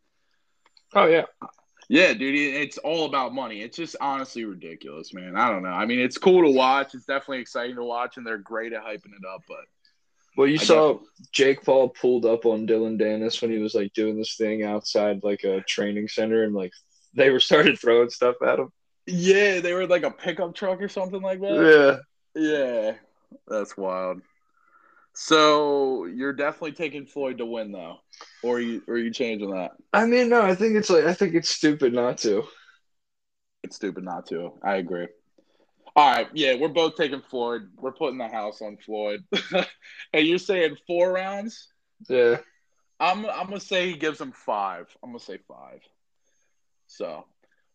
Oh 0.94 1.06
yeah. 1.06 1.24
Yeah, 1.92 2.14
dude, 2.14 2.34
it's 2.34 2.78
all 2.78 3.04
about 3.04 3.34
money. 3.34 3.60
It's 3.60 3.76
just 3.76 3.96
honestly 4.00 4.46
ridiculous, 4.46 5.12
man. 5.12 5.36
I 5.36 5.50
don't 5.50 5.62
know. 5.62 5.68
I 5.68 5.84
mean, 5.84 6.00
it's 6.00 6.16
cool 6.16 6.42
to 6.42 6.50
watch. 6.50 6.94
It's 6.94 7.04
definitely 7.04 7.40
exciting 7.40 7.76
to 7.76 7.84
watch, 7.84 8.16
and 8.16 8.26
they're 8.26 8.38
great 8.38 8.72
at 8.72 8.82
hyping 8.82 9.12
it 9.12 9.26
up. 9.30 9.42
But 9.46 9.66
Well, 10.38 10.46
you 10.46 10.54
I 10.54 10.64
saw 10.64 11.00
Jake 11.32 11.62
Paul 11.62 11.90
pulled 11.90 12.24
up 12.24 12.46
on 12.46 12.64
Dillon 12.64 12.96
Danis 12.96 13.42
when 13.42 13.50
he 13.50 13.58
was 13.58 13.74
like 13.74 13.92
doing 13.92 14.16
this 14.16 14.36
thing 14.36 14.62
outside 14.62 15.22
like 15.22 15.44
a 15.44 15.60
training 15.68 16.08
center, 16.08 16.44
and 16.44 16.54
like 16.54 16.72
they 17.12 17.28
were 17.28 17.40
started 17.48 17.78
throwing 17.78 18.08
stuff 18.08 18.36
at 18.42 18.58
him. 18.58 18.72
yeah, 19.06 19.60
they 19.60 19.74
were 19.74 19.86
like 19.86 20.04
a 20.04 20.10
pickup 20.10 20.54
truck 20.54 20.80
or 20.80 20.88
something 20.88 21.20
like 21.20 21.42
that. 21.42 22.00
Yeah. 22.34 22.42
Yeah, 22.42 22.92
that's 23.46 23.76
wild. 23.76 24.22
So 25.14 26.06
you're 26.06 26.32
definitely 26.32 26.72
taking 26.72 27.06
Floyd 27.06 27.38
to 27.38 27.46
win, 27.46 27.72
though, 27.72 27.98
or 28.42 28.60
you 28.60 28.82
or 28.88 28.96
you 28.96 29.10
changing 29.10 29.50
that? 29.50 29.72
I 29.92 30.06
mean, 30.06 30.28
no, 30.28 30.42
I 30.42 30.54
think 30.54 30.76
it's 30.76 30.90
like 30.90 31.04
I 31.04 31.14
think 31.14 31.34
it's 31.34 31.50
stupid 31.50 31.92
not 31.92 32.18
to. 32.18 32.44
It's 33.62 33.76
stupid 33.76 34.04
not 34.04 34.26
to. 34.28 34.52
I 34.62 34.76
agree. 34.76 35.08
All 35.94 36.10
right, 36.10 36.28
yeah, 36.32 36.54
we're 36.54 36.68
both 36.68 36.96
taking 36.96 37.20
Floyd. 37.20 37.68
We're 37.76 37.92
putting 37.92 38.16
the 38.16 38.28
house 38.28 38.62
on 38.62 38.78
Floyd. 38.78 39.24
and 40.14 40.26
you're 40.26 40.38
saying 40.38 40.76
four 40.86 41.12
rounds? 41.12 41.68
Yeah. 42.08 42.38
I'm 42.98 43.26
I'm 43.26 43.48
gonna 43.48 43.60
say 43.60 43.90
he 43.90 43.96
gives 43.96 44.20
him 44.20 44.32
five. 44.32 44.86
I'm 45.02 45.10
gonna 45.10 45.18
say 45.18 45.38
five. 45.48 45.80
So 46.86 47.26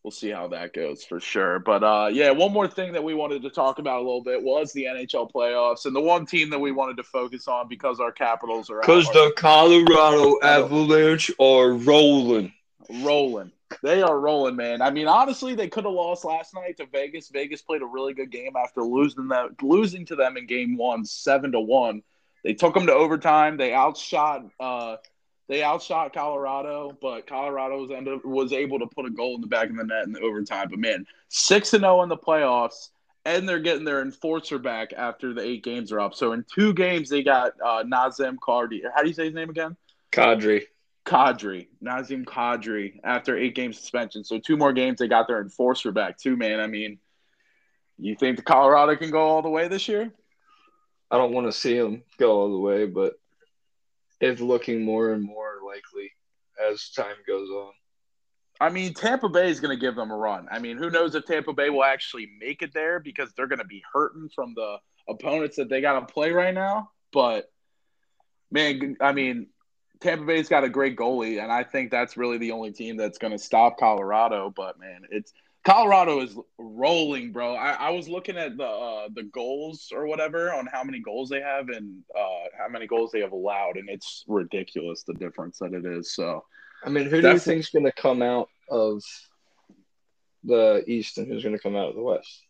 we'll 0.08 0.12
see 0.12 0.30
how 0.30 0.48
that 0.48 0.72
goes 0.72 1.04
for 1.04 1.20
sure. 1.20 1.58
But 1.58 1.84
uh, 1.84 2.08
yeah, 2.10 2.30
one 2.30 2.50
more 2.50 2.66
thing 2.66 2.94
that 2.94 3.04
we 3.04 3.12
wanted 3.12 3.42
to 3.42 3.50
talk 3.50 3.78
about 3.78 3.96
a 3.96 4.04
little 4.04 4.22
bit 4.22 4.42
was 4.42 4.72
the 4.72 4.84
NHL 4.84 5.30
playoffs, 5.30 5.84
and 5.84 5.94
the 5.94 6.00
one 6.00 6.24
team 6.24 6.48
that 6.48 6.58
we 6.58 6.72
wanted 6.72 6.96
to 6.96 7.02
focus 7.02 7.46
on 7.46 7.68
because 7.68 8.00
our 8.00 8.10
Capitals 8.10 8.70
are 8.70 8.80
Because 8.80 9.06
the 9.10 9.34
Colorado 9.36 10.38
Avalanche 10.42 11.30
are 11.38 11.72
rolling. 11.72 12.54
rolling. 13.02 13.52
They 13.82 14.00
are 14.00 14.18
rolling, 14.18 14.56
man. 14.56 14.80
I 14.80 14.88
mean, 14.90 15.08
honestly, 15.08 15.54
they 15.54 15.68
could 15.68 15.84
have 15.84 15.92
lost 15.92 16.24
last 16.24 16.54
night 16.54 16.78
to 16.78 16.86
Vegas. 16.86 17.28
Vegas 17.28 17.60
played 17.60 17.82
a 17.82 17.86
really 17.86 18.14
good 18.14 18.30
game 18.30 18.56
after 18.56 18.82
losing 18.82 19.28
that 19.28 19.62
losing 19.62 20.06
to 20.06 20.16
them 20.16 20.38
in 20.38 20.46
game 20.46 20.78
one, 20.78 21.04
seven 21.04 21.52
to 21.52 21.60
one. 21.60 22.02
They 22.44 22.54
took 22.54 22.72
them 22.72 22.86
to 22.86 22.94
overtime. 22.94 23.58
They 23.58 23.74
outshot 23.74 24.46
uh, 24.58 24.96
they 25.48 25.62
outshot 25.62 26.12
Colorado, 26.12 26.96
but 27.00 27.26
Colorado 27.26 27.80
was 27.80 27.90
ended, 27.90 28.20
was 28.24 28.52
able 28.52 28.78
to 28.78 28.86
put 28.86 29.06
a 29.06 29.10
goal 29.10 29.34
in 29.34 29.40
the 29.40 29.46
back 29.46 29.70
of 29.70 29.76
the 29.76 29.84
net 29.84 30.04
in 30.04 30.12
the 30.12 30.20
overtime. 30.20 30.68
But 30.70 30.78
man, 30.78 31.06
six 31.28 31.72
and 31.74 31.82
zero 31.82 32.02
in 32.02 32.08
the 32.08 32.16
playoffs, 32.16 32.90
and 33.24 33.48
they're 33.48 33.58
getting 33.58 33.84
their 33.84 34.02
enforcer 34.02 34.58
back 34.58 34.92
after 34.96 35.32
the 35.32 35.42
eight 35.42 35.64
games 35.64 35.90
are 35.90 36.00
up. 36.00 36.14
So 36.14 36.32
in 36.32 36.44
two 36.52 36.74
games, 36.74 37.08
they 37.08 37.22
got 37.22 37.52
uh, 37.64 37.82
Nazem 37.82 38.36
Cardi. 38.40 38.82
How 38.94 39.02
do 39.02 39.08
you 39.08 39.14
say 39.14 39.24
his 39.24 39.34
name 39.34 39.50
again? 39.50 39.76
Kadri. 40.12 40.64
Kadri, 41.08 41.68
Nazem 41.82 42.24
Kadri, 42.24 43.00
after 43.02 43.34
eight 43.34 43.54
game 43.54 43.72
suspension. 43.72 44.24
So 44.24 44.38
two 44.38 44.58
more 44.58 44.74
games, 44.74 44.98
they 44.98 45.08
got 45.08 45.26
their 45.26 45.40
enforcer 45.40 45.90
back 45.90 46.18
too, 46.18 46.36
man. 46.36 46.60
I 46.60 46.66
mean, 46.66 46.98
you 47.96 48.14
think 48.14 48.36
the 48.36 48.42
Colorado 48.42 48.94
can 48.96 49.10
go 49.10 49.22
all 49.22 49.40
the 49.40 49.48
way 49.48 49.68
this 49.68 49.88
year? 49.88 50.12
I 51.10 51.16
don't 51.16 51.32
want 51.32 51.46
to 51.46 51.52
see 51.52 51.78
them 51.78 52.02
go 52.18 52.32
all 52.32 52.52
the 52.52 52.58
way, 52.58 52.84
but 52.84 53.18
it's 54.20 54.40
looking 54.40 54.84
more 54.84 55.12
and 55.12 55.22
more 55.22 55.58
likely 55.66 56.12
as 56.70 56.90
time 56.90 57.16
goes 57.26 57.48
on. 57.48 57.72
I 58.60 58.70
mean, 58.70 58.92
Tampa 58.92 59.28
Bay 59.28 59.50
is 59.50 59.60
going 59.60 59.76
to 59.76 59.80
give 59.80 59.94
them 59.94 60.10
a 60.10 60.16
run. 60.16 60.48
I 60.50 60.58
mean, 60.58 60.76
who 60.76 60.90
knows 60.90 61.14
if 61.14 61.24
Tampa 61.24 61.52
Bay 61.52 61.70
will 61.70 61.84
actually 61.84 62.28
make 62.40 62.62
it 62.62 62.74
there 62.74 62.98
because 62.98 63.32
they're 63.32 63.46
going 63.46 63.60
to 63.60 63.64
be 63.64 63.82
hurting 63.92 64.30
from 64.34 64.54
the 64.54 64.78
opponents 65.08 65.56
that 65.56 65.68
they 65.68 65.80
got 65.80 66.00
to 66.00 66.12
play 66.12 66.32
right 66.32 66.54
now. 66.54 66.90
But 67.12 67.50
man, 68.50 68.96
I 69.00 69.12
mean, 69.12 69.46
Tampa 70.00 70.24
Bay's 70.24 70.48
got 70.48 70.64
a 70.64 70.68
great 70.68 70.96
goalie, 70.96 71.40
and 71.42 71.52
I 71.52 71.62
think 71.62 71.90
that's 71.90 72.16
really 72.16 72.38
the 72.38 72.52
only 72.52 72.72
team 72.72 72.96
that's 72.96 73.18
going 73.18 73.32
to 73.32 73.38
stop 73.38 73.78
Colorado. 73.78 74.52
But 74.54 74.78
man, 74.78 75.02
it's 75.10 75.32
Colorado 75.68 76.20
is 76.20 76.34
rolling, 76.56 77.30
bro. 77.30 77.54
I, 77.54 77.72
I 77.72 77.90
was 77.90 78.08
looking 78.08 78.38
at 78.38 78.56
the 78.56 78.64
uh, 78.64 79.08
the 79.14 79.24
goals 79.24 79.92
or 79.92 80.06
whatever 80.06 80.50
on 80.50 80.66
how 80.66 80.82
many 80.82 80.98
goals 80.98 81.28
they 81.28 81.42
have 81.42 81.68
and 81.68 82.02
uh, 82.18 82.48
how 82.56 82.68
many 82.68 82.86
goals 82.86 83.12
they 83.12 83.20
have 83.20 83.32
allowed, 83.32 83.76
and 83.76 83.88
it's 83.90 84.24
ridiculous 84.26 85.02
the 85.02 85.12
difference 85.14 85.58
that 85.58 85.74
it 85.74 85.84
is. 85.84 86.14
So. 86.14 86.44
I 86.82 86.88
mean, 86.88 87.10
who 87.10 87.20
do 87.20 87.28
you 87.28 87.38
think's 87.38 87.70
going 87.70 87.84
to 87.84 87.92
come 87.92 88.22
out 88.22 88.48
of 88.70 89.02
the 90.44 90.84
East 90.86 91.18
and 91.18 91.26
who's 91.26 91.42
going 91.42 91.56
to 91.56 91.60
come 91.60 91.76
out 91.76 91.88
of 91.88 91.96
the 91.96 92.02
West? 92.02 92.46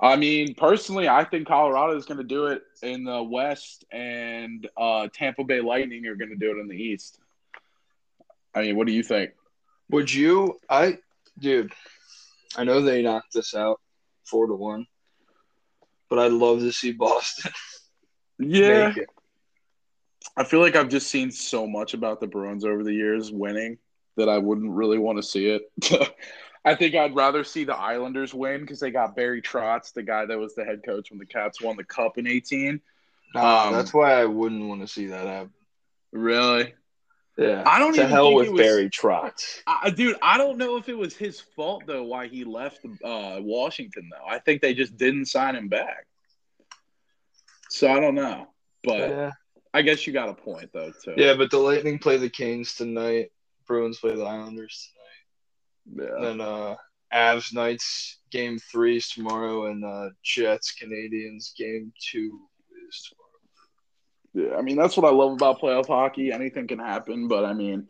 I 0.00 0.16
mean, 0.16 0.54
personally, 0.54 1.08
I 1.08 1.24
think 1.24 1.46
Colorado 1.46 1.96
is 1.96 2.06
going 2.06 2.18
to 2.18 2.24
do 2.24 2.46
it 2.46 2.62
in 2.82 3.04
the 3.04 3.22
West, 3.22 3.84
and 3.92 4.68
uh, 4.76 5.06
Tampa 5.12 5.44
Bay 5.44 5.60
Lightning 5.60 6.06
are 6.06 6.16
going 6.16 6.30
to 6.30 6.36
do 6.36 6.50
it 6.50 6.58
in 6.58 6.66
the 6.66 6.76
East. 6.76 7.20
I 8.54 8.62
mean, 8.62 8.76
what 8.76 8.88
do 8.88 8.92
you 8.92 9.04
think? 9.04 9.32
Would 9.90 10.12
you? 10.12 10.58
I, 10.68 10.98
dude, 11.38 11.72
I 12.56 12.64
know 12.64 12.80
they 12.80 13.02
knocked 13.02 13.32
this 13.32 13.54
out 13.54 13.80
four 14.24 14.46
to 14.46 14.54
one, 14.54 14.86
but 16.08 16.18
I'd 16.18 16.32
love 16.32 16.60
to 16.60 16.72
see 16.72 16.92
Boston 16.92 17.52
Yeah. 18.38 18.94
I 20.36 20.44
feel 20.44 20.60
like 20.60 20.76
I've 20.76 20.88
just 20.88 21.10
seen 21.10 21.30
so 21.30 21.66
much 21.66 21.94
about 21.94 22.20
the 22.20 22.26
Bruins 22.26 22.64
over 22.64 22.82
the 22.82 22.92
years 22.92 23.30
winning 23.30 23.78
that 24.16 24.28
I 24.28 24.38
wouldn't 24.38 24.70
really 24.70 24.98
want 24.98 25.18
to 25.18 25.22
see 25.22 25.48
it. 25.48 25.62
I 26.64 26.74
think 26.74 26.94
I'd 26.94 27.16
rather 27.16 27.42
see 27.42 27.64
the 27.64 27.76
Islanders 27.76 28.34
win 28.34 28.60
because 28.60 28.80
they 28.80 28.90
got 28.90 29.16
Barry 29.16 29.40
Trotz, 29.40 29.92
the 29.92 30.02
guy 30.02 30.26
that 30.26 30.38
was 30.38 30.54
the 30.54 30.64
head 30.64 30.82
coach 30.84 31.10
when 31.10 31.18
the 31.18 31.26
Caps 31.26 31.60
won 31.60 31.76
the 31.76 31.84
Cup 31.84 32.18
in 32.18 32.26
eighteen. 32.26 32.80
Um, 33.34 33.72
that's 33.72 33.94
why 33.94 34.12
I 34.20 34.26
wouldn't 34.26 34.68
want 34.68 34.82
to 34.82 34.86
see 34.86 35.06
that 35.06 35.26
happen. 35.26 35.52
Really? 36.12 36.74
Yeah, 37.38 37.62
I 37.66 37.78
don't 37.78 37.94
to 37.94 38.00
even 38.00 38.10
hell 38.10 38.26
think 38.28 38.38
with 38.38 38.46
it 38.48 38.52
was- 38.52 38.60
Barry 38.62 38.90
Trotz. 38.90 39.60
I, 39.66 39.90
dude, 39.90 40.16
I 40.22 40.36
don't 40.36 40.58
know 40.58 40.76
if 40.76 40.88
it 40.88 40.96
was 40.98 41.16
his 41.16 41.40
fault 41.40 41.84
though 41.86 42.02
why 42.04 42.26
he 42.26 42.44
left 42.44 42.80
uh, 43.04 43.38
Washington 43.40 44.10
though. 44.10 44.26
I 44.28 44.38
think 44.40 44.60
they 44.60 44.74
just 44.74 44.96
didn't 44.96 45.26
sign 45.26 45.56
him 45.56 45.68
back. 45.68 46.06
So 47.70 47.90
I 47.90 48.00
don't 48.00 48.14
know, 48.16 48.48
but 48.82 49.10
Yeah, 49.10 49.30
I 49.72 49.82
guess 49.82 50.06
you 50.06 50.12
got 50.12 50.28
a 50.28 50.34
point 50.34 50.70
though 50.72 50.92
too. 51.02 51.14
yeah, 51.16 51.34
but 51.34 51.50
the 51.50 51.58
Lightning 51.58 51.98
play 51.98 52.16
the 52.16 52.28
Kings 52.28 52.74
tonight. 52.74 53.30
Bruins 53.66 53.98
play 53.98 54.16
the 54.16 54.24
Islanders 54.24 54.90
tonight. 55.86 56.10
yeah. 56.10 56.20
Then 56.24 56.40
uh, 56.40 56.74
Avs 57.14 57.54
Knights 57.54 58.18
game 58.32 58.58
three 58.58 58.96
is 58.96 59.08
tomorrow, 59.08 59.66
and 59.66 59.84
uh, 59.84 60.10
Jets 60.24 60.74
Canadiens 60.80 61.54
game 61.56 61.92
two 62.10 62.40
is 62.88 63.08
tomorrow. 63.08 63.19
Yeah, 64.34 64.56
I 64.56 64.62
mean 64.62 64.76
that's 64.76 64.96
what 64.96 65.06
I 65.06 65.14
love 65.14 65.32
about 65.32 65.60
playoff 65.60 65.88
hockey. 65.88 66.32
Anything 66.32 66.66
can 66.68 66.78
happen, 66.78 67.28
but 67.28 67.44
I 67.44 67.52
mean, 67.52 67.88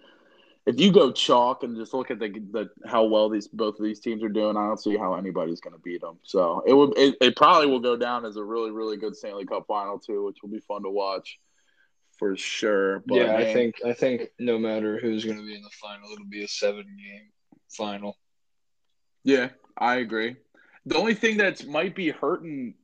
if 0.66 0.80
you 0.80 0.92
go 0.92 1.12
chalk 1.12 1.62
and 1.62 1.76
just 1.76 1.94
look 1.94 2.10
at 2.10 2.18
the, 2.18 2.28
the 2.28 2.70
how 2.86 3.04
well 3.04 3.28
these 3.28 3.48
both 3.48 3.78
of 3.78 3.84
these 3.84 4.00
teams 4.00 4.22
are 4.22 4.28
doing, 4.28 4.56
I 4.56 4.66
don't 4.66 4.80
see 4.80 4.96
how 4.96 5.14
anybody's 5.14 5.60
going 5.60 5.74
to 5.74 5.82
beat 5.82 6.00
them. 6.00 6.18
So 6.22 6.62
it 6.66 6.74
would 6.74 6.96
it, 6.98 7.16
it 7.20 7.36
probably 7.36 7.66
will 7.68 7.80
go 7.80 7.96
down 7.96 8.24
as 8.24 8.36
a 8.36 8.44
really 8.44 8.70
really 8.70 8.96
good 8.96 9.16
Stanley 9.16 9.46
Cup 9.46 9.66
final 9.68 9.98
too, 9.98 10.24
which 10.24 10.38
will 10.42 10.50
be 10.50 10.60
fun 10.60 10.82
to 10.84 10.90
watch 10.90 11.38
for 12.18 12.36
sure. 12.36 13.00
But 13.06 13.16
yeah, 13.16 13.34
I 13.34 13.44
man, 13.44 13.52
think 13.52 13.74
I 13.84 13.92
think 13.92 14.30
no 14.38 14.58
matter 14.58 14.98
who's 14.98 15.24
going 15.24 15.38
to 15.38 15.44
be 15.44 15.54
in 15.56 15.62
the 15.62 15.70
final, 15.80 16.10
it'll 16.12 16.26
be 16.28 16.44
a 16.44 16.48
seven 16.48 16.84
game 16.84 17.30
final. 17.70 18.16
yeah, 19.24 19.50
I 19.76 19.96
agree. 19.96 20.36
The 20.86 20.96
only 20.96 21.14
thing 21.14 21.38
that 21.38 21.66
might 21.66 21.94
be 21.94 22.10
hurting, 22.10 22.74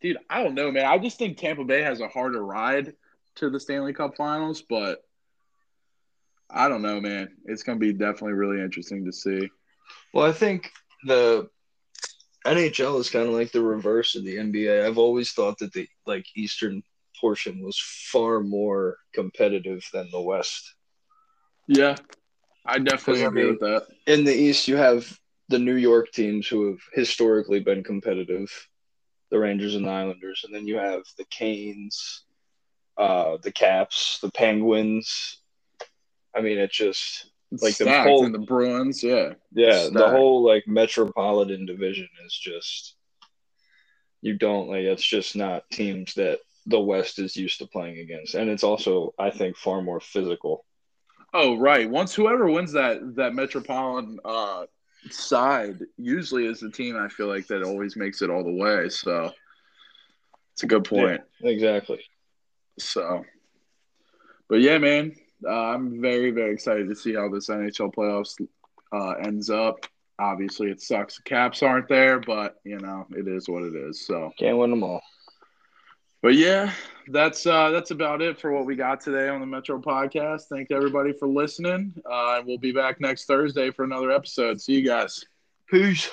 dude, 0.00 0.18
I 0.28 0.42
don't 0.42 0.54
know, 0.54 0.70
man. 0.70 0.86
I 0.86 0.98
just 0.98 1.18
think 1.18 1.36
Tampa 1.38 1.64
Bay 1.64 1.82
has 1.82 2.00
a 2.00 2.08
harder 2.08 2.44
ride 2.44 2.94
to 3.36 3.50
the 3.50 3.60
Stanley 3.60 3.92
Cup 3.92 4.16
Finals, 4.16 4.62
but 4.68 5.02
I 6.48 6.68
don't 6.68 6.82
know, 6.82 7.00
man. 7.00 7.28
It's 7.44 7.62
going 7.62 7.78
to 7.78 7.84
be 7.84 7.92
definitely 7.92 8.32
really 8.32 8.60
interesting 8.62 9.04
to 9.04 9.12
see. 9.12 9.48
Well, 10.12 10.26
I 10.26 10.32
think 10.32 10.70
the 11.06 11.48
NHL 12.46 12.98
is 13.00 13.10
kind 13.10 13.28
of 13.28 13.34
like 13.34 13.52
the 13.52 13.62
reverse 13.62 14.16
of 14.16 14.24
the 14.24 14.36
NBA. 14.36 14.84
I've 14.86 14.98
always 14.98 15.32
thought 15.32 15.58
that 15.58 15.72
the 15.72 15.86
like 16.06 16.24
Eastern 16.36 16.82
portion 17.20 17.62
was 17.62 17.78
far 18.10 18.40
more 18.40 18.96
competitive 19.14 19.82
than 19.92 20.08
the 20.10 20.20
West. 20.20 20.74
Yeah, 21.68 21.96
I 22.64 22.78
definitely 22.78 23.22
Because, 23.22 23.22
I 23.22 23.26
agree 23.26 23.42
mean- 23.44 23.50
with 23.52 23.60
that. 23.60 23.86
In 24.06 24.24
the 24.24 24.34
East, 24.34 24.66
you 24.66 24.76
have 24.76 25.18
the 25.48 25.58
New 25.58 25.76
York 25.76 26.10
teams 26.12 26.46
who 26.48 26.70
have 26.70 26.78
historically 26.94 27.60
been 27.60 27.82
competitive, 27.84 28.50
the 29.30 29.38
Rangers 29.38 29.74
and 29.74 29.86
the 29.86 29.90
Islanders, 29.90 30.42
and 30.44 30.54
then 30.54 30.66
you 30.66 30.76
have 30.76 31.02
the 31.16 31.24
Canes, 31.26 32.24
uh, 32.96 33.36
the 33.42 33.52
Caps, 33.52 34.18
the 34.20 34.30
Penguins. 34.30 35.38
I 36.34 36.40
mean, 36.40 36.58
it 36.58 36.70
just 36.70 37.26
Like 37.60 37.76
the 37.76 37.90
whole- 37.90 38.24
and 38.24 38.34
the 38.34 38.38
Bruins, 38.38 39.02
yeah. 39.02 39.34
Yeah, 39.52 39.88
the 39.92 40.08
whole 40.10 40.42
like 40.44 40.66
metropolitan 40.68 41.66
division 41.66 42.08
is 42.24 42.36
just 42.36 42.94
you 44.22 44.36
don't 44.36 44.68
like 44.68 44.84
it's 44.84 45.04
just 45.06 45.34
not 45.34 45.68
teams 45.70 46.14
that 46.14 46.40
the 46.66 46.78
West 46.80 47.18
is 47.18 47.36
used 47.36 47.58
to 47.58 47.66
playing 47.66 47.98
against. 47.98 48.34
And 48.34 48.50
it's 48.50 48.62
also 48.62 49.14
I 49.18 49.30
think 49.30 49.56
far 49.56 49.82
more 49.82 49.98
physical. 50.00 50.64
Oh, 51.32 51.56
right. 51.56 51.88
Once 51.88 52.14
whoever 52.14 52.50
wins 52.50 52.72
that 52.72 53.16
that 53.16 53.34
Metropolitan 53.34 54.18
uh, 54.24 54.66
side 55.10 55.78
usually 55.96 56.46
is 56.46 56.60
the 56.60 56.70
team 56.70 56.96
I 56.96 57.08
feel 57.08 57.28
like 57.28 57.46
that 57.46 57.62
always 57.62 57.96
makes 57.96 58.22
it 58.22 58.30
all 58.30 58.44
the 58.44 58.52
way. 58.52 58.88
So 58.88 59.32
it's 60.52 60.62
a 60.62 60.66
good 60.66 60.84
point. 60.84 61.22
Exactly. 61.42 62.00
So, 62.78 63.24
but 64.48 64.60
yeah, 64.60 64.78
man, 64.78 65.14
uh, 65.46 65.50
I'm 65.50 66.00
very 66.00 66.30
very 66.30 66.52
excited 66.52 66.88
to 66.88 66.94
see 66.94 67.14
how 67.14 67.28
this 67.28 67.48
NHL 67.48 67.94
playoffs 67.94 68.34
uh, 68.92 69.12
ends 69.24 69.50
up. 69.50 69.86
Obviously, 70.18 70.70
it 70.70 70.82
sucks 70.82 71.16
the 71.16 71.22
Caps 71.22 71.62
aren't 71.62 71.88
there, 71.88 72.20
but 72.20 72.56
you 72.64 72.78
know 72.78 73.06
it 73.10 73.26
is 73.26 73.48
what 73.48 73.62
it 73.62 73.74
is. 73.74 74.06
So. 74.06 74.30
Can't 74.38 74.58
win 74.58 74.70
them 74.70 74.82
all. 74.82 75.00
But 76.22 76.34
yeah, 76.34 76.72
that's 77.08 77.46
uh, 77.46 77.70
that's 77.70 77.90
about 77.90 78.20
it 78.20 78.38
for 78.38 78.52
what 78.52 78.66
we 78.66 78.76
got 78.76 79.00
today 79.00 79.28
on 79.28 79.40
the 79.40 79.46
Metro 79.46 79.80
Podcast. 79.80 80.42
Thank 80.50 80.70
everybody 80.70 81.12
for 81.12 81.26
listening. 81.26 81.94
Uh, 82.04 82.36
and 82.38 82.46
we'll 82.46 82.58
be 82.58 82.72
back 82.72 83.00
next 83.00 83.24
Thursday 83.24 83.70
for 83.70 83.84
another 83.84 84.12
episode. 84.12 84.60
See 84.60 84.74
you 84.74 84.86
guys. 84.86 85.24
Peace. 85.68 86.10